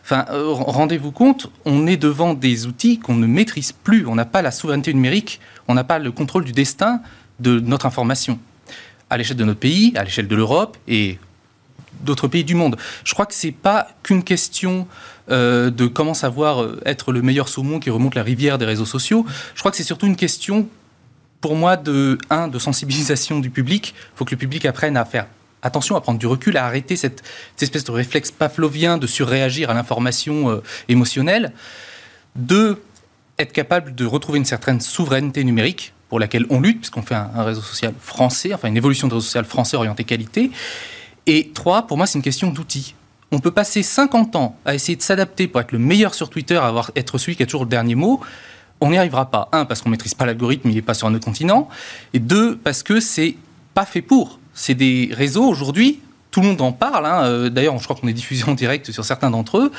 Enfin, 0.04 0.26
euh, 0.30 0.52
rendez-vous 0.52 1.12
compte, 1.12 1.50
on 1.64 1.86
est 1.86 1.96
devant 1.96 2.34
des 2.34 2.66
outils 2.66 2.98
qu'on 2.98 3.14
ne 3.14 3.26
maîtrise 3.26 3.72
plus. 3.72 4.06
On 4.06 4.14
n'a 4.14 4.24
pas 4.24 4.42
la 4.42 4.50
souveraineté 4.50 4.92
numérique, 4.92 5.40
on 5.68 5.74
n'a 5.74 5.84
pas 5.84 5.98
le 5.98 6.10
contrôle 6.10 6.44
du 6.44 6.52
destin 6.52 7.00
de 7.40 7.60
notre 7.60 7.86
information 7.86 8.38
à 9.10 9.16
l'échelle 9.16 9.36
de 9.36 9.44
notre 9.44 9.60
pays, 9.60 9.92
à 9.96 10.04
l'échelle 10.04 10.26
de 10.26 10.34
l'Europe 10.34 10.76
et 10.88 11.18
d'autres 12.00 12.28
pays 12.28 12.44
du 12.44 12.54
monde. 12.54 12.76
Je 13.04 13.12
crois 13.12 13.26
que 13.26 13.34
c'est 13.34 13.52
pas 13.52 13.88
qu'une 14.02 14.24
question 14.24 14.88
euh, 15.30 15.70
de 15.70 15.86
comment 15.86 16.14
savoir 16.14 16.62
euh, 16.62 16.80
être 16.84 17.12
le 17.12 17.22
meilleur 17.22 17.48
saumon 17.48 17.78
qui 17.78 17.90
remonte 17.90 18.14
la 18.14 18.22
rivière 18.22 18.58
des 18.58 18.64
réseaux 18.64 18.86
sociaux. 18.86 19.24
Je 19.54 19.60
crois 19.60 19.70
que 19.70 19.76
c'est 19.76 19.84
surtout 19.84 20.06
une 20.06 20.16
question, 20.16 20.66
pour 21.40 21.54
moi, 21.54 21.76
de 21.76 22.18
de 22.50 22.58
sensibilisation 22.58 23.38
du 23.38 23.50
public. 23.50 23.94
Il 23.96 24.16
faut 24.16 24.24
que 24.24 24.32
le 24.32 24.38
public 24.38 24.64
apprenne 24.64 24.96
à 24.96 25.04
faire 25.04 25.26
attention, 25.62 25.96
à 25.96 26.00
prendre 26.00 26.18
du 26.18 26.26
recul, 26.26 26.56
à 26.56 26.66
arrêter 26.66 26.96
cette, 26.96 27.22
espèce 27.60 27.84
de 27.84 27.92
réflexe 27.92 28.30
pavlovien 28.30 28.98
de 28.98 29.06
surréagir 29.06 29.70
à 29.70 29.74
l'information 29.74 30.50
euh, 30.50 30.62
émotionnelle. 30.88 31.52
Deux, 32.36 32.82
être 33.38 33.52
capable 33.52 33.94
de 33.94 34.04
retrouver 34.04 34.38
une 34.38 34.44
certaine 34.44 34.80
souveraineté 34.80 35.44
numérique 35.44 35.94
pour 36.08 36.20
laquelle 36.20 36.44
on 36.50 36.60
lutte, 36.60 36.80
puisqu'on 36.80 37.02
fait 37.02 37.14
un, 37.14 37.42
réseau 37.42 37.62
social 37.62 37.94
français, 37.98 38.52
enfin 38.52 38.68
une 38.68 38.76
évolution 38.76 39.08
de 39.08 39.14
réseau 39.14 39.24
social 39.24 39.44
français 39.44 39.76
orienté 39.76 40.04
qualité. 40.04 40.50
Et 41.26 41.50
trois, 41.54 41.86
pour 41.86 41.96
moi, 41.96 42.06
c'est 42.06 42.18
une 42.18 42.22
question 42.22 42.50
d'outils. 42.50 42.94
On 43.30 43.38
peut 43.38 43.50
passer 43.50 43.82
50 43.82 44.36
ans 44.36 44.58
à 44.66 44.74
essayer 44.74 44.96
de 44.96 45.02
s'adapter 45.02 45.48
pour 45.48 45.60
être 45.60 45.72
le 45.72 45.78
meilleur 45.78 46.14
sur 46.14 46.28
Twitter, 46.28 46.56
avoir, 46.56 46.90
être 46.96 47.16
celui 47.16 47.34
qui 47.34 47.42
a 47.42 47.46
toujours 47.46 47.64
le 47.64 47.70
dernier 47.70 47.94
mot. 47.94 48.20
On 48.82 48.90
n'y 48.90 48.98
arrivera 48.98 49.30
pas. 49.30 49.48
Un, 49.52 49.64
parce 49.64 49.80
qu'on 49.80 49.88
ne 49.88 49.92
maîtrise 49.92 50.12
pas 50.12 50.26
l'algorithme, 50.26 50.68
il 50.68 50.74
n'est 50.74 50.82
pas 50.82 50.92
sur 50.92 51.06
un 51.06 51.14
autre 51.14 51.24
continent. 51.24 51.68
Et 52.12 52.18
deux, 52.18 52.56
parce 52.56 52.82
que 52.82 53.00
c'est 53.00 53.36
pas 53.72 53.86
fait 53.86 54.02
pour. 54.02 54.38
C'est 54.54 54.74
des 54.74 55.10
réseaux 55.12 55.44
aujourd'hui, 55.44 56.00
tout 56.30 56.40
le 56.40 56.48
monde 56.48 56.60
en 56.60 56.72
parle. 56.72 57.06
Hein. 57.06 57.24
Euh, 57.24 57.50
d'ailleurs, 57.50 57.78
je 57.78 57.84
crois 57.84 57.96
qu'on 57.96 58.08
est 58.08 58.12
diffusé 58.12 58.44
en 58.44 58.54
direct 58.54 58.90
sur 58.90 59.04
certains 59.04 59.30
d'entre 59.30 59.58
eux. 59.58 59.72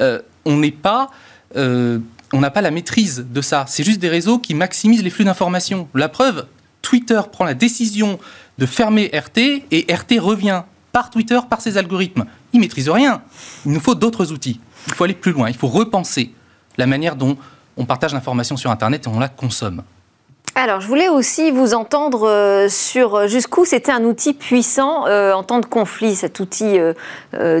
Euh, 0.00 0.20
on 0.44 0.56
n'est 0.56 0.70
pas 0.70 1.10
euh, 1.56 1.98
on 2.32 2.40
n'a 2.40 2.50
pas 2.50 2.62
la 2.62 2.70
maîtrise 2.70 3.26
de 3.28 3.40
ça. 3.40 3.64
C'est 3.68 3.82
juste 3.82 4.00
des 4.00 4.08
réseaux 4.08 4.38
qui 4.38 4.54
maximisent 4.54 5.02
les 5.02 5.10
flux 5.10 5.24
d'informations. 5.24 5.88
La 5.94 6.08
preuve, 6.08 6.46
Twitter 6.82 7.20
prend 7.30 7.44
la 7.44 7.54
décision 7.54 8.18
de 8.58 8.66
fermer 8.66 9.10
RT 9.12 9.64
et 9.70 9.92
RT 9.92 10.20
revient 10.20 10.62
par 10.92 11.10
Twitter, 11.10 11.38
par 11.48 11.60
ses 11.60 11.76
algorithmes. 11.76 12.26
Ils 12.52 12.58
ne 12.58 12.62
maîtrisent 12.62 12.88
rien. 12.88 13.22
Il 13.66 13.72
nous 13.72 13.80
faut 13.80 13.94
d'autres 13.94 14.32
outils. 14.32 14.60
Il 14.86 14.94
faut 14.94 15.04
aller 15.04 15.14
plus 15.14 15.32
loin. 15.32 15.48
Il 15.48 15.56
faut 15.56 15.68
repenser 15.68 16.32
la 16.76 16.86
manière 16.86 17.16
dont 17.16 17.36
on 17.76 17.84
partage 17.84 18.12
l'information 18.12 18.56
sur 18.56 18.70
Internet 18.70 19.06
et 19.06 19.08
on 19.08 19.18
la 19.18 19.28
consomme. 19.28 19.82
Alors, 20.62 20.82
je 20.82 20.88
voulais 20.88 21.08
aussi 21.08 21.50
vous 21.50 21.72
entendre 21.72 22.28
euh, 22.28 22.68
sur 22.68 23.26
jusqu'où 23.28 23.64
c'était 23.64 23.92
un 23.92 24.04
outil 24.04 24.34
puissant 24.34 25.06
euh, 25.06 25.32
en 25.32 25.42
temps 25.42 25.58
de 25.58 25.64
conflit, 25.64 26.14
cet 26.14 26.38
outil 26.38 26.78
euh, 26.78 26.92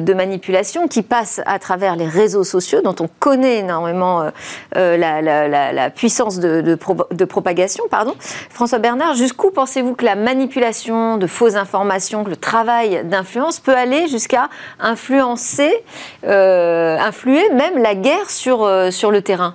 de 0.02 0.12
manipulation 0.12 0.86
qui 0.86 1.00
passe 1.00 1.40
à 1.46 1.58
travers 1.58 1.96
les 1.96 2.06
réseaux 2.06 2.44
sociaux, 2.44 2.82
dont 2.82 2.94
on 3.00 3.08
connaît 3.18 3.60
énormément 3.60 4.30
la, 4.74 5.90
puissance 5.90 6.40
de, 6.40 6.74
propagation. 7.24 7.84
François 8.50 8.78
Bernard, 8.78 9.14
jusqu'où 9.14 9.50
pensez-vous 9.50 9.94
que 9.94 10.04
la 10.04 10.14
manipulation 10.14 11.16
de 11.16 11.26
fausses 11.26 11.54
informations, 11.54 12.22
que 12.22 12.30
le 12.30 12.36
travail 12.36 13.02
d'influence 13.04 13.60
peut 13.60 13.74
aller 13.74 14.08
jusqu'à 14.08 14.50
influencer, 14.78 15.72
influer 16.22 17.48
même 17.54 17.78
la 17.78 17.94
guerre 17.94 18.28
sur 18.28 18.60
le 18.66 19.20
terrain? 19.20 19.54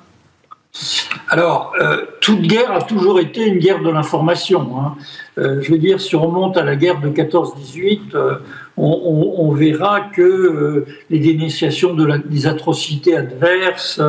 Alors, 1.29 1.73
euh, 1.81 2.05
toute 2.21 2.41
guerre 2.41 2.71
a 2.71 2.81
toujours 2.81 3.19
été 3.19 3.45
une 3.45 3.59
guerre 3.59 3.81
de 3.81 3.89
l'information. 3.89 4.77
Hein. 4.77 4.95
Euh, 5.38 5.61
je 5.61 5.71
veux 5.71 5.77
dire, 5.77 6.01
si 6.01 6.15
on 6.15 6.27
remonte 6.27 6.57
à 6.57 6.63
la 6.63 6.75
guerre 6.75 6.99
de 6.99 7.09
14-18, 7.09 8.13
euh, 8.13 8.35
on, 8.77 9.51
verra 9.53 10.01
que 10.01 10.85
les 11.09 11.19
dénonciations 11.19 11.93
de 11.93 12.21
des 12.25 12.45
atrocités 12.45 13.15
adverses 13.15 14.01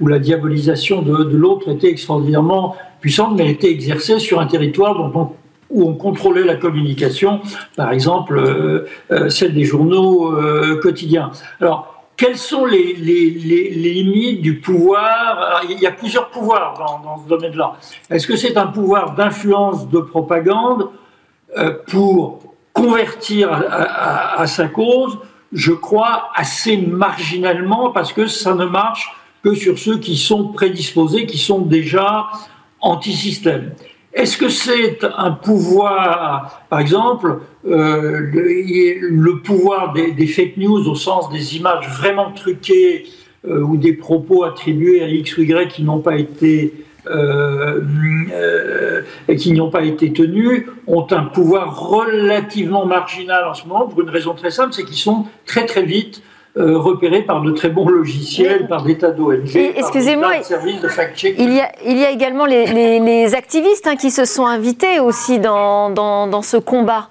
ou 0.00 0.06
la 0.06 0.20
diabolisation 0.20 1.02
de, 1.02 1.36
l'autre 1.36 1.68
étaient 1.70 1.90
extraordinairement 1.90 2.76
puissantes, 3.00 3.36
mais 3.36 3.50
étaient 3.50 3.70
exercées 3.70 4.20
sur 4.20 4.38
un 4.38 4.46
territoire 4.46 5.12
où 5.70 5.88
on 5.88 5.94
contrôlait 5.94 6.44
la 6.44 6.54
communication, 6.54 7.40
par 7.76 7.90
exemple 7.90 8.86
celle 9.28 9.54
des 9.54 9.64
journaux 9.64 10.32
quotidiens. 10.80 11.32
Alors, 11.60 11.95
quelles 12.16 12.38
sont 12.38 12.64
les, 12.64 12.94
limites 12.94 14.40
du 14.40 14.58
pouvoir? 14.58 15.62
Il 15.68 15.78
y 15.78 15.86
a 15.86 15.92
plusieurs 15.92 16.30
pouvoirs 16.30 17.02
dans, 17.04 17.22
ce 17.22 17.28
domaine-là. 17.28 17.74
Est-ce 18.10 18.26
que 18.26 18.36
c'est 18.36 18.56
un 18.56 18.68
pouvoir 18.68 19.14
d'influence 19.14 19.88
de 19.88 20.00
propagande 20.00 20.90
euh, 21.56 21.72
pour 21.88 22.40
convertir 22.72 23.52
à, 23.52 24.46
sa 24.46 24.68
cause? 24.68 25.18
Je 25.52 25.72
crois 25.72 26.30
assez 26.34 26.76
marginalement 26.76 27.90
parce 27.90 28.12
que 28.12 28.26
ça 28.26 28.54
ne 28.54 28.64
marche 28.64 29.12
que 29.42 29.54
sur 29.54 29.78
ceux 29.78 29.98
qui 29.98 30.16
sont 30.16 30.48
prédisposés, 30.48 31.26
qui 31.26 31.38
sont 31.38 31.60
déjà 31.60 32.26
anti-système. 32.80 33.72
Est-ce 34.16 34.38
que 34.38 34.48
c'est 34.48 35.04
un 35.04 35.30
pouvoir, 35.30 36.62
par 36.70 36.80
exemple, 36.80 37.40
euh, 37.66 38.20
le, 38.32 39.42
pouvoir 39.42 39.92
des, 39.92 40.26
fake 40.26 40.56
news 40.56 40.88
au 40.88 40.94
sens 40.94 41.30
des 41.30 41.58
images 41.58 41.86
vraiment 41.86 42.32
truquées 42.32 43.04
euh, 43.46 43.60
ou 43.60 43.76
des 43.76 43.92
propos 43.92 44.44
attribués 44.44 45.02
à 45.02 45.08
X 45.08 45.36
ou 45.36 45.42
Y 45.42 45.68
qui 45.68 45.82
n'ont 45.82 46.00
pas 46.00 46.16
été 46.16 46.72
euh, 47.08 47.82
qui 49.36 49.52
n'ont 49.52 49.70
pas 49.70 49.84
été 49.84 50.12
tenus 50.14 50.64
ont 50.86 51.06
un 51.10 51.24
pouvoir 51.24 51.78
relativement 51.78 52.86
marginal 52.86 53.44
en 53.46 53.54
ce 53.54 53.66
moment 53.66 53.86
pour 53.86 54.00
une 54.00 54.10
raison 54.10 54.32
très 54.32 54.50
simple, 54.50 54.72
c'est 54.72 54.84
qu'ils 54.84 54.96
sont 54.96 55.26
très 55.44 55.66
très 55.66 55.82
vite 55.82 56.22
euh, 56.58 56.78
repérés 56.78 57.22
par 57.22 57.42
de 57.42 57.50
très 57.50 57.68
bons 57.68 57.86
logiciels, 57.86 58.66
par 58.66 58.82
des 58.82 58.96
tas 58.96 59.10
d'ONG, 59.10 59.54
excusez-moi, 59.76 60.32
il 61.38 61.54
y 61.54 61.60
a, 61.60 61.70
il 61.84 61.98
y 61.98 62.04
a 62.04 62.10
également 62.10 62.46
les, 62.46 63.34
activistes 63.34 63.86
hein, 63.86 63.96
qui 63.96 64.10
se 64.10 64.24
sont 64.24 64.46
invités 64.46 64.98
aussi 64.98 65.38
dans, 65.38 65.90
dans, 65.90 66.42
ce 66.42 66.56
combat. 66.56 67.08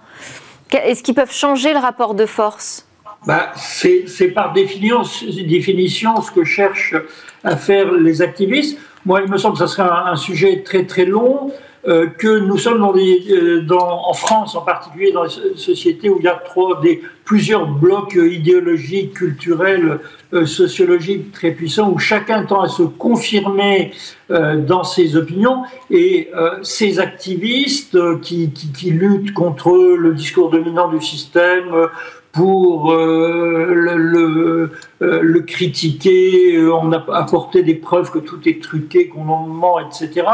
Est-ce 0.72 1.04
qu'ils 1.04 1.14
peuvent 1.14 1.32
changer 1.32 1.74
le 1.74 1.80
rapport 1.80 2.16
de 2.16 2.26
force? 2.26 2.88
Bah, 3.28 3.52
C'est 3.56 4.32
par 4.34 4.52
définition, 4.54 5.04
définition 5.48 6.22
ce 6.22 6.32
que 6.32 6.44
cherchent 6.44 6.96
à 7.44 7.56
faire 7.56 7.92
les 7.92 8.24
activistes. 8.24 8.80
Moi, 9.06 9.22
il 9.24 9.32
me 9.32 9.38
semble 9.38 9.58
que 9.58 9.68
ce 9.68 9.68
serait 9.68 9.88
un, 9.88 10.08
un 10.08 10.16
sujet 10.16 10.64
très 10.64 10.86
très 10.86 11.06
long. 11.06 11.52
Euh, 11.88 12.08
que 12.08 12.40
nous 12.40 12.58
sommes 12.58 12.80
dans 12.80 12.96
euh, 12.96 13.62
dans, 13.62 14.10
en 14.10 14.14
France 14.14 14.56
en 14.56 14.62
particulier, 14.62 15.12
dans 15.12 15.24
les 15.24 15.30
sociétés 15.56 16.10
où 16.10 16.18
il 16.18 16.26
y 16.26 16.28
a 16.28 16.34
trop, 16.34 16.76
des, 16.78 17.04
plusieurs 17.26 17.68
blocs 17.68 18.16
idéologiques, 18.16 19.14
culturels, 19.14 20.00
euh, 20.34 20.48
sociologiques 20.48 21.32
très 21.32 21.52
puissants, 21.52 21.92
où 21.92 22.00
chacun 22.00 22.44
tend 22.46 22.62
à 22.62 22.70
se 22.70 22.82
confirmer 22.82 23.92
dans 24.28 24.84
ses 24.84 25.16
opinions. 25.16 25.66
Et 25.92 26.32
ces 26.64 27.00
activistes 27.00 27.96
qui, 28.22 28.50
qui, 28.50 28.72
qui, 28.72 28.90
luttent 28.90 29.34
contre 29.34 29.72
le 29.72 30.16
discours 30.16 30.50
dominant 30.50 30.88
du 30.88 31.00
système, 31.00 31.88
pour 32.36 32.92
euh, 32.92 33.74
le, 33.74 34.70
euh, 35.02 35.20
le, 35.22 35.40
critiquer, 35.40 36.58
euh, 36.58 36.76
on 36.76 36.92
a 36.92 37.06
apporté 37.14 37.64
des 37.64 37.76
preuves 37.76 38.12
que 38.12 38.20
tout 38.20 38.42
est 38.46 38.62
truqué, 38.62 39.08
qu'on 39.08 39.30
en 39.30 39.48
ment, 39.48 39.80
etc., 39.80 40.28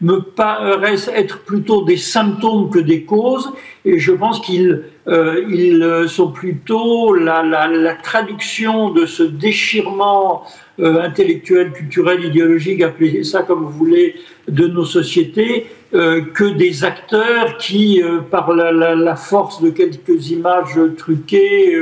me 0.00 0.18
paraissent 0.18 1.08
être 1.14 1.44
plutôt 1.44 1.84
des 1.84 1.98
symptômes 1.98 2.68
que 2.70 2.80
des 2.80 3.04
causes, 3.04 3.52
et 3.84 4.00
je 4.00 4.12
pense 4.12 4.40
qu'ils 4.40 4.82
ils 5.08 6.04
sont 6.08 6.32
plutôt 6.32 7.14
la, 7.14 7.44
la, 7.44 7.94
traduction 7.94 8.90
de 8.90 9.06
ce 9.06 9.22
déchirement 9.22 10.42
intellectuel, 10.80 11.72
culturel, 11.72 12.24
idéologique, 12.24 12.82
appelez 12.82 13.22
ça 13.22 13.44
comme 13.44 13.62
vous 13.62 13.70
voulez, 13.70 14.16
de 14.48 14.66
nos 14.66 14.84
sociétés, 14.84 15.68
que 15.92 16.52
des 16.52 16.84
acteurs 16.84 17.56
qui, 17.58 18.02
par 18.30 18.52
la, 18.52 18.72
la, 18.72 19.16
force 19.16 19.62
de 19.62 19.70
quelques 19.70 20.30
images 20.30 20.78
truquées 20.98 21.76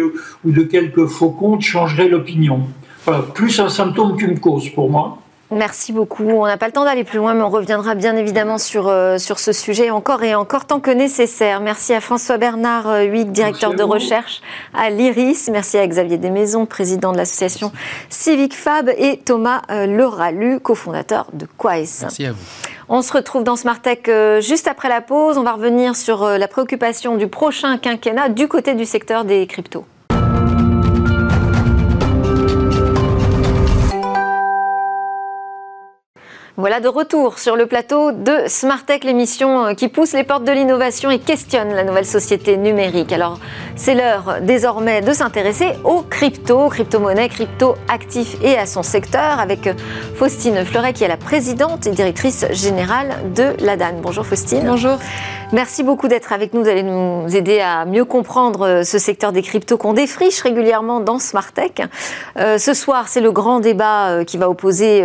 ou 0.44 0.50
de 0.50 0.62
quelques 0.62 1.06
faux 1.06 1.30
comptes, 1.30 1.62
changeraient 1.62 2.08
l'opinion. 2.08 2.60
Voilà, 3.04 3.22
plus 3.34 3.58
un 3.60 3.68
symptôme 3.68 4.16
qu'une 4.16 4.38
cause 4.40 4.68
pour 4.70 4.90
moi. 4.90 5.18
Merci 5.50 5.92
beaucoup. 5.92 6.24
On 6.24 6.46
n'a 6.46 6.56
pas 6.56 6.66
le 6.66 6.72
temps 6.72 6.84
d'aller 6.84 7.04
plus 7.04 7.18
loin, 7.18 7.34
mais 7.34 7.42
on 7.42 7.50
reviendra 7.50 7.94
bien 7.94 8.16
évidemment 8.16 8.58
sur, 8.58 8.88
euh, 8.88 9.18
sur 9.18 9.38
ce 9.38 9.52
sujet 9.52 9.90
encore 9.90 10.22
et 10.22 10.34
encore 10.34 10.64
tant 10.64 10.80
que 10.80 10.90
nécessaire. 10.90 11.60
Merci 11.60 11.92
à 11.92 12.00
François 12.00 12.38
Bernard 12.38 12.88
euh, 12.88 13.02
Huyghe, 13.02 13.30
directeur 13.30 13.74
de 13.74 13.82
recherche 13.82 14.40
à 14.72 14.90
l'IRIS. 14.90 15.50
Merci 15.52 15.78
à 15.78 15.86
Xavier 15.86 16.16
Desmaisons, 16.16 16.66
président 16.66 17.12
de 17.12 17.18
l'association 17.18 17.72
Civic 18.08 18.54
Fab, 18.54 18.90
et 18.96 19.18
Thomas 19.18 19.62
euh, 19.70 19.86
Leralu, 19.86 20.60
cofondateur 20.60 21.26
de 21.32 21.46
Quais. 21.58 21.84
Merci 22.00 22.24
à 22.24 22.32
vous. 22.32 22.38
On 22.88 23.02
se 23.02 23.12
retrouve 23.12 23.44
dans 23.44 23.56
Smart 23.56 23.80
Tech 23.80 24.00
juste 24.40 24.68
après 24.68 24.88
la 24.88 25.00
pause. 25.00 25.38
On 25.38 25.42
va 25.42 25.52
revenir 25.52 25.96
sur 25.96 26.24
la 26.26 26.48
préoccupation 26.48 27.16
du 27.16 27.28
prochain 27.28 27.78
quinquennat 27.78 28.28
du 28.28 28.48
côté 28.48 28.74
du 28.74 28.84
secteur 28.84 29.24
des 29.24 29.46
cryptos. 29.46 29.86
Voilà 36.56 36.78
de 36.78 36.86
retour 36.86 37.40
sur 37.40 37.56
le 37.56 37.66
plateau 37.66 38.12
de 38.12 38.44
Smart 38.46 38.84
Tech, 38.86 39.02
l'émission 39.02 39.66
euh, 39.66 39.74
qui 39.74 39.88
pousse 39.88 40.12
les 40.12 40.22
portes 40.22 40.44
de 40.44 40.52
l'innovation 40.52 41.10
et 41.10 41.18
questionne 41.18 41.74
la 41.74 41.82
nouvelle 41.82 42.06
société 42.06 42.56
numérique. 42.56 43.10
Alors, 43.12 43.40
c'est 43.74 43.96
l'heure 43.96 44.36
désormais 44.40 45.00
de 45.00 45.12
s'intéresser 45.12 45.70
aux 45.82 46.02
crypto, 46.02 46.68
crypto-monnaies, 46.68 47.28
crypto-actifs 47.28 48.36
et 48.40 48.56
à 48.56 48.66
son 48.66 48.84
secteur 48.84 49.40
avec 49.40 49.66
euh, 49.66 49.74
Faustine 50.14 50.64
Fleuret 50.64 50.92
qui 50.92 51.02
est 51.02 51.08
la 51.08 51.16
présidente 51.16 51.88
et 51.88 51.90
directrice 51.90 52.46
générale 52.52 53.16
de 53.34 53.54
l'ADAN. 53.58 53.96
Bonjour 54.00 54.24
Faustine. 54.24 54.62
Bonjour. 54.64 54.98
Merci 55.52 55.82
beaucoup 55.82 56.06
d'être 56.06 56.32
avec 56.32 56.54
nous. 56.54 56.62
Vous 56.62 56.68
allez 56.68 56.84
nous 56.84 57.34
aider 57.34 57.58
à 57.58 57.84
mieux 57.84 58.04
comprendre 58.04 58.64
euh, 58.64 58.82
ce 58.84 59.00
secteur 59.00 59.32
des 59.32 59.42
cryptos 59.42 59.76
qu'on 59.76 59.92
défriche 59.92 60.40
régulièrement 60.40 61.00
dans 61.00 61.18
Smart 61.18 61.52
Tech. 61.52 61.72
ce 62.36 62.74
soir, 62.74 63.08
c'est 63.08 63.20
le 63.20 63.32
grand 63.32 63.58
débat 63.58 64.24
qui 64.24 64.38
va 64.38 64.48
opposer 64.48 65.04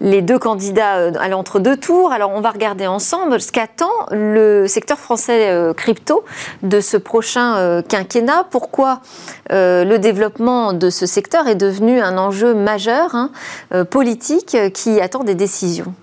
les 0.00 0.22
deux 0.22 0.38
candidats 0.38 0.83
euh, 0.84 1.12
à 1.18 1.28
l'entre-deux 1.28 1.76
tours. 1.76 2.12
Alors, 2.12 2.30
on 2.34 2.40
va 2.40 2.50
regarder 2.50 2.86
ensemble 2.86 3.40
ce 3.40 3.52
qu'attend 3.52 3.90
le 4.10 4.66
secteur 4.66 4.98
français 4.98 5.50
euh, 5.50 5.72
crypto 5.72 6.24
de 6.62 6.80
ce 6.80 6.96
prochain 6.96 7.56
euh, 7.56 7.82
quinquennat. 7.82 8.46
Pourquoi 8.50 9.00
le 9.50 9.96
développement 9.98 10.72
de 10.72 10.90
ce 10.90 11.06
secteur 11.06 11.46
est 11.48 11.54
devenu 11.54 12.00
un 12.00 12.18
enjeu 12.18 12.54
majeur 12.54 13.14
hein, 13.14 13.30
politique 13.90 14.56
qui 14.72 15.00
attend 15.00 15.22
des 15.22 15.34
décisions? 15.34 15.94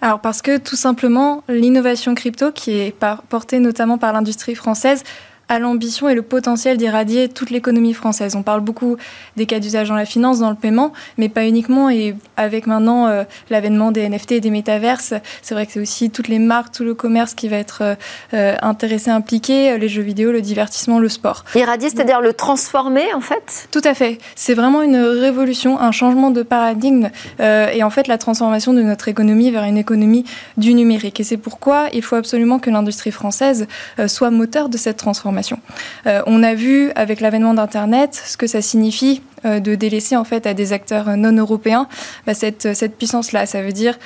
Alors 0.00 0.20
parce 0.20 0.42
que 0.42 0.58
tout 0.58 0.76
simplement 0.76 1.42
l'innovation 1.48 2.14
crypto 2.14 2.50
qui 2.50 2.80
est 2.80 2.94
portée 3.28 3.58
notamment 3.58 3.98
par 3.98 4.12
l'industrie 4.12 4.54
française 4.54 5.04
a 5.52 5.58
l'ambition 5.58 6.08
et 6.08 6.14
le 6.14 6.22
potentiel 6.22 6.78
d'irradier 6.78 7.28
toute 7.28 7.50
l'économie 7.50 7.92
française. 7.92 8.36
On 8.36 8.42
parle 8.42 8.62
beaucoup 8.62 8.96
des 9.36 9.44
cas 9.44 9.60
d'usage 9.60 9.88
dans 9.88 9.94
la 9.94 10.06
finance, 10.06 10.38
dans 10.38 10.48
le 10.48 10.56
paiement, 10.56 10.92
mais 11.18 11.28
pas 11.28 11.46
uniquement. 11.46 11.90
Et 11.90 12.16
avec 12.38 12.66
maintenant 12.66 13.06
euh, 13.06 13.24
l'avènement 13.50 13.92
des 13.92 14.08
NFT 14.08 14.32
et 14.32 14.40
des 14.40 14.50
métaverses, 14.50 15.12
c'est 15.42 15.54
vrai 15.54 15.66
que 15.66 15.72
c'est 15.72 15.80
aussi 15.80 16.10
toutes 16.10 16.28
les 16.28 16.38
marques, 16.38 16.72
tout 16.72 16.84
le 16.84 16.94
commerce 16.94 17.34
qui 17.34 17.48
va 17.48 17.58
être 17.58 17.82
euh, 17.82 17.94
euh, 18.32 18.56
intéressé, 18.62 19.10
impliqué, 19.10 19.76
les 19.76 19.88
jeux 19.88 20.02
vidéo, 20.02 20.32
le 20.32 20.40
divertissement, 20.40 20.98
le 20.98 21.10
sport. 21.10 21.44
Irradier, 21.54 21.90
c'est-à-dire 21.90 22.22
le 22.22 22.32
transformer 22.32 23.12
en 23.14 23.20
fait? 23.20 23.68
Tout 23.70 23.82
à 23.84 23.92
fait. 23.92 24.18
C'est 24.34 24.54
vraiment 24.54 24.80
une 24.80 24.96
révolution, 24.96 25.78
un 25.78 25.92
changement 25.92 26.30
de 26.30 26.42
paradigme 26.42 27.10
et 27.40 27.82
en 27.82 27.90
fait 27.90 28.06
la 28.06 28.18
transformation 28.18 28.72
de 28.72 28.82
notre 28.82 29.08
économie 29.08 29.50
vers 29.50 29.64
une 29.64 29.76
économie 29.76 30.24
du 30.56 30.72
numérique. 30.74 31.20
Et 31.20 31.24
c'est 31.24 31.36
pourquoi 31.36 31.88
il 31.92 32.02
faut 32.02 32.16
absolument 32.16 32.58
que 32.58 32.70
l'industrie 32.70 33.10
française 33.10 33.66
soit 34.06 34.30
moteur 34.30 34.68
de 34.68 34.76
cette 34.76 34.96
transformation. 34.96 35.41
Euh, 36.06 36.22
on 36.26 36.42
a 36.42 36.54
vu 36.54 36.90
avec 36.94 37.20
l'avènement 37.20 37.54
d'Internet 37.54 38.20
ce 38.24 38.36
que 38.36 38.46
ça 38.46 38.62
signifie 38.62 39.22
euh, 39.44 39.60
de 39.60 39.74
délaisser 39.74 40.16
en 40.16 40.24
fait 40.24 40.46
à 40.46 40.54
des 40.54 40.72
acteurs 40.72 41.16
non 41.16 41.32
européens 41.32 41.88
bah, 42.26 42.34
cette, 42.34 42.74
cette 42.74 42.96
puissance-là. 42.96 43.46
Ça 43.46 43.62
veut 43.62 43.72
dire 43.72 43.98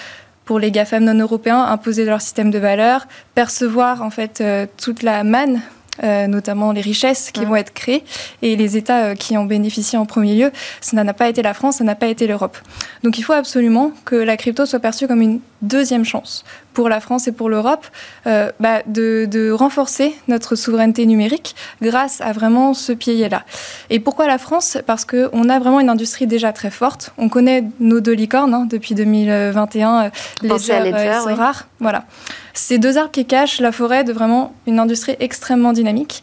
pour 0.46 0.58
les 0.58 0.70
GAFAM 0.70 1.04
non 1.04 1.18
européens 1.18 1.62
imposer 1.62 2.04
leur 2.04 2.22
système 2.22 2.50
de 2.50 2.58
valeurs, 2.58 3.06
percevoir 3.34 4.00
en 4.02 4.10
fait 4.10 4.40
euh, 4.40 4.66
toute 4.78 5.02
la 5.02 5.24
manne 5.24 5.60
euh, 6.04 6.26
notamment 6.26 6.72
les 6.72 6.82
richesses 6.82 7.30
qui 7.30 7.46
vont 7.46 7.56
être 7.56 7.72
créées 7.72 8.04
et 8.42 8.54
les 8.54 8.76
États 8.76 9.06
euh, 9.06 9.14
qui 9.14 9.34
en 9.38 9.46
bénéficient 9.46 9.96
en 9.96 10.04
premier 10.04 10.34
lieu. 10.34 10.52
Ça 10.82 11.02
n'a 11.02 11.14
pas 11.14 11.26
été 11.26 11.40
la 11.40 11.54
France, 11.54 11.76
ça 11.76 11.84
n'a 11.84 11.94
pas 11.94 12.08
été 12.08 12.26
l'Europe. 12.26 12.58
Donc 13.02 13.18
il 13.18 13.22
faut 13.22 13.32
absolument 13.32 13.92
que 14.04 14.14
la 14.14 14.36
crypto 14.36 14.66
soit 14.66 14.78
perçue 14.78 15.08
comme 15.08 15.22
une 15.22 15.40
deuxième 15.62 16.04
chance 16.04 16.44
pour 16.74 16.88
la 16.88 17.00
France 17.00 17.26
et 17.26 17.32
pour 17.32 17.48
l'Europe 17.48 17.86
euh, 18.26 18.50
bah, 18.60 18.82
de, 18.86 19.50
renforcer 19.50 20.14
notre 20.28 20.56
souveraineté 20.56 21.06
numérique 21.06 21.56
grâce 21.80 22.20
à 22.20 22.32
vraiment 22.32 22.74
ce 22.74 22.92
pilier-là. 22.92 23.44
Et 23.88 23.98
pourquoi 23.98 24.26
la 24.26 24.38
France? 24.38 24.76
Parce 24.86 25.04
qu'on 25.04 25.48
a 25.48 25.58
vraiment 25.58 25.80
une 25.80 25.88
industrie 25.88 26.26
déjà 26.26 26.52
très 26.52 26.70
forte. 26.70 27.12
On 27.16 27.28
connaît 27.28 27.64
nos 27.80 28.00
deux 28.00 28.12
licornes 28.12 28.52
hein, 28.52 28.66
depuis 28.68 28.94
2021, 28.94 30.10
les 30.42 30.70
heures, 30.70 31.36
rares. 31.36 31.68
Voilà. 31.80 32.04
Ces 32.52 32.78
deux 32.78 32.98
arbres 32.98 33.10
qui 33.10 33.24
cachent 33.24 33.60
la 33.60 33.72
forêt 33.72 34.04
de 34.04 34.12
vraiment 34.12 34.54
une 34.66 34.78
industrie 34.78 35.16
extrêmement 35.20 35.72
dynamique, 35.72 36.22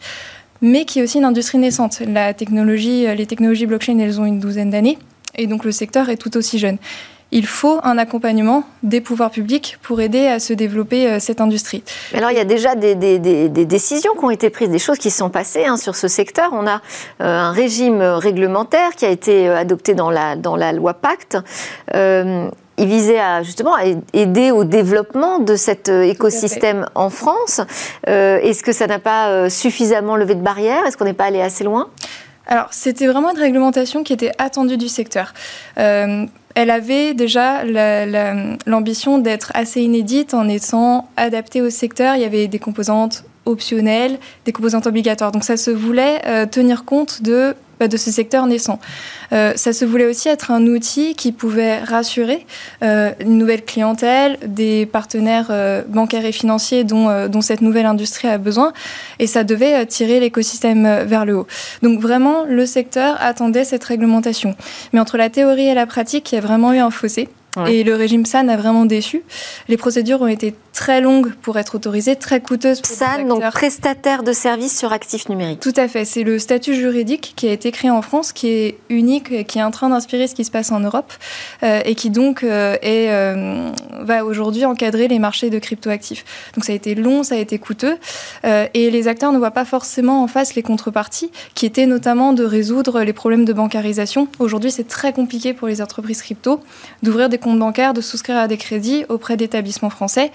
mais 0.60 0.84
qui 0.84 1.00
est 1.00 1.02
aussi 1.02 1.18
une 1.18 1.24
industrie 1.24 1.58
naissante. 1.58 2.00
La 2.06 2.34
technologie, 2.34 3.06
euh, 3.06 3.14
les 3.14 3.26
technologies 3.26 3.66
blockchain, 3.66 3.98
elles 3.98 4.20
ont 4.20 4.24
une 4.24 4.40
douzaine 4.40 4.70
d'années, 4.70 4.98
et 5.36 5.46
donc 5.46 5.64
le 5.64 5.72
secteur 5.72 6.08
est 6.10 6.16
tout 6.16 6.36
aussi 6.36 6.58
jeune. 6.58 6.78
Il 7.34 7.46
faut 7.46 7.78
un 7.82 7.98
accompagnement 7.98 8.64
des 8.82 9.02
pouvoirs 9.02 9.30
publics 9.30 9.76
pour 9.82 10.00
aider 10.00 10.26
à 10.26 10.38
se 10.38 10.54
développer 10.54 11.06
euh, 11.06 11.18
cette 11.20 11.42
industrie. 11.42 11.82
Alors 12.14 12.30
il 12.30 12.38
y 12.38 12.40
a 12.40 12.44
déjà 12.44 12.74
des, 12.74 12.94
décisions 13.66 14.14
qui 14.14 14.24
ont 14.24 14.30
été 14.30 14.48
prises, 14.48 14.70
des 14.70 14.78
choses 14.78 14.98
qui 14.98 15.10
sont 15.10 15.28
passées 15.28 15.66
hein, 15.66 15.76
sur 15.76 15.96
ce 15.96 16.08
secteur. 16.08 16.50
On 16.52 16.66
a 16.66 16.76
euh, 17.20 17.38
un 17.38 17.52
régime 17.52 18.00
réglementaire 18.00 18.94
qui 18.96 19.04
a 19.04 19.10
été 19.10 19.48
adopté 19.48 19.94
dans 19.94 20.10
la, 20.10 20.36
dans 20.36 20.56
la 20.56 20.72
loi 20.72 20.94
Pacte 20.94 21.36
il 22.76 22.86
visait 22.86 23.18
à 23.18 23.42
justement 23.42 23.74
à 23.74 23.84
aider 24.12 24.50
au 24.50 24.64
développement 24.64 25.38
de 25.38 25.56
cet 25.56 25.88
euh, 25.88 26.02
écosystème 26.02 26.86
en 26.94 27.10
France. 27.10 27.60
Euh, 28.08 28.38
est-ce 28.38 28.62
que 28.62 28.72
ça 28.72 28.86
n'a 28.86 28.98
pas 28.98 29.28
euh, 29.28 29.48
suffisamment 29.48 30.16
levé 30.16 30.34
de 30.34 30.42
barrières 30.42 30.84
Est-ce 30.86 30.96
qu'on 30.96 31.04
n'est 31.04 31.12
pas 31.12 31.26
allé 31.26 31.40
assez 31.40 31.64
loin? 31.64 31.88
Alors, 32.46 32.68
c'était 32.72 33.06
vraiment 33.06 33.30
une 33.30 33.38
réglementation 33.38 34.02
qui 34.02 34.12
était 34.12 34.32
attendue 34.38 34.76
du 34.76 34.88
secteur. 34.88 35.32
Elle 36.54 36.70
avait 36.70 37.14
déjà 37.14 37.64
l'ambition 38.66 39.18
d'être 39.18 39.50
assez 39.54 39.82
inédite 39.82 40.34
en 40.34 40.48
étant 40.48 41.08
adaptée 41.16 41.60
au 41.62 41.70
secteur. 41.70 42.14
Il 42.14 42.22
y 42.22 42.24
avait 42.24 42.46
des 42.46 42.58
composantes 42.58 43.24
optionnelles, 43.46 44.18
des 44.44 44.52
composantes 44.52 44.86
obligatoires. 44.86 45.32
Donc 45.32 45.44
ça 45.44 45.56
se 45.56 45.70
voulait 45.70 46.46
tenir 46.50 46.84
compte 46.84 47.22
de 47.22 47.54
euh, 47.82 47.88
de 47.88 47.96
ce 47.96 48.10
secteur 48.10 48.46
naissant. 48.46 48.78
Euh, 49.32 49.52
ça 49.56 49.72
se 49.72 49.84
voulait 49.84 50.06
aussi 50.06 50.28
être 50.28 50.50
un 50.50 50.66
outil 50.66 51.14
qui 51.14 51.32
pouvait 51.32 51.78
rassurer 51.78 52.46
euh, 52.82 53.12
une 53.20 53.38
nouvelle 53.38 53.64
clientèle, 53.64 54.38
des 54.46 54.86
partenaires 54.86 55.52
bancaires 55.88 56.24
et 56.24 56.32
financiers 56.32 56.84
dont, 56.84 57.28
dont, 57.28 57.40
cette 57.40 57.60
nouvelle 57.60 57.86
industrie 57.86 58.28
a 58.28 58.38
besoin, 58.38 58.72
et 59.18 59.26
ça 59.26 59.44
devait 59.44 59.86
tirer 59.86 60.20
l'écosystème 60.20 61.04
vers 61.04 61.24
le 61.24 61.36
haut. 61.36 61.46
Donc 61.82 62.00
vraiment, 62.00 62.44
le 62.48 62.66
secteur 62.66 63.16
attendait 63.20 63.64
cette 63.64 63.84
réglementation. 63.84 64.54
Mais 64.92 65.00
entre 65.00 65.16
la 65.16 65.30
théorie 65.30 65.66
et 65.66 65.74
la 65.74 65.86
pratique, 65.86 66.32
il 66.32 66.36
y 66.36 66.38
a 66.38 66.40
vraiment 66.40 66.72
eu 66.72 66.78
un 66.78 66.90
fossé. 66.90 67.28
Et 67.66 67.84
le 67.84 67.94
régime 67.94 68.26
SAN 68.26 68.48
a 68.48 68.56
vraiment 68.56 68.84
déçu. 68.84 69.22
Les 69.68 69.76
procédures 69.76 70.20
ont 70.22 70.26
été 70.26 70.54
très 70.72 71.00
longues 71.00 71.32
pour 71.34 71.56
être 71.58 71.76
autorisées, 71.76 72.16
très 72.16 72.40
coûteuses 72.40 72.80
pour 72.80 72.90
SAN, 72.90 73.26
donc 73.26 73.42
prestataire 73.50 74.22
de 74.24 74.32
services 74.32 74.76
sur 74.76 74.92
actifs 74.92 75.28
numériques. 75.28 75.60
Tout 75.60 75.72
à 75.76 75.86
fait. 75.86 76.04
C'est 76.04 76.24
le 76.24 76.38
statut 76.38 76.74
juridique 76.74 77.32
qui 77.36 77.48
a 77.48 77.52
été 77.52 77.70
créé 77.70 77.90
en 77.90 78.02
France, 78.02 78.32
qui 78.32 78.48
est 78.48 78.78
unique, 78.88 79.30
et 79.30 79.44
qui 79.44 79.58
est 79.58 79.62
en 79.62 79.70
train 79.70 79.88
d'inspirer 79.88 80.26
ce 80.26 80.34
qui 80.34 80.44
se 80.44 80.50
passe 80.50 80.72
en 80.72 80.80
Europe, 80.80 81.12
euh, 81.62 81.80
et 81.84 81.94
qui 81.94 82.10
donc 82.10 82.42
euh, 82.42 82.76
est, 82.82 83.10
euh, 83.10 83.70
va 84.00 84.24
aujourd'hui 84.24 84.64
encadrer 84.64 85.06
les 85.06 85.20
marchés 85.20 85.48
de 85.48 85.58
cryptoactifs. 85.58 86.24
Donc 86.54 86.64
ça 86.64 86.72
a 86.72 86.74
été 86.74 86.94
long, 86.96 87.22
ça 87.22 87.36
a 87.36 87.38
été 87.38 87.58
coûteux, 87.58 87.96
et 88.44 88.90
les 88.90 89.08
acteurs 89.08 89.32
ne 89.32 89.38
voient 89.38 89.52
pas 89.52 89.64
forcément 89.64 90.22
en 90.22 90.26
face 90.26 90.54
les 90.54 90.62
contreparties, 90.62 91.30
qui 91.54 91.66
étaient 91.66 91.86
notamment 91.86 92.32
de 92.32 92.44
résoudre 92.44 93.02
les 93.02 93.12
problèmes 93.12 93.44
de 93.44 93.52
bancarisation. 93.52 94.28
Aujourd'hui, 94.38 94.70
c'est 94.72 94.88
très 94.88 95.12
compliqué 95.12 95.54
pour 95.54 95.68
les 95.68 95.80
entreprises 95.80 96.22
crypto 96.22 96.60
d'ouvrir 97.02 97.28
des 97.28 97.38
de 97.94 98.00
souscrire 98.00 98.36
à 98.36 98.48
des 98.48 98.56
crédits 98.56 99.04
auprès 99.08 99.36
d'établissements 99.36 99.90
français. 99.90 100.32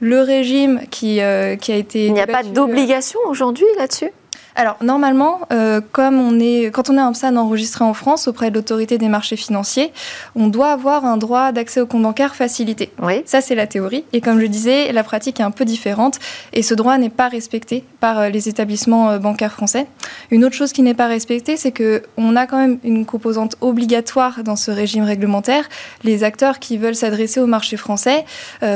Le 0.00 0.20
régime 0.20 0.80
qui, 0.90 1.20
euh, 1.20 1.56
qui 1.56 1.72
a 1.72 1.76
été... 1.76 2.06
Il 2.06 2.12
n'y 2.12 2.20
a 2.20 2.26
pas 2.26 2.42
d'obligation 2.42 3.20
aujourd'hui 3.28 3.66
là-dessus? 3.78 4.10
Alors 4.54 4.76
normalement, 4.82 5.40
euh, 5.52 5.80
comme 5.92 6.20
on 6.20 6.38
est, 6.38 6.70
quand 6.70 6.90
on 6.90 6.96
est 6.96 7.00
un 7.00 7.12
PSAN 7.12 7.36
enregistré 7.36 7.84
en 7.84 7.94
France 7.94 8.28
auprès 8.28 8.50
de 8.50 8.56
l'autorité 8.56 8.98
des 8.98 9.08
marchés 9.08 9.36
financiers, 9.36 9.92
on 10.34 10.48
doit 10.48 10.72
avoir 10.72 11.04
un 11.06 11.16
droit 11.16 11.52
d'accès 11.52 11.80
au 11.80 11.86
compte 11.86 12.02
bancaire 12.02 12.34
facilité. 12.34 12.92
Oui. 13.02 13.22
Ça 13.24 13.40
c'est 13.40 13.54
la 13.54 13.66
théorie. 13.66 14.04
Et 14.12 14.20
comme 14.20 14.40
je 14.40 14.46
disais, 14.46 14.92
la 14.92 15.04
pratique 15.04 15.40
est 15.40 15.44
un 15.44 15.50
peu 15.50 15.64
différente 15.64 16.18
et 16.52 16.62
ce 16.62 16.74
droit 16.74 16.98
n'est 16.98 17.10
pas 17.10 17.28
respecté 17.28 17.84
par 18.00 18.18
euh, 18.18 18.28
les 18.28 18.48
établissements 18.48 19.10
euh, 19.10 19.18
bancaires 19.18 19.52
français. 19.52 19.86
Une 20.30 20.44
autre 20.44 20.54
chose 20.54 20.72
qui 20.72 20.82
n'est 20.82 20.94
pas 20.94 21.06
respectée, 21.06 21.56
c'est 21.56 21.72
que 21.72 22.02
on 22.16 22.36
a 22.36 22.46
quand 22.46 22.58
même 22.58 22.78
une 22.84 23.06
composante 23.06 23.56
obligatoire 23.60 24.42
dans 24.44 24.56
ce 24.56 24.70
régime 24.70 25.04
réglementaire. 25.04 25.68
Les 26.04 26.24
acteurs 26.24 26.58
qui 26.58 26.76
veulent 26.76 26.94
s'adresser 26.94 27.40
au 27.40 27.46
marché 27.46 27.76
français 27.76 28.24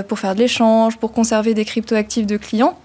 pour 0.08 0.18
faire 0.18 0.34
de 0.34 0.40
l'échange, 0.40 0.96
pour 0.96 1.12
conserver 1.12 1.54
des 1.54 1.64
cryptoactifs 1.64 2.26
de 2.26 2.36
clients 2.36 2.76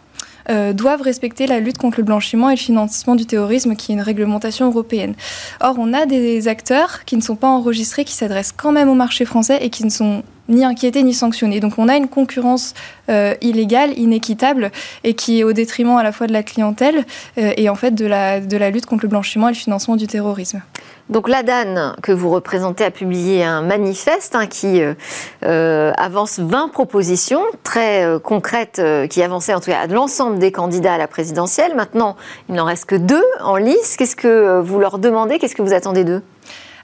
euh, 0.49 0.73
doivent 0.73 1.01
respecter 1.01 1.47
la 1.47 1.59
lutte 1.59 1.77
contre 1.77 1.99
le 1.99 2.03
blanchiment 2.03 2.49
et 2.49 2.53
le 2.55 2.59
financement 2.59 3.15
du 3.15 3.25
terrorisme, 3.25 3.75
qui 3.75 3.91
est 3.91 3.95
une 3.95 4.01
réglementation 4.01 4.67
européenne. 4.67 5.13
Or, 5.59 5.75
on 5.77 5.93
a 5.93 6.05
des 6.05 6.47
acteurs 6.47 7.05
qui 7.05 7.15
ne 7.15 7.21
sont 7.21 7.35
pas 7.35 7.47
enregistrés, 7.47 8.05
qui 8.05 8.13
s'adressent 8.13 8.53
quand 8.53 8.71
même 8.71 8.89
au 8.89 8.95
marché 8.95 9.25
français 9.25 9.59
et 9.61 9.69
qui 9.69 9.83
ne 9.83 9.89
sont 9.89 10.23
ni 10.49 10.65
inquiétés 10.65 11.03
ni 11.03 11.13
sanctionnés. 11.13 11.59
Donc 11.59 11.73
on 11.77 11.87
a 11.87 11.95
une 11.95 12.07
concurrence 12.07 12.73
euh, 13.09 13.33
illégale, 13.41 13.97
inéquitable, 13.97 14.71
et 15.03 15.13
qui 15.13 15.39
est 15.39 15.43
au 15.43 15.53
détriment 15.53 15.97
à 15.97 16.03
la 16.03 16.11
fois 16.11 16.27
de 16.27 16.33
la 16.33 16.43
clientèle 16.43 17.05
euh, 17.37 17.53
et 17.57 17.69
en 17.69 17.75
fait 17.75 17.91
de 17.91 18.05
la, 18.05 18.39
de 18.39 18.57
la 18.57 18.69
lutte 18.69 18.85
contre 18.85 19.03
le 19.03 19.09
blanchiment 19.09 19.49
et 19.49 19.51
le 19.51 19.57
financement 19.57 19.95
du 19.95 20.07
terrorisme. 20.07 20.61
Donc 21.09 21.27
l'ADAN, 21.27 21.93
que 22.01 22.11
vous 22.11 22.29
représentez, 22.29 22.83
a 22.83 22.91
publié 22.91 23.43
un 23.43 23.61
manifeste 23.61 24.35
hein, 24.35 24.47
qui 24.47 24.81
euh, 25.43 25.91
avance 25.97 26.39
20 26.39 26.69
propositions 26.69 27.41
très 27.63 28.05
concrètes, 28.23 28.81
qui 29.09 29.21
avançaient 29.21 29.53
en 29.53 29.59
tout 29.59 29.71
cas 29.71 29.79
à 29.81 29.87
l'ensemble 29.87 30.39
des 30.39 30.51
candidats 30.51 30.93
à 30.93 30.97
la 30.97 31.07
présidentielle. 31.07 31.75
Maintenant, 31.75 32.15
il 32.49 32.55
n'en 32.55 32.65
reste 32.65 32.85
que 32.85 32.95
deux 32.95 33.23
en 33.41 33.57
lice. 33.57 33.97
Qu'est-ce 33.97 34.15
que 34.15 34.61
vous 34.61 34.79
leur 34.79 34.99
demandez? 34.99 35.39
Qu'est-ce 35.39 35.55
que 35.55 35.61
vous 35.61 35.73
attendez 35.73 36.03
d'eux? 36.03 36.21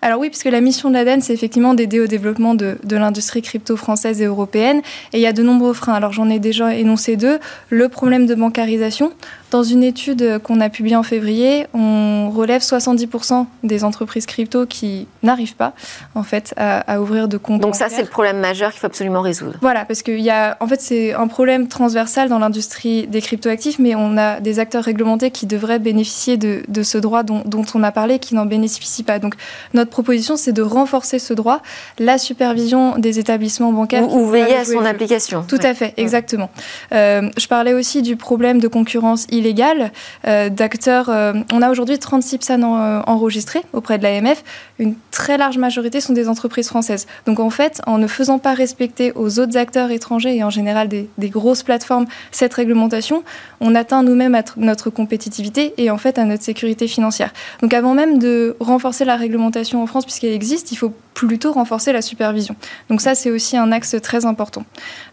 Alors 0.02 0.20
oui, 0.20 0.30
puisque 0.30 0.46
la 0.46 0.62
mission 0.62 0.90
de 0.90 0.94
l'ADEN, 0.94 1.22
c'est 1.22 1.34
effectivement 1.34 1.74
d'aider 1.74 2.00
au 2.00 2.08
développement 2.08 2.54
de, 2.54 2.78
l'industrie 2.92 3.42
crypto 3.42 3.76
française 3.76 4.22
et 4.22 4.26
européenne. 4.26 4.82
Et 5.14 5.18
il 5.18 5.22
y 5.22 5.28
a 5.28 5.34
de 5.34 5.42
nombreux 5.44 5.74
freins. 5.74 5.94
Alors 5.94 6.14
j'en 6.14 6.30
ai 6.30 6.40
déjà 6.40 6.76
énoncé 6.76 7.16
deux. 7.16 7.40
Le 7.70 7.90
problème 7.90 8.26
de 8.26 8.36
bancarisation. 8.36 9.12
Dans 9.50 9.64
une 9.64 9.84
étude 9.84 10.40
qu'on 10.44 10.60
a 10.60 10.70
publiée 10.70 10.98
en 10.98 11.04
février, 11.04 11.68
on 11.74 12.30
relève 12.36 12.62
70% 12.62 13.46
des 13.64 13.86
entreprises 13.86 14.26
crypto 14.26 14.66
qui 14.66 15.08
n'arrivent 15.24 15.56
pas 15.56 15.74
en 16.16 16.24
fait 16.24 16.54
à, 16.58 17.02
ouvrir 17.02 17.30
de 17.30 17.38
comptes. 17.38 17.62
Donc 17.62 17.76
ça, 17.76 17.88
c'est 17.90 18.02
le 18.02 18.10
problème 18.10 18.40
majeur 18.40 18.72
qu'il 18.72 18.80
faut 18.80 18.88
absolument 18.88 19.22
résoudre. 19.22 19.54
Voilà, 19.62 19.86
parce 19.86 20.02
qu'il 20.02 20.20
y 20.20 20.30
a, 20.30 20.58
en 20.60 20.68
fait, 20.68 20.82
c'est 20.82 21.14
un 21.14 21.28
problème 21.28 21.70
transversal 21.70 22.28
dans 22.28 22.40
l'industrie 22.40 23.08
des 23.08 23.22
cryptoactifs, 23.22 23.80
mais 23.80 23.96
on 23.96 24.18
a 24.18 24.42
des 24.42 24.60
acteurs 24.60 24.84
réglementés 24.84 25.32
qui 25.32 25.46
devraient 25.46 25.80
bénéficier 25.80 26.36
de, 26.38 26.84
ce 26.84 26.98
droit 26.98 27.24
dont, 27.24 27.42
dont, 27.46 27.66
on 27.74 27.84
a 27.84 27.92
parlé, 27.94 28.20
qui 28.20 28.36
n'en 28.36 28.46
bénéficient 28.46 29.04
pas. 29.04 29.20
Donc 29.20 29.36
notre 29.74 29.92
proposition, 29.92 30.36
c'est 30.36 30.52
de 30.52 30.62
renforcer 30.62 31.20
ce 31.20 31.34
droit, 31.34 31.62
la 32.00 32.18
supervision 32.18 32.98
des 32.98 33.20
établissements 33.20 33.72
bancaires. 33.72 34.12
Ou, 34.12 34.28
veiller 34.28 34.56
à 34.56 34.66
son 34.66 34.84
application. 34.84 35.46
Tout 35.48 35.60
à 35.64 35.74
fait, 35.74 35.94
exactement. 35.96 36.50
Euh, 36.92 37.30
je 37.38 37.48
parlais 37.48 37.74
aussi 37.74 38.02
du 38.02 38.18
problème 38.18 38.60
de 38.60 38.68
concurrence 38.68 39.26
illégale 39.38 39.92
euh, 40.28 40.50
d'acteurs. 40.50 41.10
Euh, 41.10 41.34
on 41.54 41.62
a 41.62 41.70
aujourd'hui 41.70 42.00
36 42.00 42.38
PSAN 42.40 42.64
enregistrés 43.08 43.62
auprès 43.74 43.98
de 43.98 44.04
l'AMF. 44.04 44.44
Une 44.80 44.96
très 45.12 45.38
large 45.38 45.58
majorité 45.58 46.02
sont 46.02 46.14
des 46.14 46.28
entreprises 46.28 46.68
françaises. 46.68 47.08
Donc 47.26 47.40
en 47.40 47.50
fait, 47.50 47.82
en 47.88 47.98
ne 47.98 48.08
faisant 48.08 48.40
pas 48.40 48.54
respecter 48.54 49.12
aux 49.16 49.40
autres 49.40 49.58
acteurs 49.58 49.92
étrangers 49.92 50.36
et 50.36 50.44
en 50.44 50.50
général 50.50 50.88
des, 50.88 51.08
grosses 51.30 51.64
plateformes 51.64 52.06
cette 52.32 52.54
réglementation, 52.54 53.24
on 53.60 53.76
atteint 53.76 54.04
nous-mêmes 54.04 54.38
notre 54.58 54.90
compétitivité 54.90 55.74
et 55.78 55.90
en 55.92 55.98
fait 55.98 56.18
à 56.18 56.24
notre 56.24 56.44
sécurité 56.44 56.88
financière. 56.88 57.34
Donc 57.62 57.74
avant 57.74 57.94
même 57.94 58.20
de 58.20 58.56
renforcer 58.60 59.06
la 59.06 59.16
réglementation 59.16 59.82
en 59.82 59.88
France, 59.88 60.06
puisqu'elle 60.06 60.34
existe, 60.34 60.72
il 60.72 60.76
faut 60.76 60.94
plutôt 61.18 61.52
renforcer 61.52 61.94
la 61.94 62.04
supervision. 62.04 62.56
Donc 62.90 63.02
ça, 63.02 63.16
c'est 63.16 63.32
aussi 63.32 63.58
un 63.58 63.72
axe 63.72 63.96
très 64.04 64.28
important. 64.28 64.66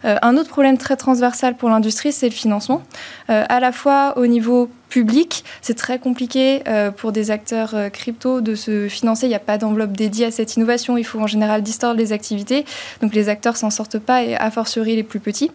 Euh, 0.05 0.17
un 0.21 0.37
autre 0.37 0.49
problème 0.49 0.77
très 0.77 0.97
transversal 0.97 1.57
pour 1.57 1.69
l'industrie, 1.69 2.11
c'est 2.11 2.29
le 2.29 2.35
financement. 2.35 2.83
Euh, 3.31 3.43
à 3.49 3.59
la 3.59 3.71
fois 3.71 4.13
au 4.15 4.27
niveau 4.27 4.69
public, 4.89 5.43
c'est 5.63 5.73
très 5.73 5.97
compliqué 5.97 6.61
euh, 6.67 6.91
pour 6.91 7.11
des 7.11 7.31
acteurs 7.31 7.73
crypto 7.91 8.39
de 8.39 8.53
se 8.53 8.87
financer. 8.87 9.25
Il 9.25 9.29
n'y 9.29 9.35
a 9.35 9.39
pas 9.39 9.57
d'enveloppe 9.57 9.93
dédiée 9.93 10.27
à 10.27 10.31
cette 10.31 10.55
innovation. 10.55 10.95
Il 10.95 11.05
faut 11.05 11.19
en 11.19 11.25
général 11.25 11.63
distordre 11.63 11.97
les 11.97 12.13
activités. 12.13 12.65
Donc 13.01 13.15
les 13.15 13.27
acteurs 13.27 13.57
s'en 13.57 13.71
sortent 13.71 13.97
pas, 13.97 14.21
et 14.23 14.35
a 14.35 14.51
fortiori 14.51 14.95
les 14.95 15.03
plus 15.03 15.19
petits. 15.19 15.49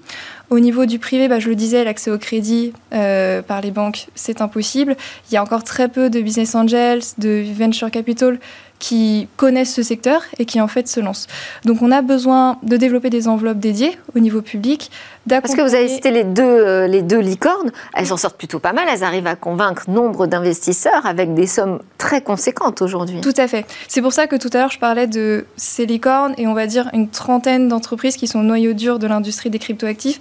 Au 0.51 0.59
niveau 0.59 0.85
du 0.85 0.99
privé, 0.99 1.29
bah, 1.29 1.39
je 1.39 1.49
le 1.49 1.55
disais, 1.55 1.85
l'accès 1.85 2.11
au 2.11 2.19
crédit 2.19 2.73
par 2.91 3.61
les 3.61 3.71
banques, 3.71 4.09
c'est 4.17 4.41
impossible. 4.41 4.97
Il 5.31 5.35
y 5.35 5.37
a 5.37 5.43
encore 5.45 5.63
très 5.63 5.89
peu 5.89 6.11
de 6.11 6.21
business 6.21 6.57
angels, 6.57 7.03
de 7.19 7.45
venture 7.57 7.89
capital 7.93 8.41
qui 8.81 9.29
connaissent 9.37 9.75
ce 9.75 9.85
secteur 9.85 10.23
et 10.39 10.47
qui 10.47 10.61
en 10.61 10.67
fait 10.67 10.89
se 10.89 10.99
lancent. 10.99 11.29
Donc 11.65 11.83
on 11.83 11.93
a 11.93 12.03
besoin 12.03 12.59
de 12.65 12.77
développer 12.77 13.11
des 13.11 13.29
enveloppes 13.29 13.61
dédiées 13.61 13.97
au 14.17 14.19
niveau 14.19 14.43
public. 14.43 14.91
Parce 15.29 15.55
que 15.55 15.61
vous 15.61 15.75
avez 15.75 15.89
cité 15.89 16.11
les 16.11 16.25
deux, 16.25 16.43
euh, 16.43 16.87
les 16.87 17.03
deux 17.03 17.19
licornes, 17.19 17.71
elles 17.95 18.07
s'en 18.07 18.17
sortent 18.17 18.39
plutôt 18.39 18.59
pas 18.59 18.73
mal, 18.73 18.87
elles 18.91 19.05
arrivent 19.05 19.27
à 19.27 19.37
convaincre 19.37 19.89
nombre 19.89 20.27
d'investisseurs 20.27 21.07
avec 21.07 21.35
des 21.35 21.47
sommes 21.47 21.81
très 21.99 22.23
conséquentes 22.23 22.83
aujourd'hui. 22.83 23.21
Tout 23.21 23.35
à 23.37 23.47
fait. 23.47 23.67
C'est 23.87 24.03
pour 24.03 24.13
ça 24.13 24.27
que 24.27 24.37
tout 24.37 24.51
à 24.53 24.59
l'heure 24.59 24.71
je 24.71 24.79
parlais 24.79 25.07
de 25.07 25.45
ces 25.57 25.87
licornes 25.87 26.35
et 26.39 26.47
on 26.47 26.55
va 26.55 26.67
dire 26.67 26.89
une 26.93 27.09
trentaine 27.09 27.69
d'entreprises 27.69 28.17
qui 28.17 28.27
sont 28.27 28.43
noyaux 28.43 28.73
durs 28.73 28.99
de 28.99 29.07
l'industrie 29.07 29.51
des 29.51 29.59
cryptoactifs 29.59 30.21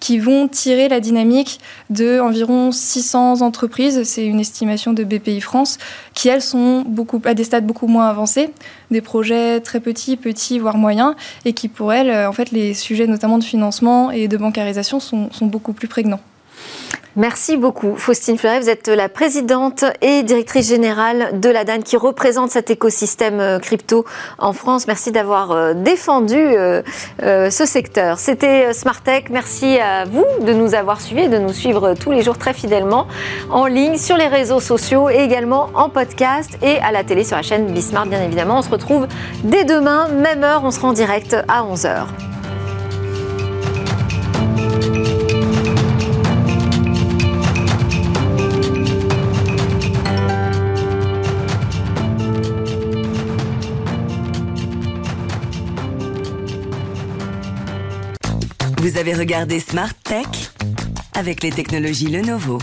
qui 0.00 0.18
vont 0.18 0.48
tirer 0.48 0.88
la 0.88 1.00
dynamique 1.00 1.60
de 1.90 2.20
environ 2.20 2.70
600 2.70 3.42
entreprises, 3.42 4.04
c'est 4.04 4.24
une 4.24 4.40
estimation 4.40 4.92
de 4.92 5.04
BPI 5.04 5.40
France, 5.40 5.78
qui 6.14 6.28
elles 6.28 6.42
sont 6.42 6.82
beaucoup, 6.86 7.20
à 7.24 7.34
des 7.34 7.44
stades 7.44 7.66
beaucoup 7.66 7.88
moins 7.88 8.08
avancés, 8.08 8.50
des 8.90 9.00
projets 9.00 9.60
très 9.60 9.80
petits, 9.80 10.16
petits, 10.16 10.58
voire 10.58 10.76
moyens, 10.76 11.14
et 11.44 11.52
qui 11.52 11.68
pour 11.68 11.92
elles, 11.92 12.26
en 12.26 12.32
fait, 12.32 12.50
les 12.50 12.74
sujets 12.74 13.06
notamment 13.06 13.38
de 13.38 13.44
financement 13.44 14.10
et 14.10 14.28
de 14.28 14.36
bancarisation 14.36 15.00
sont, 15.00 15.30
sont 15.32 15.46
beaucoup 15.46 15.72
plus 15.72 15.88
prégnants. 15.88 16.20
Merci 17.18 17.56
beaucoup, 17.56 17.96
Faustine 17.96 18.38
Fleuret. 18.38 18.60
Vous 18.60 18.70
êtes 18.70 18.86
la 18.86 19.08
présidente 19.08 19.84
et 20.02 20.22
directrice 20.22 20.68
générale 20.68 21.40
de 21.40 21.48
la 21.48 21.64
DAN 21.64 21.80
qui 21.80 21.96
représente 21.96 22.52
cet 22.52 22.70
écosystème 22.70 23.40
euh, 23.40 23.58
crypto 23.58 24.04
en 24.38 24.52
France. 24.52 24.86
Merci 24.86 25.10
d'avoir 25.10 25.50
euh, 25.50 25.74
défendu 25.74 26.36
euh, 26.36 26.80
ce 27.18 27.66
secteur. 27.66 28.20
C'était 28.20 28.72
Smart 28.72 29.02
Tech. 29.02 29.24
Merci 29.30 29.80
à 29.80 30.04
vous 30.04 30.24
de 30.42 30.52
nous 30.52 30.76
avoir 30.76 31.00
suivis 31.00 31.22
et 31.22 31.28
de 31.28 31.38
nous 31.38 31.52
suivre 31.52 31.94
tous 31.94 32.12
les 32.12 32.22
jours 32.22 32.38
très 32.38 32.54
fidèlement 32.54 33.08
en 33.50 33.66
ligne 33.66 33.96
sur 33.96 34.16
les 34.16 34.28
réseaux 34.28 34.60
sociaux 34.60 35.10
et 35.10 35.16
également 35.16 35.70
en 35.74 35.88
podcast 35.88 36.56
et 36.62 36.78
à 36.78 36.92
la 36.92 37.02
télé 37.02 37.24
sur 37.24 37.36
la 37.36 37.42
chaîne 37.42 37.66
Bismart, 37.66 38.06
bien 38.06 38.22
évidemment. 38.22 38.58
On 38.58 38.62
se 38.62 38.70
retrouve 38.70 39.08
dès 39.42 39.64
demain, 39.64 40.06
même 40.06 40.44
heure. 40.44 40.62
On 40.62 40.70
sera 40.70 40.86
en 40.86 40.92
direct 40.92 41.36
à 41.48 41.64
11h. 41.64 42.06
Vous 58.80 58.96
avez 58.96 59.12
regardé 59.12 59.58
Smart 59.58 59.92
Tech 60.04 60.26
avec 61.12 61.42
les 61.42 61.50
technologies 61.50 62.06
Lenovo. 62.06 62.58